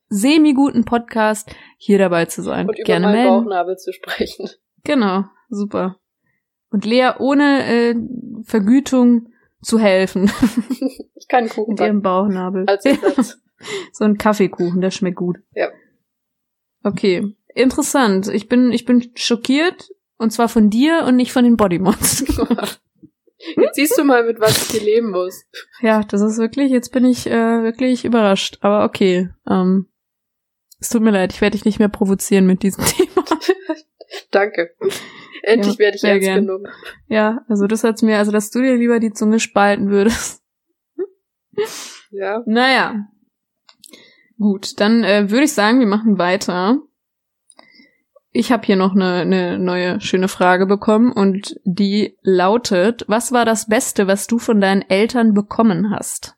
semi-guten 0.09 0.83
Podcast 0.83 1.49
hier 1.77 1.97
dabei 1.97 2.25
zu 2.25 2.41
sein? 2.41 2.67
Und 2.67 2.77
über 2.77 2.85
Gerne 2.85 3.05
meinen 3.07 3.15
melden. 3.15 3.43
Bauchnabel 3.45 3.77
zu 3.77 3.93
sprechen. 3.93 4.49
Genau. 4.85 5.23
Super. 5.47 5.95
Und 6.69 6.83
Lea 6.83 7.11
ohne 7.17 7.65
äh, 7.65 7.95
Vergütung 8.43 9.29
zu 9.61 9.79
helfen. 9.79 10.29
Ich 11.15 11.29
kann 11.29 11.47
Kuchen 11.47 11.75
Mit 11.75 11.79
ihrem 11.79 12.01
Bauchnabel. 12.01 12.65
Als 12.67 12.83
Ersatz. 12.83 13.37
so 13.93 14.03
ein 14.03 14.17
Kaffeekuchen, 14.17 14.81
der 14.81 14.91
schmeckt 14.91 15.15
gut. 15.15 15.37
Ja. 15.53 15.69
Okay. 16.83 17.35
Interessant. 17.55 18.27
Ich 18.27 18.49
bin, 18.49 18.71
ich 18.71 18.85
bin 18.85 19.11
schockiert 19.15 19.89
Und 20.17 20.31
zwar 20.31 20.49
von 20.49 20.69
dir 20.69 21.03
und 21.07 21.15
nicht 21.15 21.31
von 21.31 21.43
den 21.43 21.57
Bodymods. 21.57 22.25
Jetzt 23.57 23.75
siehst 23.75 23.97
du 23.97 24.03
mal, 24.03 24.23
mit 24.23 24.39
was 24.39 24.57
ich 24.57 24.71
hier 24.71 24.81
leben 24.81 25.11
muss. 25.11 25.45
Ja, 25.81 26.03
das 26.03 26.21
ist 26.21 26.37
wirklich, 26.37 26.71
jetzt 26.71 26.93
bin 26.93 27.03
ich 27.03 27.27
äh, 27.27 27.63
wirklich 27.63 28.05
überrascht. 28.05 28.57
Aber 28.61 28.85
okay. 28.85 29.29
Ähm, 29.49 29.89
es 30.79 30.89
tut 30.89 31.01
mir 31.01 31.11
leid, 31.11 31.33
ich 31.33 31.41
werde 31.41 31.57
dich 31.57 31.65
nicht 31.65 31.79
mehr 31.79 31.89
provozieren 31.89 32.45
mit 32.45 32.63
diesem 32.63 32.85
Thema. 32.85 33.25
Danke. 34.31 34.75
Endlich 35.41 35.73
ja, 35.73 35.79
werde 35.79 35.97
ich 35.97 36.03
ernst 36.03 36.21
gern. 36.21 36.45
genommen. 36.45 36.67
Ja, 37.07 37.43
also 37.49 37.67
das 37.67 37.83
hat's 37.83 38.01
mir, 38.01 38.17
also 38.17 38.31
dass 38.31 38.49
du 38.49 38.61
dir 38.61 38.75
lieber 38.75 38.99
die 38.99 39.11
Zunge 39.11 39.39
spalten 39.39 39.89
würdest. 39.89 40.41
Ja. 42.11 42.43
Naja. 42.45 43.07
Gut, 44.43 44.81
dann 44.81 45.05
äh, 45.05 45.29
würde 45.31 45.45
ich 45.45 45.53
sagen, 45.53 45.79
wir 45.79 45.87
machen 45.87 46.17
weiter. 46.17 46.79
Ich 48.33 48.51
habe 48.51 48.65
hier 48.65 48.75
noch 48.75 48.91
eine, 48.91 49.21
eine 49.21 49.57
neue 49.57 50.01
schöne 50.01 50.27
Frage 50.27 50.65
bekommen 50.65 51.13
und 51.13 51.61
die 51.63 52.17
lautet, 52.23 53.05
was 53.07 53.31
war 53.31 53.45
das 53.45 53.69
Beste, 53.69 54.05
was 54.05 54.27
du 54.27 54.39
von 54.39 54.59
deinen 54.59 54.81
Eltern 54.81 55.33
bekommen 55.33 55.91
hast? 55.91 56.35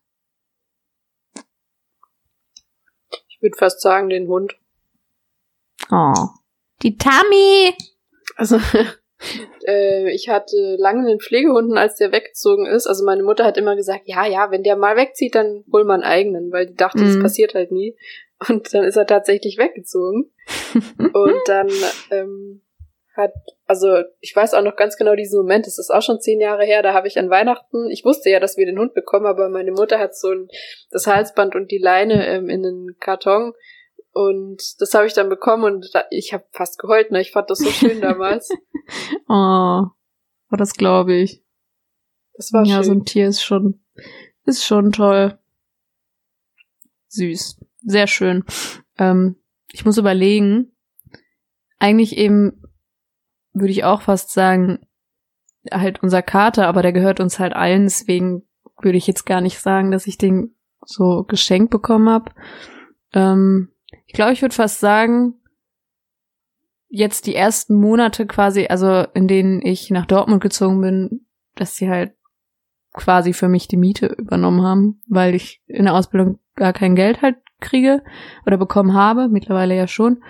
Ich 3.28 3.42
würde 3.42 3.58
fast 3.58 3.82
sagen, 3.82 4.10
den 4.10 4.28
Hund. 4.28 4.56
Oh. 5.90 6.28
Die 6.84 6.98
Tammy! 6.98 7.74
Also, 8.36 8.60
ich 10.14 10.30
hatte 10.30 10.76
lange 10.78 11.08
einen 11.08 11.20
Pflegehunden, 11.20 11.78
als 11.78 11.96
der 11.96 12.12
weggezogen 12.12 12.66
ist. 12.66 12.86
Also 12.86 13.06
meine 13.06 13.24
Mutter 13.24 13.46
hat 13.46 13.58
immer 13.58 13.76
gesagt, 13.76 14.04
ja, 14.06 14.26
ja, 14.26 14.52
wenn 14.52 14.64
der 14.64 14.76
mal 14.76 14.98
wegzieht, 14.98 15.36
dann 15.36 15.64
hol 15.72 15.86
mal 15.86 15.96
einen 15.96 16.04
eigenen, 16.04 16.52
weil 16.52 16.68
die 16.68 16.76
dachte, 16.76 17.00
mhm. 17.00 17.06
das 17.06 17.20
passiert 17.22 17.56
halt 17.56 17.72
nie. 17.72 17.98
Und 18.50 18.74
dann 18.74 18.84
ist 18.84 18.98
er 18.98 19.08
tatsächlich 19.08 19.58
weggezogen. 19.58 20.32
und 21.14 21.42
dann 21.48 21.70
ähm, 22.12 22.62
hat, 23.16 23.34
also 23.66 23.88
ich 24.20 24.36
weiß 24.36 24.54
auch 24.54 24.62
noch 24.62 24.76
ganz 24.76 24.98
genau 24.98 25.16
diesen 25.16 25.40
Moment, 25.40 25.66
das 25.66 25.80
ist 25.80 25.90
auch 25.90 26.02
schon 26.02 26.20
zehn 26.20 26.40
Jahre 26.40 26.66
her, 26.66 26.84
da 26.84 26.94
habe 26.94 27.08
ich 27.08 27.18
an 27.18 27.30
Weihnachten, 27.30 27.90
ich 27.90 28.04
wusste 28.04 28.30
ja, 28.30 28.40
dass 28.40 28.58
wir 28.58 28.66
den 28.66 28.78
Hund 28.78 28.94
bekommen, 28.94 29.26
aber 29.26 29.50
meine 29.50 29.72
Mutter 29.72 30.00
hat 30.00 30.16
so 30.16 30.32
ein, 30.32 30.50
das 30.92 31.08
Halsband 31.08 31.56
und 31.56 31.72
die 31.72 31.78
Leine 31.78 32.28
ähm, 32.28 32.50
in 32.50 32.66
einen 32.66 32.98
Karton 33.00 33.54
und 34.16 34.82
das 34.82 34.94
habe 34.94 35.06
ich 35.06 35.14
dann 35.14 35.30
bekommen 35.30 35.64
und 35.64 35.92
ich 36.10 36.34
habe 36.34 36.46
fast 36.52 36.80
geheult, 36.80 37.12
ne? 37.12 37.22
Ich 37.22 37.32
fand 37.32 37.50
das 37.50 37.60
so 37.60 37.70
schön 37.70 38.02
damals. 38.02 38.50
oh, 39.30 39.84
das 40.50 40.74
glaube 40.74 41.14
ich. 41.14 41.44
Das 42.34 42.52
war 42.52 42.66
ja, 42.66 42.78
schön. 42.78 42.84
so 42.84 42.92
ein 42.94 43.06
Tier 43.06 43.28
ist 43.28 43.44
schon, 43.44 43.84
ist 44.46 44.66
schon 44.66 44.92
toll. 44.92 45.38
Süß 47.10 47.60
sehr 47.86 48.08
schön. 48.08 48.44
Ähm, 48.98 49.38
ich 49.72 49.86
muss 49.86 49.98
überlegen, 49.98 50.72
eigentlich 51.78 52.18
eben 52.18 52.62
würde 53.54 53.72
ich 53.72 53.84
auch 53.84 54.02
fast 54.02 54.32
sagen, 54.32 54.80
halt 55.72 56.04
unser 56.04 56.22
Kater, 56.22 56.68
aber 56.68 56.82
der 56.82 56.92
gehört 56.92 57.20
uns 57.20 57.40
halt 57.40 57.54
allen, 57.54 57.84
deswegen 57.84 58.44
würde 58.82 58.98
ich 58.98 59.08
jetzt 59.08 59.26
gar 59.26 59.42
nicht 59.42 59.60
sagen, 59.60 59.92
dass 59.92 60.08
ich 60.08 60.18
den 60.18 60.56
so 60.86 61.24
geschenkt 61.24 61.72
bekommen 61.72 62.10
habe. 62.10 62.32
Ähm, 63.14 63.72
ich 64.06 64.14
glaube, 64.14 64.34
ich 64.34 64.42
würde 64.42 64.56
fast 64.56 64.80
sagen, 64.80 65.36
jetzt 66.90 67.26
die 67.26 67.36
ersten 67.36 67.76
Monate 67.76 68.26
quasi, 68.26 68.68
also 68.68 69.06
in 69.14 69.28
denen 69.28 69.62
ich 69.62 69.90
nach 69.90 70.06
Dortmund 70.06 70.42
gezogen 70.42 70.82
bin, 70.82 71.26
dass 71.56 71.76
sie 71.76 71.90
halt 71.90 72.14
quasi 72.94 73.34
für 73.34 73.50
mich 73.50 73.68
die 73.68 73.78
Miete 73.78 74.08
übernommen 74.08 74.62
haben, 74.62 75.02
weil 75.08 75.36
ich 75.36 75.62
in 75.68 75.86
der 75.86 75.94
Ausbildung 75.94 76.40
gar 76.56 76.74
kein 76.74 76.96
Geld 76.96 77.22
halt 77.22 77.38
kriege 77.60 78.04
oder 78.46 78.58
bekommen 78.58 78.94
habe, 78.94 79.28
mittlerweile 79.28 79.76
ja 79.76 79.88
schon. 79.88 80.24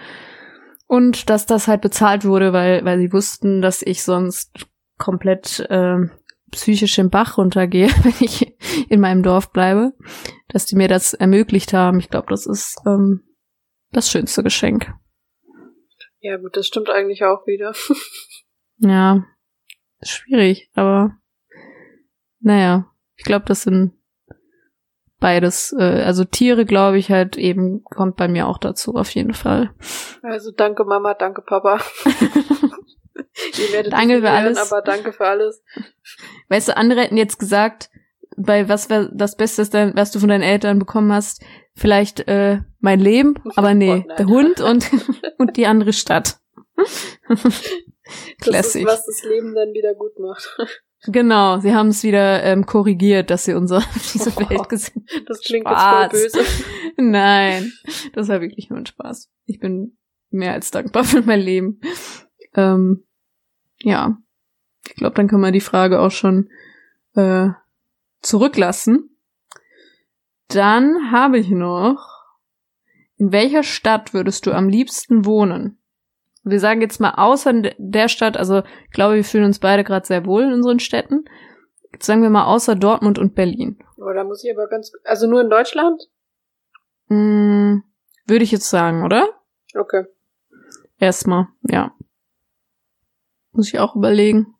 Und 0.87 1.29
dass 1.29 1.45
das 1.45 1.67
halt 1.67 1.81
bezahlt 1.81 2.25
wurde, 2.25 2.53
weil, 2.53 2.85
weil 2.85 2.99
sie 2.99 3.13
wussten, 3.13 3.61
dass 3.61 3.81
ich 3.81 4.03
sonst 4.03 4.67
komplett 4.97 5.59
äh, 5.69 5.97
psychisch 6.51 6.97
im 6.97 7.09
Bach 7.09 7.37
runtergehe, 7.37 7.89
wenn 8.03 8.13
ich 8.19 8.55
in 8.89 8.99
meinem 8.99 9.23
Dorf 9.23 9.51
bleibe, 9.51 9.93
dass 10.47 10.65
die 10.65 10.75
mir 10.75 10.87
das 10.87 11.13
ermöglicht 11.13 11.73
haben. 11.73 11.99
Ich 11.99 12.09
glaube, 12.09 12.27
das 12.29 12.45
ist 12.45 12.77
ähm, 12.85 13.21
das 13.95 14.09
schönste 14.09 14.43
Geschenk. 14.43 14.93
Ja, 16.19 16.37
gut, 16.37 16.57
das 16.57 16.67
stimmt 16.67 16.89
eigentlich 16.89 17.23
auch 17.23 17.45
wieder. 17.45 17.73
ja, 18.77 19.25
schwierig, 20.01 20.69
aber 20.73 21.17
naja, 22.39 22.91
ich 23.15 23.23
glaube, 23.23 23.45
das 23.45 23.63
sind 23.63 23.93
beides, 25.19 25.73
äh, 25.77 26.03
also 26.03 26.23
Tiere, 26.25 26.65
glaube 26.65 26.97
ich, 26.97 27.09
halt 27.09 27.37
eben 27.37 27.83
kommt 27.83 28.15
bei 28.17 28.27
mir 28.27 28.47
auch 28.47 28.57
dazu, 28.57 28.95
auf 28.95 29.09
jeden 29.11 29.33
Fall. 29.33 29.73
Also 30.21 30.51
danke 30.51 30.83
Mama, 30.83 31.13
danke 31.13 31.41
Papa. 31.41 31.79
Ihr 33.57 33.73
werdet 33.73 33.93
danke 33.93 34.19
für 34.19 34.29
alles. 34.29 34.71
aber 34.71 34.81
danke 34.81 35.13
für 35.13 35.25
alles. 35.25 35.63
Weißt 36.49 36.67
du, 36.67 36.77
andere 36.77 37.01
hätten 37.01 37.17
jetzt 37.17 37.39
gesagt, 37.39 37.89
bei 38.37 38.67
was 38.67 38.89
wäre 38.89 39.09
das 39.13 39.35
Beste, 39.37 39.93
was 39.95 40.11
du 40.11 40.19
von 40.19 40.29
deinen 40.29 40.43
Eltern 40.43 40.79
bekommen 40.79 41.11
hast, 41.13 41.43
vielleicht 41.75 42.27
äh, 42.27 42.59
mein 42.79 42.99
Leben, 42.99 43.35
aber 43.55 43.73
nee, 43.73 44.05
oh, 44.07 44.15
der 44.17 44.25
Hund 44.27 44.61
und, 44.61 44.89
und 45.37 45.57
die 45.57 45.67
andere 45.67 45.93
Stadt. 45.93 46.39
Ist, 48.45 48.75
was 48.85 49.05
das 49.05 49.23
Leben 49.23 49.55
dann 49.55 49.73
wieder 49.73 49.93
gut 49.95 50.19
macht. 50.19 50.59
Genau, 51.07 51.59
sie 51.59 51.73
haben 51.73 51.89
es 51.89 52.03
wieder 52.03 52.43
ähm, 52.43 52.65
korrigiert, 52.65 53.29
dass 53.29 53.45
sie 53.45 53.53
unsere 53.53 53.83
diese 54.13 54.31
oh, 54.35 54.49
Welt 54.49 54.69
gesehen 54.69 55.05
haben. 55.13 55.25
Das 55.27 55.41
klingt 55.41 55.67
Spaß. 55.67 56.11
jetzt 56.13 56.35
voll 56.35 56.43
böse. 56.43 56.63
Nein, 56.97 57.71
das 58.13 58.27
war 58.27 58.41
wirklich 58.41 58.69
nur 58.69 58.79
ein 58.79 58.85
Spaß. 58.85 59.29
Ich 59.45 59.59
bin 59.59 59.97
mehr 60.29 60.53
als 60.53 60.71
dankbar 60.71 61.03
für 61.03 61.21
mein 61.21 61.41
Leben. 61.41 61.79
Ähm, 62.55 63.05
ja, 63.79 64.17
ich 64.87 64.95
glaube, 64.95 65.15
dann 65.15 65.27
können 65.27 65.41
wir 65.41 65.51
die 65.51 65.61
Frage 65.61 65.99
auch 65.99 66.11
schon 66.11 66.49
äh, 67.15 67.49
zurücklassen. 68.21 69.14
Dann 70.49 71.11
habe 71.11 71.39
ich 71.39 71.49
noch, 71.49 72.23
in 73.17 73.31
welcher 73.31 73.63
Stadt 73.63 74.13
würdest 74.13 74.45
du 74.45 74.51
am 74.51 74.69
liebsten 74.69 75.25
wohnen? 75.25 75.79
wir 76.45 76.59
sagen 76.59 76.81
jetzt 76.81 76.99
mal 76.99 77.15
außer 77.15 77.53
der 77.77 78.07
Stadt, 78.07 78.37
also 78.37 78.61
ich 78.85 78.91
glaube, 78.91 79.15
wir 79.15 79.23
fühlen 79.23 79.45
uns 79.45 79.59
beide 79.59 79.83
gerade 79.83 80.05
sehr 80.05 80.25
wohl 80.25 80.43
in 80.43 80.53
unseren 80.53 80.79
Städten. 80.79 81.25
Jetzt 81.91 82.05
sagen 82.05 82.21
wir 82.21 82.29
mal 82.29 82.45
außer 82.45 82.75
Dortmund 82.75 83.17
und 83.17 83.33
Berlin. 83.33 83.79
Oh, 83.97 84.13
da 84.13 84.23
muss 84.23 84.43
ich 84.43 84.51
aber 84.55 84.67
ganz, 84.67 84.91
also 85.03 85.27
nur 85.27 85.41
in 85.41 85.49
Deutschland? 85.49 86.03
Mm, 87.07 87.79
würde 88.27 88.43
ich 88.43 88.51
jetzt 88.51 88.69
sagen, 88.69 89.03
oder? 89.03 89.27
Okay. 89.73 90.05
Erstmal, 90.99 91.47
ja. 91.63 91.93
Muss 93.51 93.67
ich 93.69 93.79
auch 93.79 93.95
überlegen. 93.95 94.53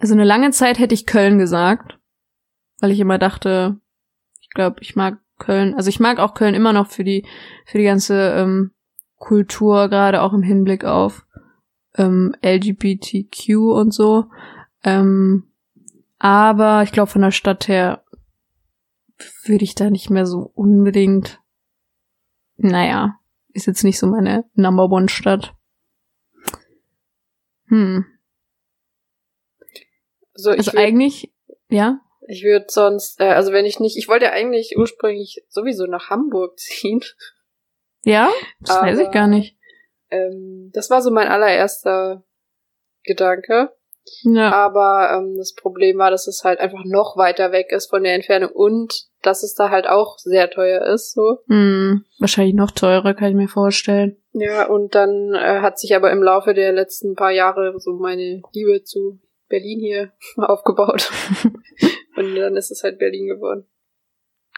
Also 0.00 0.14
eine 0.14 0.24
lange 0.24 0.52
Zeit 0.52 0.78
hätte 0.78 0.94
ich 0.94 1.06
Köln 1.06 1.38
gesagt, 1.38 1.97
weil 2.80 2.90
ich 2.90 3.00
immer 3.00 3.18
dachte, 3.18 3.80
ich 4.40 4.50
glaube, 4.50 4.76
ich 4.80 4.96
mag 4.96 5.18
Köln, 5.38 5.74
also 5.74 5.88
ich 5.88 6.00
mag 6.00 6.18
auch 6.18 6.34
Köln 6.34 6.54
immer 6.54 6.72
noch 6.72 6.88
für 6.88 7.04
die 7.04 7.24
für 7.64 7.78
die 7.78 7.84
ganze 7.84 8.32
ähm, 8.32 8.72
Kultur, 9.16 9.88
gerade 9.88 10.22
auch 10.22 10.32
im 10.32 10.42
Hinblick 10.42 10.84
auf 10.84 11.26
ähm, 11.96 12.34
LGBTQ 12.42 13.56
und 13.56 13.92
so. 13.92 14.26
Ähm, 14.84 15.44
aber 16.18 16.82
ich 16.82 16.92
glaube, 16.92 17.10
von 17.10 17.22
der 17.22 17.30
Stadt 17.30 17.68
her 17.68 18.04
würde 19.44 19.64
ich 19.64 19.74
da 19.74 19.90
nicht 19.90 20.10
mehr 20.10 20.26
so 20.26 20.50
unbedingt. 20.54 21.40
Naja, 22.56 23.18
ist 23.52 23.66
jetzt 23.66 23.84
nicht 23.84 23.98
so 23.98 24.06
meine 24.06 24.44
Number 24.54 24.90
One 24.90 25.08
Stadt. 25.08 25.54
Hm. 27.66 28.06
Also, 30.34 30.50
also 30.50 30.72
würd, 30.72 30.78
eigentlich, 30.78 31.32
ja. 31.68 32.00
Ich 32.30 32.44
würde 32.44 32.66
sonst, 32.68 33.20
äh, 33.20 33.24
also 33.24 33.52
wenn 33.52 33.64
ich 33.64 33.80
nicht, 33.80 33.96
ich 33.96 34.06
wollte 34.06 34.30
eigentlich 34.30 34.76
ursprünglich 34.76 35.44
sowieso 35.48 35.86
nach 35.86 36.10
Hamburg 36.10 36.58
ziehen. 36.58 37.00
Ja? 38.04 38.28
Das 38.60 38.76
Aber, 38.76 38.86
weiß 38.86 38.98
ich 39.00 39.10
gar 39.10 39.26
nicht. 39.26 39.56
Ähm, 40.10 40.70
das 40.74 40.90
war 40.90 41.00
so 41.00 41.10
mein 41.10 41.28
allererster 41.28 42.22
Gedanke. 43.02 43.72
Ja. 44.22 44.52
Aber 44.52 45.10
ähm, 45.16 45.36
das 45.36 45.54
Problem 45.54 45.98
war, 45.98 46.10
dass 46.10 46.26
es 46.26 46.44
halt 46.44 46.60
einfach 46.60 46.84
noch 46.84 47.16
weiter 47.16 47.50
weg 47.52 47.72
ist 47.72 47.90
von 47.90 48.02
der 48.02 48.14
Entfernung 48.14 48.50
und 48.52 49.06
dass 49.22 49.42
es 49.42 49.54
da 49.54 49.70
halt 49.70 49.86
auch 49.86 50.18
sehr 50.18 50.50
teuer 50.50 50.82
ist. 50.86 51.12
So. 51.12 51.38
Hm, 51.48 52.04
wahrscheinlich 52.18 52.54
noch 52.54 52.70
teurer, 52.70 53.14
kann 53.14 53.30
ich 53.30 53.34
mir 53.34 53.48
vorstellen. 53.48 54.16
Ja, 54.32 54.66
und 54.66 54.94
dann 54.94 55.34
äh, 55.34 55.60
hat 55.60 55.78
sich 55.78 55.94
aber 55.96 56.10
im 56.10 56.22
Laufe 56.22 56.54
der 56.54 56.72
letzten 56.72 57.14
paar 57.14 57.32
Jahre 57.32 57.74
so 57.78 57.94
meine 57.94 58.42
Liebe 58.52 58.82
zu 58.82 59.18
Berlin 59.48 59.80
hier 59.80 60.12
aufgebaut. 60.36 61.10
und 62.18 62.34
dann 62.34 62.56
ist 62.56 62.70
es 62.70 62.82
halt 62.82 62.98
Berlin 62.98 63.28
geworden. 63.28 63.66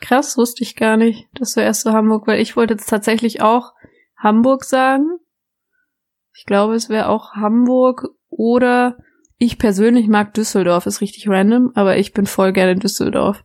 Krass, 0.01 0.37
wusste 0.39 0.63
ich 0.63 0.77
gar 0.77 0.97
nicht, 0.97 1.29
dass 1.35 1.55
du 1.55 1.61
erst 1.61 1.83
so 1.83 1.93
Hamburg, 1.93 2.27
weil 2.27 2.41
ich 2.41 2.57
wollte 2.57 2.75
jetzt 2.75 2.89
tatsächlich 2.89 3.43
auch 3.43 3.73
Hamburg 4.17 4.65
sagen. 4.65 5.19
Ich 6.35 6.47
glaube, 6.47 6.75
es 6.75 6.89
wäre 6.89 7.09
auch 7.09 7.33
Hamburg 7.33 8.09
oder 8.29 8.97
ich 9.37 9.59
persönlich 9.59 10.09
mag 10.09 10.35
Düsseldorf, 10.35 10.87
ist 10.87 11.01
richtig 11.01 11.29
random, 11.29 11.73
aber 11.75 11.97
ich 11.97 12.13
bin 12.13 12.27
voll 12.27 12.53
gerne 12.53 12.73
in 12.73 12.81
Düsseldorf. 12.81 13.43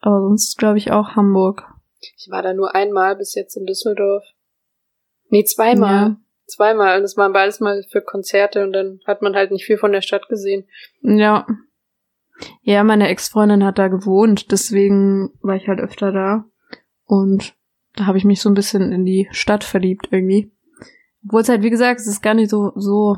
Aber 0.00 0.20
sonst 0.20 0.58
glaube 0.58 0.78
ich 0.78 0.90
auch 0.90 1.16
Hamburg. 1.16 1.62
Ich 2.00 2.28
war 2.30 2.42
da 2.42 2.52
nur 2.52 2.74
einmal 2.74 3.16
bis 3.16 3.34
jetzt 3.34 3.56
in 3.56 3.64
Düsseldorf. 3.64 4.24
Nee, 5.28 5.44
zweimal. 5.44 6.08
Ja. 6.08 6.16
Zweimal. 6.46 6.96
Und 6.96 7.02
das 7.02 7.16
waren 7.16 7.32
beides 7.32 7.60
mal 7.60 7.82
für 7.90 8.02
Konzerte 8.02 8.64
und 8.64 8.72
dann 8.72 9.00
hat 9.06 9.22
man 9.22 9.34
halt 9.34 9.50
nicht 9.52 9.64
viel 9.64 9.78
von 9.78 9.92
der 9.92 10.02
Stadt 10.02 10.28
gesehen. 10.28 10.68
Ja. 11.00 11.46
Ja, 12.62 12.84
meine 12.84 13.08
Ex-Freundin 13.08 13.64
hat 13.64 13.78
da 13.78 13.88
gewohnt, 13.88 14.50
deswegen 14.52 15.30
war 15.42 15.56
ich 15.56 15.68
halt 15.68 15.80
öfter 15.80 16.12
da. 16.12 16.44
Und 17.04 17.54
da 17.94 18.06
habe 18.06 18.18
ich 18.18 18.24
mich 18.24 18.40
so 18.40 18.48
ein 18.48 18.54
bisschen 18.54 18.92
in 18.92 19.04
die 19.04 19.28
Stadt 19.32 19.64
verliebt 19.64 20.08
irgendwie. 20.10 20.52
Obwohl 21.24 21.42
es 21.42 21.48
halt, 21.48 21.62
wie 21.62 21.70
gesagt, 21.70 22.00
es 22.00 22.06
ist 22.06 22.22
gar 22.22 22.34
nicht 22.34 22.50
so, 22.50 22.72
so 22.74 23.16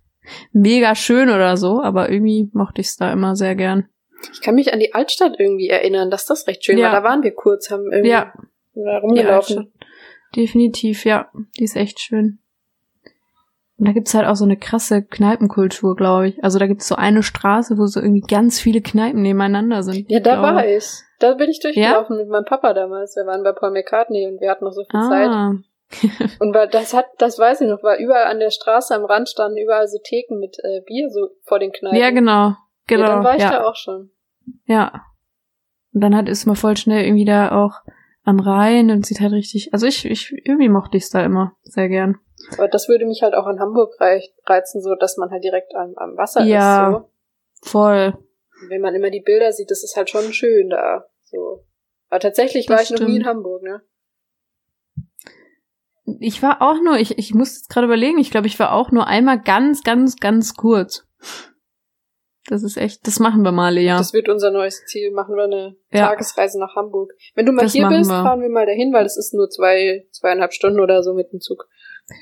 mega 0.52 0.94
schön 0.94 1.28
oder 1.28 1.56
so, 1.56 1.80
aber 1.82 2.10
irgendwie 2.10 2.50
mochte 2.52 2.80
ich 2.80 2.88
es 2.88 2.96
da 2.96 3.12
immer 3.12 3.36
sehr 3.36 3.54
gern. 3.54 3.88
Ich 4.32 4.42
kann 4.42 4.54
mich 4.54 4.72
an 4.72 4.80
die 4.80 4.94
Altstadt 4.94 5.36
irgendwie 5.38 5.68
erinnern, 5.68 6.10
dass 6.10 6.26
das 6.26 6.46
recht 6.46 6.64
schön 6.64 6.78
ja. 6.78 6.92
war. 6.92 7.00
Da 7.00 7.08
waren 7.08 7.22
wir 7.22 7.32
kurz, 7.32 7.70
haben 7.70 7.90
irgendwie 7.90 8.10
ja. 8.10 8.32
da 8.74 8.98
rumgelaufen. 8.98 9.72
Definitiv, 10.36 11.04
ja. 11.04 11.30
Die 11.58 11.64
ist 11.64 11.76
echt 11.76 12.00
schön. 12.00 12.38
Und 13.80 13.86
da 13.86 13.92
gibt's 13.92 14.12
halt 14.12 14.26
auch 14.26 14.36
so 14.36 14.44
eine 14.44 14.58
krasse 14.58 15.02
Kneipenkultur, 15.02 15.96
glaube 15.96 16.28
ich. 16.28 16.44
Also 16.44 16.58
da 16.58 16.66
gibt's 16.66 16.86
so 16.86 16.96
eine 16.96 17.22
Straße, 17.22 17.78
wo 17.78 17.86
so 17.86 17.98
irgendwie 17.98 18.20
ganz 18.20 18.60
viele 18.60 18.82
Kneipen 18.82 19.22
nebeneinander 19.22 19.82
sind. 19.82 20.10
Ja, 20.10 20.20
da 20.20 20.42
war 20.42 20.66
ich. 20.66 20.84
Da 21.18 21.32
bin 21.32 21.48
ich 21.48 21.60
durchgelaufen 21.60 22.16
ja? 22.16 22.22
mit 22.22 22.30
meinem 22.30 22.44
Papa 22.44 22.74
damals. 22.74 23.16
Wir 23.16 23.24
waren 23.24 23.42
bei 23.42 23.52
Paul 23.52 23.70
McCartney 23.70 24.26
und 24.26 24.38
wir 24.38 24.50
hatten 24.50 24.66
noch 24.66 24.72
so 24.72 24.84
viel 24.84 25.00
ah. 25.00 25.08
Zeit. 25.08 26.10
und 26.40 26.54
weil 26.54 26.68
das 26.68 26.92
hat, 26.92 27.06
das 27.16 27.38
weiß 27.38 27.62
ich 27.62 27.68
noch, 27.68 27.82
war 27.82 27.96
überall 27.98 28.26
an 28.26 28.38
der 28.38 28.50
Straße 28.50 28.94
am 28.94 29.06
Rand 29.06 29.30
standen 29.30 29.56
überall 29.56 29.88
so 29.88 29.98
Theken 29.98 30.38
mit 30.38 30.58
äh, 30.62 30.82
Bier 30.86 31.08
so 31.08 31.30
vor 31.42 31.58
den 31.58 31.72
Kneipen. 31.72 31.98
Ja, 31.98 32.10
genau. 32.10 32.56
Genau. 32.86 33.02
Ja, 33.02 33.08
dann 33.08 33.24
war 33.24 33.36
ich 33.36 33.42
ja. 33.42 33.50
da 33.50 33.64
auch 33.64 33.76
schon. 33.76 34.10
Ja. 34.66 35.06
Und 35.94 36.02
dann 36.02 36.14
hat 36.14 36.28
ist 36.28 36.44
man 36.44 36.54
voll 36.54 36.76
schnell 36.76 37.06
irgendwie 37.06 37.24
da 37.24 37.52
auch 37.52 37.80
am 38.24 38.40
Rhein 38.40 38.90
und 38.90 39.06
sieht 39.06 39.20
halt 39.20 39.32
richtig, 39.32 39.72
also 39.72 39.86
ich, 39.86 40.04
ich, 40.04 40.32
irgendwie 40.44 40.68
mochte 40.68 40.98
ich 40.98 41.04
es 41.04 41.10
da 41.10 41.24
immer 41.24 41.56
sehr 41.62 41.88
gern. 41.88 42.18
Aber 42.52 42.68
das 42.68 42.88
würde 42.88 43.06
mich 43.06 43.22
halt 43.22 43.34
auch 43.34 43.46
an 43.46 43.60
Hamburg 43.60 43.94
reizen, 44.00 44.80
so 44.80 44.94
dass 44.94 45.16
man 45.16 45.30
halt 45.30 45.44
direkt 45.44 45.74
am, 45.74 45.94
am 45.96 46.16
Wasser 46.16 46.42
ja, 46.42 46.88
ist. 46.88 46.94
So. 46.94 47.70
Voll. 47.70 48.18
Wenn 48.68 48.80
man 48.80 48.94
immer 48.94 49.10
die 49.10 49.20
Bilder 49.20 49.52
sieht, 49.52 49.70
das 49.70 49.82
ist 49.82 49.96
halt 49.96 50.10
schon 50.10 50.32
schön 50.32 50.70
da. 50.70 51.06
So. 51.22 51.64
Aber 52.08 52.20
tatsächlich 52.20 52.66
das 52.66 52.74
war 52.74 52.82
ich 52.82 52.88
stimmt. 52.88 53.00
noch 53.02 53.08
nie 53.08 53.16
in 53.16 53.26
Hamburg, 53.26 53.62
ne? 53.62 53.82
Ich 56.18 56.42
war 56.42 56.60
auch 56.60 56.80
nur, 56.82 56.98
ich, 56.98 57.18
ich 57.18 57.34
muss 57.34 57.56
jetzt 57.56 57.70
gerade 57.70 57.86
überlegen, 57.86 58.18
ich 58.18 58.30
glaube, 58.30 58.48
ich 58.48 58.58
war 58.58 58.72
auch 58.72 58.90
nur 58.90 59.06
einmal 59.06 59.40
ganz, 59.40 59.82
ganz, 59.82 60.16
ganz 60.16 60.54
kurz. 60.54 61.06
Das 62.48 62.64
ist 62.64 62.76
echt, 62.76 63.06
das 63.06 63.20
machen 63.20 63.42
wir 63.42 63.52
mal, 63.52 63.78
ja. 63.78 63.96
Das 63.98 64.12
wird 64.12 64.28
unser 64.28 64.50
neues 64.50 64.84
Ziel. 64.86 65.12
Machen 65.12 65.36
wir 65.36 65.44
eine 65.44 65.76
ja. 65.92 66.08
Tagesreise 66.08 66.58
nach 66.58 66.74
Hamburg. 66.74 67.12
Wenn 67.34 67.46
du 67.46 67.52
mal 67.52 67.62
das 67.62 67.72
hier 67.72 67.86
bist, 67.86 68.10
wir. 68.10 68.22
fahren 68.22 68.40
wir 68.40 68.48
mal 68.48 68.66
dahin, 68.66 68.92
weil 68.92 69.06
es 69.06 69.16
ist 69.16 69.34
nur 69.34 69.48
zwei, 69.50 70.06
zweieinhalb 70.10 70.52
Stunden 70.52 70.80
oder 70.80 71.02
so 71.04 71.14
mit 71.14 71.32
dem 71.32 71.40
Zug. 71.40 71.68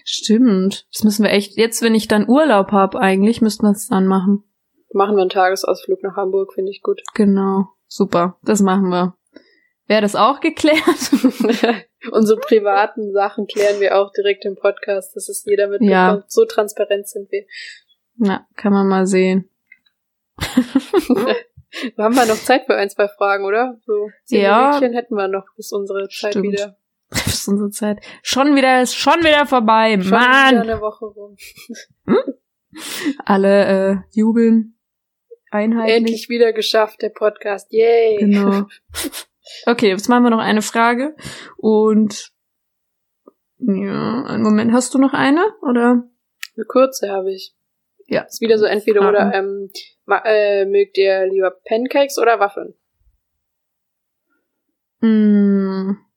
Stimmt. 0.04 0.86
Das 0.92 1.04
müssen 1.04 1.24
wir 1.24 1.30
echt, 1.30 1.56
jetzt, 1.56 1.82
wenn 1.82 1.94
ich 1.94 2.08
dann 2.08 2.28
Urlaub 2.28 2.72
habe, 2.72 3.00
eigentlich, 3.00 3.40
müssten 3.40 3.66
wir 3.66 3.72
es 3.72 3.88
dann 3.88 4.06
machen. 4.06 4.44
Machen 4.92 5.16
wir 5.16 5.22
einen 5.22 5.30
Tagesausflug 5.30 6.02
nach 6.02 6.16
Hamburg, 6.16 6.54
finde 6.54 6.70
ich 6.70 6.82
gut. 6.82 7.02
Genau. 7.14 7.68
Super. 7.86 8.38
Das 8.42 8.60
machen 8.60 8.88
wir. 8.90 9.14
Wäre 9.86 10.02
das 10.02 10.14
auch 10.14 10.40
geklärt? 10.40 10.78
Unsere 12.12 12.38
privaten 12.38 13.12
Sachen 13.12 13.46
klären 13.46 13.80
wir 13.80 13.98
auch 13.98 14.12
direkt 14.12 14.44
im 14.44 14.56
Podcast, 14.56 15.16
dass 15.16 15.28
es 15.28 15.44
jeder 15.46 15.68
mitbekommt. 15.68 15.90
Ja. 15.90 16.24
So 16.28 16.44
transparent 16.44 17.08
sind 17.08 17.30
wir. 17.32 17.44
Na, 18.16 18.46
kann 18.56 18.72
man 18.72 18.86
mal 18.86 19.06
sehen. 19.06 19.48
wir 20.38 22.04
haben 22.04 22.14
wir 22.14 22.26
noch 22.26 22.36
Zeit 22.36 22.66
für 22.66 22.76
ein, 22.76 22.90
zwei 22.90 23.08
Fragen, 23.08 23.44
oder? 23.44 23.78
So 23.86 24.10
zehn 24.24 24.42
ja. 24.42 24.78
Hätten 24.80 25.14
wir 25.14 25.28
noch 25.28 25.46
bis 25.56 25.72
unsere 25.72 26.08
Zeit 26.08 26.32
Stimmt. 26.32 26.52
wieder. 26.52 26.76
Bis 27.28 27.46
unsere 27.46 27.70
Zeit. 27.70 27.98
Schon 28.22 28.56
wieder, 28.56 28.80
ist 28.80 28.94
schon 28.94 29.20
wieder 29.20 29.46
vorbei. 29.46 29.98
Schon 30.00 30.10
Mann! 30.10 30.50
Wieder 30.50 30.62
eine 30.62 30.80
Woche 30.80 31.04
rum. 31.04 31.36
Hm? 32.06 32.34
Alle 33.24 33.66
äh, 33.66 33.96
jubeln. 34.12 34.78
Einheitlich. 35.50 35.96
Endlich 35.96 36.28
wieder 36.28 36.52
geschafft, 36.52 37.02
der 37.02 37.10
Podcast. 37.10 37.72
Yay! 37.72 38.16
Genau. 38.18 38.66
Okay, 39.66 39.88
jetzt 39.88 40.08
machen 40.08 40.24
wir 40.24 40.30
noch 40.30 40.40
eine 40.40 40.62
Frage. 40.62 41.16
Und 41.56 42.32
ja, 43.58 44.24
einen 44.24 44.42
Moment, 44.42 44.72
hast 44.72 44.94
du 44.94 44.98
noch 44.98 45.12
eine? 45.12 45.44
Oder? 45.62 46.04
Eine 46.56 46.64
kurze 46.66 47.10
habe 47.10 47.32
ich. 47.32 47.54
Ja. 48.06 48.22
Ist 48.22 48.40
wieder 48.40 48.58
so 48.58 48.64
entweder 48.64 49.02
Fragen. 49.02 49.16
oder 49.16 49.34
ähm, 49.34 49.70
äh, 50.24 50.64
mögt 50.64 50.96
ihr 50.96 51.26
lieber 51.26 51.50
Pancakes 51.66 52.18
oder 52.18 52.40
Waffeln? 52.40 52.74
Mm. 55.00 56.07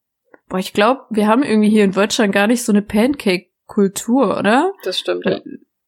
Boah, 0.51 0.59
ich 0.59 0.73
glaube, 0.73 1.05
wir 1.09 1.27
haben 1.27 1.43
irgendwie 1.43 1.69
hier 1.69 1.85
in 1.85 1.93
Deutschland 1.93 2.33
gar 2.33 2.45
nicht 2.45 2.63
so 2.65 2.73
eine 2.73 2.81
Pancake-Kultur, 2.81 4.37
oder? 4.37 4.73
Das 4.83 4.99
stimmt. 4.99 5.25
Ja. 5.25 5.39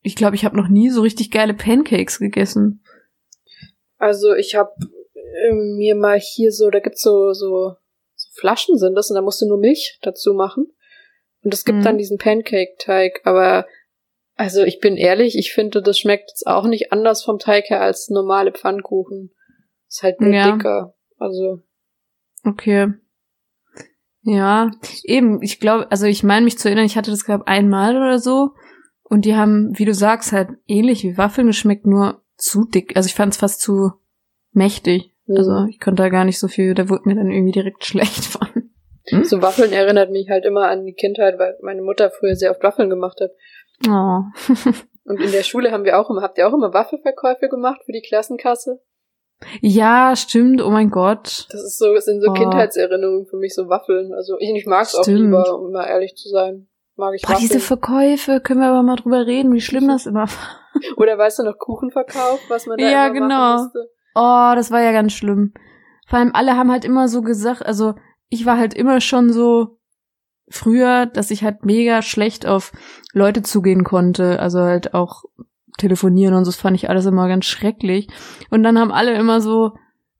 Ich 0.03 0.15
glaube, 0.15 0.37
ich 0.37 0.45
habe 0.45 0.55
noch 0.55 0.69
nie 0.69 0.89
so 0.89 1.01
richtig 1.01 1.31
geile 1.31 1.53
Pancakes 1.53 2.17
gegessen. 2.17 2.81
Also 3.97 4.33
ich 4.33 4.55
habe 4.55 4.71
äh, 5.15 5.51
mir 5.51 5.95
mal 5.95 6.17
hier 6.17 6.53
so, 6.53 6.69
da 6.69 6.79
gibt's 6.79 7.01
so, 7.01 7.33
so, 7.33 7.75
so 8.15 8.29
Flaschen 8.39 8.77
sind 8.77 8.95
das 8.95 9.09
und 9.09 9.15
da 9.15 9.21
musst 9.21 9.41
du 9.41 9.47
nur 9.47 9.57
Milch 9.57 9.99
dazu 10.01 10.33
machen. 10.33 10.67
Und 11.43 11.53
es 11.53 11.65
gibt 11.65 11.79
mhm. 11.79 11.83
dann 11.83 11.97
diesen 11.97 12.17
Pancake-Teig, 12.17 13.19
aber 13.25 13.67
also 14.35 14.63
ich 14.63 14.79
bin 14.79 14.95
ehrlich, 14.95 15.37
ich 15.37 15.51
finde, 15.51 15.81
das 15.81 15.99
schmeckt 15.99 16.29
jetzt 16.29 16.47
auch 16.47 16.67
nicht 16.67 16.93
anders 16.93 17.21
vom 17.21 17.37
Teig 17.37 17.69
her 17.69 17.81
als 17.81 18.09
normale 18.09 18.53
Pfannkuchen. 18.53 19.31
Ist 19.89 20.03
halt 20.03 20.21
nur 20.21 20.33
ja. 20.33 20.53
dicker. 20.53 20.95
Also. 21.17 21.63
Okay. 22.45 22.93
Ja, 24.23 24.71
eben, 25.03 25.41
ich 25.41 25.59
glaube, 25.59 25.91
also 25.91 26.05
ich 26.05 26.23
meine 26.23 26.45
mich 26.45 26.57
zu 26.57 26.67
erinnern, 26.67 26.85
ich 26.85 26.97
hatte 26.97 27.11
das 27.11 27.25
glaube 27.25 27.47
einmal 27.47 27.97
oder 27.97 28.19
so. 28.19 28.51
Und 29.03 29.25
die 29.25 29.35
haben, 29.35 29.77
wie 29.77 29.85
du 29.85 29.93
sagst, 29.93 30.31
halt 30.31 30.49
ähnlich 30.67 31.03
wie 31.03 31.17
Waffeln 31.17 31.47
geschmeckt, 31.47 31.85
nur 31.85 32.21
zu 32.37 32.65
dick. 32.65 32.95
Also 32.95 33.07
ich 33.07 33.15
fand 33.15 33.33
es 33.33 33.39
fast 33.39 33.61
zu 33.61 33.91
mächtig. 34.51 35.11
Mhm. 35.25 35.37
Also 35.37 35.65
ich 35.69 35.79
konnte 35.79 36.03
da 36.03 36.09
gar 36.09 36.25
nicht 36.25 36.39
so 36.39 36.47
viel, 36.47 36.73
da 36.73 36.89
wurde 36.89 37.03
mir 37.05 37.15
dann 37.15 37.29
irgendwie 37.29 37.51
direkt 37.51 37.85
schlecht 37.85 38.25
von. 38.25 38.47
Hm? 39.09 39.25
So 39.25 39.41
Waffeln 39.41 39.73
erinnert 39.73 40.11
mich 40.11 40.29
halt 40.29 40.45
immer 40.45 40.69
an 40.69 40.85
die 40.85 40.93
Kindheit, 40.93 41.37
weil 41.37 41.57
meine 41.61 41.81
Mutter 41.81 42.09
früher 42.09 42.35
sehr 42.35 42.51
oft 42.51 42.63
Waffeln 42.63 42.89
gemacht 42.89 43.19
hat. 43.19 43.31
Oh. 43.87 44.21
Und 45.05 45.19
in 45.19 45.33
der 45.33 45.43
Schule 45.43 45.71
haben 45.71 45.83
wir 45.83 45.99
auch 45.99 46.09
immer, 46.09 46.21
habt 46.21 46.37
ihr 46.37 46.47
auch 46.47 46.53
immer 46.53 46.73
Waffelverkäufe 46.73 47.49
gemacht 47.49 47.81
für 47.85 47.91
die 47.91 48.01
Klassenkasse? 48.01 48.79
Ja, 49.61 50.15
stimmt, 50.15 50.61
oh 50.61 50.69
mein 50.69 50.89
Gott. 50.89 51.47
Das 51.49 51.61
ist 51.61 51.77
so, 51.77 51.93
das 51.93 52.05
sind 52.05 52.21
so 52.21 52.29
oh. 52.29 52.33
Kindheitserinnerungen 52.33 53.25
für 53.25 53.37
mich, 53.37 53.53
so 53.53 53.67
Waffeln. 53.67 54.13
Also 54.13 54.37
ich, 54.39 54.49
ich 54.55 54.65
mag 54.65 54.83
es 54.83 54.95
auch 54.95 55.05
lieber, 55.05 55.59
um 55.59 55.71
mal 55.71 55.85
ehrlich 55.85 56.15
zu 56.15 56.29
sein. 56.29 56.67
Mag 56.95 57.15
ich 57.15 57.23
Boah, 57.23 57.37
diese 57.39 57.59
Verkäufe, 57.59 58.39
können 58.39 58.59
wir 58.59 58.69
aber 58.69 58.83
mal 58.83 58.95
drüber 58.95 59.25
reden, 59.25 59.53
wie 59.53 59.61
schlimm 59.61 59.87
das 59.87 60.05
immer 60.05 60.27
war. 60.27 60.59
Oder 60.97 61.17
weißt 61.17 61.39
du 61.39 61.43
noch 61.43 61.57
Kuchenverkauf, 61.57 62.39
was 62.49 62.67
man 62.67 62.77
da 62.77 62.89
ja, 62.89 63.07
immer 63.07 63.13
genau. 63.13 63.53
musste? 63.63 63.89
Oh, 64.15 64.53
das 64.55 64.69
war 64.71 64.81
ja 64.81 64.91
ganz 64.91 65.13
schlimm. 65.13 65.53
Vor 66.07 66.19
allem 66.19 66.31
alle 66.33 66.55
haben 66.55 66.71
halt 66.71 66.85
immer 66.85 67.07
so 67.07 67.21
gesagt, 67.21 67.65
also 67.65 67.95
ich 68.29 68.45
war 68.45 68.57
halt 68.57 68.73
immer 68.73 69.01
schon 69.01 69.31
so 69.31 69.79
früher, 70.49 71.05
dass 71.07 71.31
ich 71.31 71.43
halt 71.43 71.65
mega 71.65 72.01
schlecht 72.01 72.45
auf 72.45 72.71
Leute 73.13 73.41
zugehen 73.41 73.83
konnte, 73.83 74.39
also 74.39 74.59
halt 74.59 74.93
auch 74.93 75.23
telefonieren 75.77 76.33
und 76.33 76.45
so, 76.45 76.51
das 76.51 76.59
fand 76.59 76.75
ich 76.75 76.89
alles 76.89 77.05
immer 77.05 77.27
ganz 77.27 77.45
schrecklich. 77.45 78.07
Und 78.49 78.63
dann 78.63 78.79
haben 78.79 78.91
alle 78.91 79.13
immer 79.13 79.41
so 79.41 79.71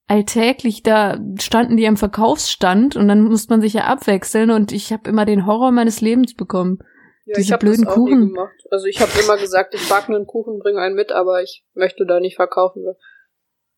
alltäglich 0.08 0.84
da 0.84 1.18
standen 1.40 1.78
die 1.78 1.88
am 1.88 1.98
Verkaufsstand 1.98 2.96
und 2.96 3.08
dann 3.08 3.24
musste 3.24 3.54
man 3.54 3.62
sich 3.62 3.74
ja 3.74 3.86
abwechseln 3.86 4.52
und 4.52 4.72
ich 4.72 4.92
habe 4.92 5.10
immer 5.10 5.26
den 5.26 5.46
Horror 5.46 5.72
meines 5.72 6.02
Lebens 6.02 6.36
bekommen. 6.36 6.80
Ja, 7.26 7.36
Diese 7.38 7.54
ich 7.54 7.60
blöden 7.60 7.86
das 7.86 7.94
auch 7.94 7.96
Kuchen. 7.96 8.20
Nie 8.20 8.28
gemacht. 8.34 8.54
Also 8.70 8.86
ich 8.86 9.00
habe 9.00 9.12
immer 9.24 9.38
gesagt, 9.38 9.74
ich 9.74 9.88
backe 9.88 10.14
einen 10.14 10.28
Kuchen, 10.28 10.60
bringe 10.60 10.82
einen 10.82 10.96
mit, 10.96 11.12
aber 11.14 11.42
ich 11.42 11.64
möchte 11.74 12.06
da 12.06 12.20
nicht 12.20 12.36
verkaufen. 12.36 12.84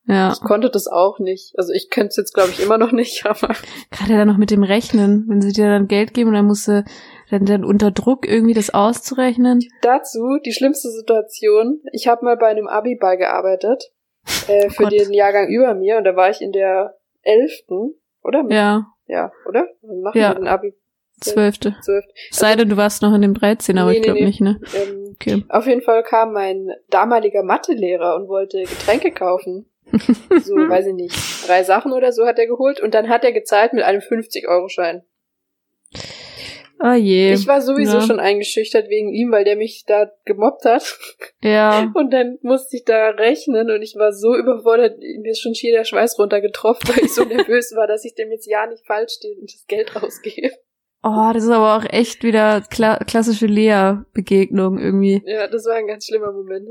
Ja. 0.07 0.33
Ich 0.33 0.41
konnte 0.41 0.69
das 0.69 0.87
auch 0.87 1.19
nicht. 1.19 1.53
Also 1.57 1.71
ich 1.73 1.89
könnte 1.89 2.09
es 2.09 2.17
jetzt, 2.17 2.33
glaube 2.33 2.49
ich, 2.49 2.61
immer 2.61 2.77
noch 2.77 2.91
nicht, 2.91 3.25
aber. 3.25 3.55
Gerade 3.91 4.13
dann 4.17 4.27
noch 4.27 4.37
mit 4.37 4.51
dem 4.51 4.63
Rechnen, 4.63 5.25
wenn 5.27 5.41
sie 5.41 5.51
dir 5.51 5.67
dann 5.67 5.87
Geld 5.87 6.13
geben 6.13 6.29
und 6.29 6.35
dann 6.35 6.45
musst 6.45 6.67
du 6.67 6.83
dann, 7.29 7.45
dann 7.45 7.65
unter 7.65 7.91
Druck 7.91 8.27
irgendwie 8.27 8.53
das 8.53 8.73
auszurechnen. 8.73 9.61
Dazu 9.81 10.37
die 10.45 10.53
schlimmste 10.53 10.89
Situation. 10.89 11.81
Ich 11.91 12.07
habe 12.07 12.25
mal 12.25 12.37
bei 12.37 12.47
einem 12.47 12.67
Abi-Ball 12.67 13.17
gearbeitet. 13.17 13.91
Äh, 14.47 14.65
oh 14.65 14.69
für 14.71 14.83
Gott. 14.83 14.91
den 14.91 15.13
Jahrgang 15.13 15.47
über 15.49 15.75
mir 15.75 15.97
und 15.97 16.03
da 16.03 16.15
war 16.15 16.31
ich 16.31 16.41
in 16.41 16.51
der 16.51 16.97
elften, 17.21 17.93
oder? 18.23 18.43
Ja. 18.49 18.87
Ja, 19.05 19.31
oder? 19.47 19.67
Dann 19.83 20.01
machen 20.01 20.17
ja. 20.17 20.29
wir 20.31 20.35
den 20.35 20.47
Abi. 20.47 20.73
Zwölfte. 21.21 21.75
Zwölfte. 21.81 22.11
Sei 22.31 22.47
also, 22.47 22.59
denn, 22.59 22.69
du 22.69 22.77
warst 22.77 23.01
noch 23.01 23.13
in 23.13 23.21
dem 23.21 23.33
13, 23.33 23.77
aber 23.77 23.91
nee, 23.91 23.97
ich 23.97 24.03
glaube 24.03 24.19
nee, 24.19 24.25
nicht, 24.25 24.41
ne? 24.41 24.59
Ähm, 24.73 25.13
okay. 25.13 25.45
Auf 25.49 25.65
jeden 25.67 25.81
Fall 25.81 26.03
kam 26.03 26.33
mein 26.33 26.71
damaliger 26.89 27.43
Mathelehrer 27.43 28.15
und 28.15 28.27
wollte 28.27 28.61
Getränke 28.61 29.11
kaufen. 29.11 29.69
so, 29.91 30.55
weiß 30.55 30.87
ich 30.87 30.93
nicht, 30.93 31.47
drei 31.47 31.63
Sachen 31.63 31.93
oder 31.93 32.11
so 32.11 32.25
hat 32.25 32.39
er 32.39 32.47
geholt 32.47 32.81
und 32.81 32.93
dann 32.93 33.09
hat 33.09 33.23
er 33.23 33.31
gezahlt 33.31 33.73
mit 33.73 33.83
einem 33.83 34.01
50-Euro-Schein. 34.01 35.03
Oh 36.79 36.93
je. 36.93 37.33
Ich 37.33 37.47
war 37.47 37.61
sowieso 37.61 37.97
ja. 37.97 38.01
schon 38.01 38.19
eingeschüchtert 38.19 38.89
wegen 38.89 39.13
ihm, 39.13 39.31
weil 39.31 39.45
der 39.45 39.55
mich 39.55 39.85
da 39.87 40.11
gemobbt 40.25 40.65
hat. 40.65 40.97
Ja. 41.41 41.91
Und 41.95 42.11
dann 42.11 42.37
musste 42.41 42.77
ich 42.77 42.83
da 42.83 43.09
rechnen 43.09 43.71
und 43.71 43.81
ich 43.81 43.95
war 43.95 44.11
so 44.11 44.35
überfordert, 44.35 44.99
mir 44.99 45.31
ist 45.31 45.41
schon 45.41 45.55
schier 45.55 45.75
der 45.75 45.85
Schweiß 45.85 46.19
runtergetroffen, 46.19 46.89
weil 46.95 47.05
ich 47.05 47.13
so 47.13 47.23
nervös 47.23 47.73
war, 47.75 47.87
dass 47.87 48.03
ich 48.03 48.15
dem 48.15 48.31
jetzt 48.31 48.47
ja 48.47 48.67
nicht 48.67 48.85
falsch 48.85 49.13
stehe 49.13 49.39
und 49.39 49.51
das 49.51 49.65
Geld 49.67 49.95
rausgebe. 49.95 50.51
Oh, 51.03 51.29
das 51.33 51.43
ist 51.43 51.49
aber 51.49 51.77
auch 51.77 51.85
echt 51.87 52.23
wieder 52.23 52.61
kla 52.61 52.97
klassische 52.97 53.45
Lea-Begegnung 53.45 54.79
irgendwie. 54.79 55.21
Ja, 55.25 55.47
das 55.47 55.65
war 55.65 55.75
ein 55.75 55.87
ganz 55.87 56.07
schlimmer 56.07 56.31
Moment. 56.31 56.67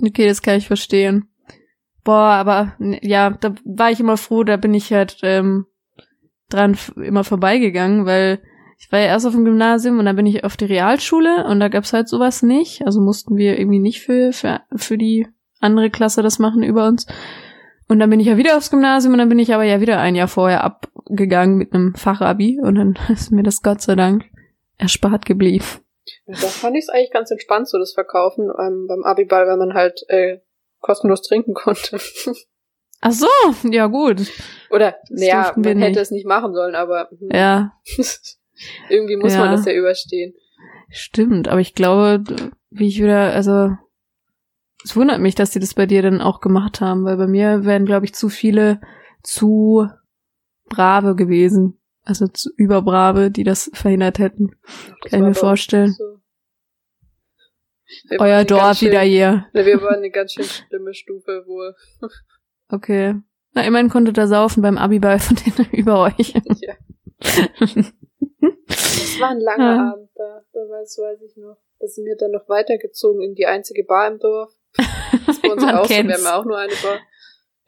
Okay, 0.00 0.28
das 0.28 0.42
kann 0.42 0.58
ich 0.58 0.66
verstehen. 0.68 1.28
Boah, 2.04 2.34
aber 2.34 2.76
ja, 3.02 3.30
da 3.30 3.54
war 3.64 3.90
ich 3.90 3.98
immer 3.98 4.16
froh, 4.16 4.44
da 4.44 4.56
bin 4.56 4.74
ich 4.74 4.92
halt 4.92 5.18
ähm, 5.22 5.66
dran 6.48 6.78
immer 6.96 7.24
vorbeigegangen, 7.24 8.06
weil 8.06 8.40
ich 8.78 8.92
war 8.92 8.98
ja 8.98 9.06
erst 9.06 9.26
auf 9.26 9.32
dem 9.32 9.44
Gymnasium 9.44 9.98
und 9.98 10.04
dann 10.04 10.16
bin 10.16 10.26
ich 10.26 10.44
auf 10.44 10.56
die 10.56 10.66
Realschule 10.66 11.46
und 11.46 11.60
da 11.60 11.68
gab's 11.68 11.92
halt 11.92 12.08
sowas 12.08 12.42
nicht. 12.42 12.84
Also 12.84 13.00
mussten 13.00 13.36
wir 13.36 13.58
irgendwie 13.58 13.78
nicht 13.78 14.02
für, 14.02 14.32
für, 14.32 14.60
für 14.74 14.98
die 14.98 15.26
andere 15.60 15.90
Klasse 15.90 16.22
das 16.22 16.38
machen 16.38 16.62
über 16.62 16.86
uns. 16.86 17.06
Und 17.88 18.00
dann 18.00 18.10
bin 18.10 18.20
ich 18.20 18.26
ja 18.26 18.36
wieder 18.36 18.56
aufs 18.56 18.70
Gymnasium 18.70 19.14
und 19.14 19.18
dann 19.18 19.28
bin 19.28 19.38
ich 19.38 19.54
aber 19.54 19.64
ja 19.64 19.80
wieder 19.80 20.00
ein 20.00 20.14
Jahr 20.14 20.28
vorher 20.28 20.64
abgegangen 20.64 21.56
mit 21.56 21.72
einem 21.72 21.94
Fachabi 21.94 22.60
und 22.60 22.74
dann 22.74 22.98
ist 23.12 23.30
mir 23.30 23.42
das 23.42 23.62
Gott 23.62 23.80
sei 23.80 23.94
Dank 23.94 24.24
erspart 24.76 25.24
geblieben. 25.24 25.64
Da 26.26 26.36
fand 26.36 26.76
ich 26.76 26.84
es 26.84 26.88
eigentlich 26.88 27.12
ganz 27.12 27.30
entspannt, 27.30 27.68
so 27.68 27.78
das 27.78 27.94
Verkaufen 27.94 28.50
ähm, 28.58 28.86
beim 28.86 29.02
Abiball, 29.04 29.46
weil 29.46 29.56
man 29.56 29.74
halt 29.74 30.04
äh, 30.08 30.38
kostenlos 30.80 31.22
trinken 31.22 31.54
konnte. 31.54 31.98
Ach 33.00 33.12
so, 33.12 33.26
ja 33.64 33.86
gut. 33.86 34.22
Oder, 34.70 34.96
naja, 35.10 35.52
man 35.56 35.64
hätte 35.64 35.90
nicht. 35.90 35.96
es 35.96 36.10
nicht 36.10 36.26
machen 36.26 36.54
sollen, 36.54 36.74
aber 36.74 37.08
hm. 37.10 37.28
ja. 37.32 37.72
irgendwie 38.88 39.16
muss 39.16 39.34
ja. 39.34 39.40
man 39.40 39.52
das 39.52 39.64
ja 39.64 39.72
überstehen. 39.72 40.34
Stimmt, 40.88 41.48
aber 41.48 41.60
ich 41.60 41.74
glaube, 41.74 42.22
wie 42.70 42.88
ich 42.88 43.02
wieder, 43.02 43.32
also 43.32 43.70
es 44.84 44.94
wundert 44.94 45.20
mich, 45.20 45.34
dass 45.34 45.50
die 45.50 45.58
das 45.58 45.74
bei 45.74 45.86
dir 45.86 46.02
dann 46.02 46.20
auch 46.20 46.40
gemacht 46.40 46.80
haben, 46.80 47.04
weil 47.04 47.16
bei 47.16 47.26
mir 47.26 47.64
wären, 47.64 47.86
glaube 47.86 48.06
ich, 48.06 48.14
zu 48.14 48.28
viele 48.28 48.80
zu 49.22 49.88
brave 50.68 51.16
gewesen. 51.16 51.80
Also 52.02 52.28
zu 52.28 52.50
überbrave, 52.56 53.32
die 53.32 53.42
das 53.42 53.68
verhindert 53.74 54.20
hätten. 54.20 54.52
Das 55.02 55.10
Kann 55.10 55.20
ich 55.22 55.26
mir 55.26 55.34
vorstellen. 55.34 55.92
So. 55.92 56.20
Euer 58.18 58.44
Dorf 58.44 58.80
wieder 58.80 59.00
hier. 59.00 59.46
Ja, 59.52 59.66
wir 59.66 59.82
waren 59.82 59.96
eine 59.96 60.10
ganz 60.10 60.32
schön 60.32 60.44
schlimme 60.44 60.94
Stufe 60.94 61.44
wohl. 61.46 61.74
Okay. 62.68 63.14
Na, 63.52 63.62
immerhin 63.62 63.88
konntet 63.88 64.18
ihr 64.18 64.26
saufen 64.26 64.60
beim 64.60 64.76
Abiball 64.76 65.20
von 65.20 65.36
denen 65.36 65.70
über 65.72 66.00
euch. 66.00 66.34
Ja. 66.60 66.74
Es 68.68 69.20
war 69.20 69.30
ein 69.30 69.40
langer 69.40 69.76
ja. 69.76 69.92
Abend 69.92 70.10
da, 70.14 70.42
da 70.52 70.60
weiß, 70.60 70.98
weiß 70.98 71.22
ich 71.22 71.36
noch. 71.36 71.56
Da 71.78 71.86
sind 71.86 72.06
wir 72.06 72.16
dann 72.16 72.32
noch 72.32 72.48
weitergezogen 72.48 73.22
in 73.22 73.34
die 73.34 73.46
einzige 73.46 73.84
Bar 73.84 74.08
im 74.08 74.18
Dorf. 74.18 74.52
Das 75.26 75.42
war 75.42 75.50
unser 75.52 75.72
Haus, 75.74 75.88
wir 75.88 75.98
haben 75.98 76.26
auch 76.26 76.44
nur 76.44 76.58
eine 76.58 76.72
Bar. 76.82 76.98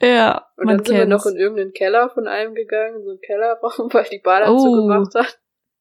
Ja. 0.00 0.46
Und 0.56 0.68
dann 0.68 0.78
sind 0.78 0.86
kennt's. 0.86 0.98
wir 0.98 1.06
noch 1.06 1.26
in 1.26 1.36
irgendeinen 1.36 1.72
Keller 1.72 2.10
von 2.10 2.26
einem 2.26 2.54
gegangen, 2.54 2.96
in 2.96 3.04
so 3.04 3.10
einen 3.10 3.20
Kellerraum, 3.20 3.88
weil 3.92 4.06
die 4.10 4.20
Bar 4.20 4.40
dazu 4.40 4.54
oh. 4.54 4.86
gemacht 4.86 5.14
hat. 5.14 5.38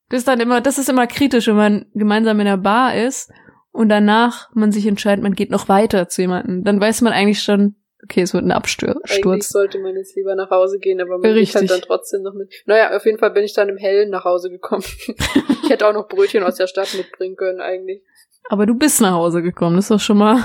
Das 0.09 0.19
ist 0.19 0.27
dann 0.27 0.39
immer, 0.39 0.61
das 0.61 0.77
ist 0.77 0.89
immer 0.89 1.05
kritisch, 1.07 1.47
wenn 1.47 1.55
man 1.55 1.85
gemeinsam 1.93 2.39
in 2.39 2.47
einer 2.47 2.57
Bar 2.57 2.95
ist 2.95 3.31
und 3.71 3.89
danach 3.89 4.49
man 4.53 4.71
sich 4.71 4.87
entscheidet, 4.87 5.21
man 5.21 5.35
geht 5.35 5.51
noch 5.51 5.69
weiter 5.69 6.07
zu 6.07 6.21
jemandem. 6.21 6.63
Dann 6.63 6.79
weiß 6.79 7.01
man 7.01 7.13
eigentlich 7.13 7.43
schon, 7.43 7.75
okay, 8.03 8.21
es 8.21 8.33
wird 8.33 8.43
ein 8.43 8.51
Absturz. 8.51 8.97
Eigentlich 9.11 9.47
sollte 9.47 9.79
man 9.79 9.95
jetzt 9.95 10.15
lieber 10.15 10.35
nach 10.35 10.49
Hause 10.49 10.79
gehen, 10.79 11.01
aber 11.01 11.17
man 11.17 11.31
Richtig. 11.31 11.53
geht 11.53 11.69
halt 11.69 11.71
dann 11.71 11.81
trotzdem 11.81 12.23
noch 12.23 12.33
mit. 12.33 12.53
Naja, 12.65 12.95
auf 12.95 13.05
jeden 13.05 13.17
Fall 13.17 13.31
bin 13.31 13.43
ich 13.43 13.53
dann 13.53 13.69
im 13.69 13.77
Hellen 13.77 14.09
nach 14.09 14.25
Hause 14.25 14.49
gekommen. 14.49 14.83
ich 15.63 15.69
hätte 15.69 15.87
auch 15.87 15.93
noch 15.93 16.07
Brötchen 16.07 16.43
aus 16.43 16.55
der 16.55 16.67
Stadt 16.67 16.93
mitbringen 16.95 17.35
können, 17.35 17.61
eigentlich. 17.61 18.01
Aber 18.49 18.65
du 18.65 18.75
bist 18.75 19.01
nach 19.01 19.13
Hause 19.13 19.41
gekommen, 19.41 19.75
das 19.75 19.85
ist 19.85 19.91
doch 19.91 19.99
schon 19.99 20.17
mal. 20.17 20.41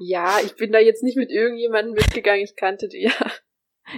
Ja, 0.00 0.38
ich 0.44 0.56
bin 0.56 0.72
da 0.72 0.78
jetzt 0.78 1.02
nicht 1.02 1.16
mit 1.16 1.30
irgendjemandem 1.30 1.94
mitgegangen, 1.94 2.42
ich 2.42 2.56
kannte 2.56 2.88
die 2.88 3.04
ja. 3.04 3.12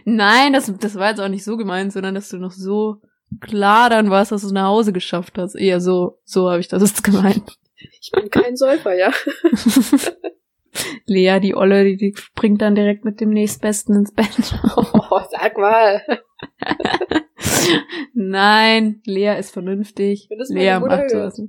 Nein, 0.05 0.53
das, 0.53 0.73
das 0.81 0.97
war 0.97 1.11
jetzt 1.11 1.21
auch 1.21 1.29
nicht 1.29 1.45
so 1.45 1.57
gemeint, 1.57 1.93
sondern 1.93 2.15
dass 2.15 2.29
du 2.29 2.37
noch 2.37 2.51
so 2.51 3.01
klar 3.41 3.89
dann 3.89 4.11
warst, 4.11 4.33
dass 4.33 4.43
du 4.43 4.49
es 4.49 4.53
nach 4.53 4.67
Hause 4.67 4.93
geschafft 4.93 5.39
hast. 5.39 5.55
Eher 5.55 5.81
so, 5.81 6.21
so 6.25 6.51
habe 6.51 6.61
ich 6.61 6.69
das 6.69 6.83
jetzt 6.83 7.05
gemeint. 7.05 7.59
Ich 8.01 8.11
bin 8.11 8.31
kein 8.31 8.57
Säufer, 8.57 8.95
ja. 8.95 9.13
Lea, 11.07 11.39
die 11.41 11.55
Olle, 11.55 11.85
die, 11.85 11.97
die 11.97 12.15
springt 12.17 12.63
dann 12.63 12.75
direkt 12.75 13.05
mit 13.05 13.21
dem 13.21 13.31
nächstbesten 13.31 13.97
ins 13.97 14.13
Bett. 14.13 14.29
Oh, 15.11 15.21
sag 15.31 15.57
mal. 15.57 16.03
Nein, 18.15 19.01
Lea 19.07 19.39
ist 19.39 19.53
vernünftig. 19.53 20.29
Lea 20.49 20.79
macht 20.81 21.11
sowas. 21.11 21.41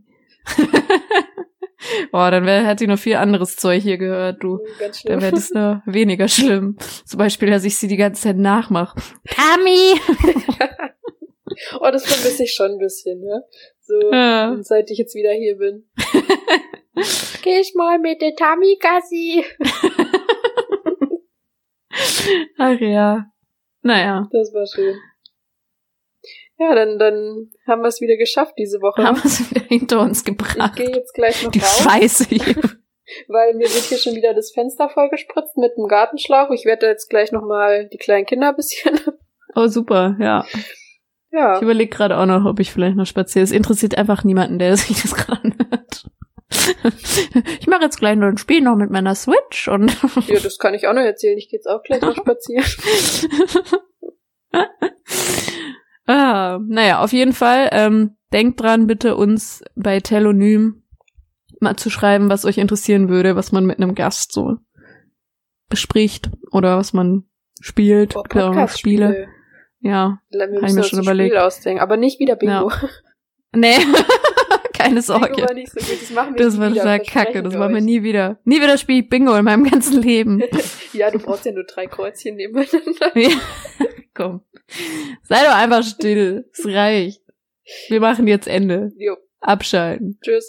Boah, 2.11 2.32
dann 2.32 2.45
wär, 2.45 2.65
hat 2.65 2.80
sie 2.80 2.88
noch 2.88 2.99
viel 2.99 3.15
anderes 3.15 3.55
Zeug 3.55 3.82
hier 3.82 3.97
gehört, 3.97 4.43
du. 4.43 4.59
Ganz 4.80 4.99
schlimm. 4.99 5.13
Dann 5.13 5.22
wäre 5.22 5.32
das 5.34 5.51
nur 5.51 5.82
weniger 5.86 6.28
schlimm. 6.28 6.78
Zum 7.05 7.17
Beispiel, 7.17 7.49
dass 7.49 7.63
ich 7.63 7.78
sie 7.78 7.88
die 7.88 7.97
ganze 7.97 8.24
Zeit 8.24 8.38
nachmache. 8.38 8.99
Tammy! 9.28 9.99
oh, 11.80 11.89
das 11.91 12.05
vermisse 12.05 12.43
ich 12.43 12.53
schon 12.53 12.72
ein 12.72 12.78
bisschen, 12.80 13.22
ne? 13.22 13.43
So, 13.82 14.11
ja. 14.11 14.57
seit 14.61 14.91
ich 14.91 14.97
jetzt 14.97 15.15
wieder 15.15 15.32
hier 15.32 15.57
bin. 15.57 15.86
Ich 17.52 17.74
mal 17.74 17.97
mit 17.97 18.22
der 18.22 18.36
Tammy 18.36 18.78
Gassi. 18.80 19.43
Ach 22.58 22.80
ja. 22.80 23.26
Naja. 23.82 24.30
Das 24.32 24.54
war 24.54 24.68
schön. 24.68 24.95
Ja, 26.60 26.76
dann, 26.76 27.00
dann 27.00 27.50
haben 27.66 27.82
wir 27.82 27.88
es 27.88 28.02
wieder 28.02 28.18
geschafft 28.18 28.54
diese 28.58 28.82
Woche. 28.82 29.04
Haben 29.04 29.18
wir 29.18 29.26
es 29.26 29.50
wieder 29.50 29.66
hinter 29.66 30.02
uns 30.02 30.24
gebracht. 30.24 30.78
Ich 30.78 30.86
gehe 30.86 30.95
jetzt 30.95 31.14
gleich 31.14 31.43
noch 31.43 31.52
Die 31.52 31.60
raus. 31.60 31.84
Scheiße 31.84 32.26
hier. 32.26 32.56
Weil 33.28 33.56
mir 33.56 33.68
wird 33.68 33.86
hier 33.86 33.97
schon 33.97 34.16
wieder 34.16 34.36
das 34.36 34.52
Fenster 34.52 34.89
vollgespritzt 34.89 35.58
mit 35.58 35.76
dem 35.76 35.88
Gartenschlauch. 35.88 36.52
Ich 36.52 36.66
werde 36.66 36.86
jetzt 36.86 37.10
gleich 37.10 37.32
nochmal 37.32 37.89
die 37.91 37.97
kleinen 37.97 38.26
Kinder 38.26 38.50
ein 38.50 38.56
bisschen. 38.56 39.00
Oh, 39.56 39.68
super, 39.68 40.16
ja. 40.20 40.45
Ja. 41.32 41.56
Ich 41.56 41.64
überlege 41.64 41.89
gerade 41.89 42.18
auch 42.20 42.28
noch, 42.28 42.45
ob 42.45 42.60
ich 42.60 42.72
vielleicht 42.72 42.95
noch 42.95 43.08
spaziere. 43.08 43.43
Es 43.43 43.52
interessiert 43.52 43.97
einfach 43.97 44.24
niemanden, 44.24 44.60
der 44.60 44.78
sich 44.78 45.02
das 45.02 45.16
gerade 45.16 45.41
anhört. 45.41 46.06
ich 47.60 47.68
mache 47.68 47.84
jetzt 47.84 48.00
gleich 48.00 48.16
noch 48.16 48.28
ein 48.28 48.38
Spiel 48.38 48.62
noch 48.62 48.76
mit 48.76 48.89
meiner 48.89 49.16
Switch 49.16 49.68
und. 49.68 49.95
ja, 50.28 50.39
das 50.39 50.58
kann 50.58 50.74
ich 50.74 50.88
auch 50.88 50.93
noch 50.93 51.02
erzählen. 51.02 51.38
Ich 51.38 51.50
gehe 51.50 51.58
jetzt 51.58 51.68
auch 51.68 51.84
gleich 51.84 52.02
noch 52.02 52.16
spazieren. 52.18 52.66
ah, 56.08 56.60
naja, 56.68 57.02
auf 57.02 57.14
jeden 57.14 57.34
Fall. 57.34 57.70
Ähm, 57.72 58.18
denkt 58.34 58.62
dran, 58.62 58.88
bitte 58.88 59.16
uns 59.16 59.64
bei 59.76 60.00
Telonym 60.00 60.84
mal 61.60 61.76
zu 61.76 61.89
schreiben, 61.89 62.30
was 62.30 62.45
euch 62.45 62.58
interessieren 62.58 63.10
würde, 63.10 63.36
was 63.36 63.52
man 63.52 63.66
mit 63.66 63.78
einem 63.78 63.93
Gast 63.93 64.32
so 64.32 64.58
bespricht 65.68 66.32
oder 66.52 66.78
was 66.78 66.93
man 66.93 67.26
spielt, 67.62 68.16
oh, 68.16 68.24
Spiele. 68.68 69.28
Ja, 69.82 70.20
wir 70.30 70.47
müssen 70.62 70.76
mir 70.76 70.84
schon 70.84 71.04
überlegt. 71.04 71.34
Spiel 71.34 71.41
ausdenken, 71.41 71.82
aber 71.82 71.95
nicht 71.95 72.20
wieder 72.20 72.36
Bingo. 72.36 72.70
Ja. 72.70 72.89
Nee, 73.54 73.78
keine 74.80 75.01
Sorge. 75.01 75.27
Bingo 75.27 75.47
war 75.47 75.53
nicht 75.53 75.71
so 75.71 75.80
gut, 75.80 76.01
das 76.01 76.11
machen 76.11 76.36
wir 76.36 76.45
Das 76.45 76.59
war 76.59 76.69
total 76.69 76.99
kacke, 77.01 77.43
das 77.43 77.53
machen 77.55 77.73
wir 77.73 77.82
nie 77.82 78.03
wieder. 78.03 78.39
Nie 78.45 78.61
wieder 78.61 78.77
spiele 78.77 78.99
ich 78.99 79.09
Bingo 79.09 79.36
in 79.36 79.45
meinem 79.45 79.69
ganzen 79.69 80.01
Leben. 80.01 80.41
ja, 80.93 81.11
du 81.11 81.19
brauchst 81.19 81.45
ja 81.45 81.51
nur 81.51 81.65
drei 81.65 81.88
Kreuzchen 81.88 82.36
nebeneinander. 82.36 83.11
ja. 83.15 83.30
Komm. 84.13 84.41
Sei 85.23 85.43
doch 85.43 85.55
einfach 85.55 85.84
still. 85.84 86.49
Es 86.51 86.65
reicht. 86.65 87.21
Wir 87.89 87.99
machen 87.99 88.27
jetzt 88.27 88.47
Ende. 88.47 88.91
Jo. 88.97 89.17
Abschalten. 89.41 90.19
Tschüss. 90.21 90.47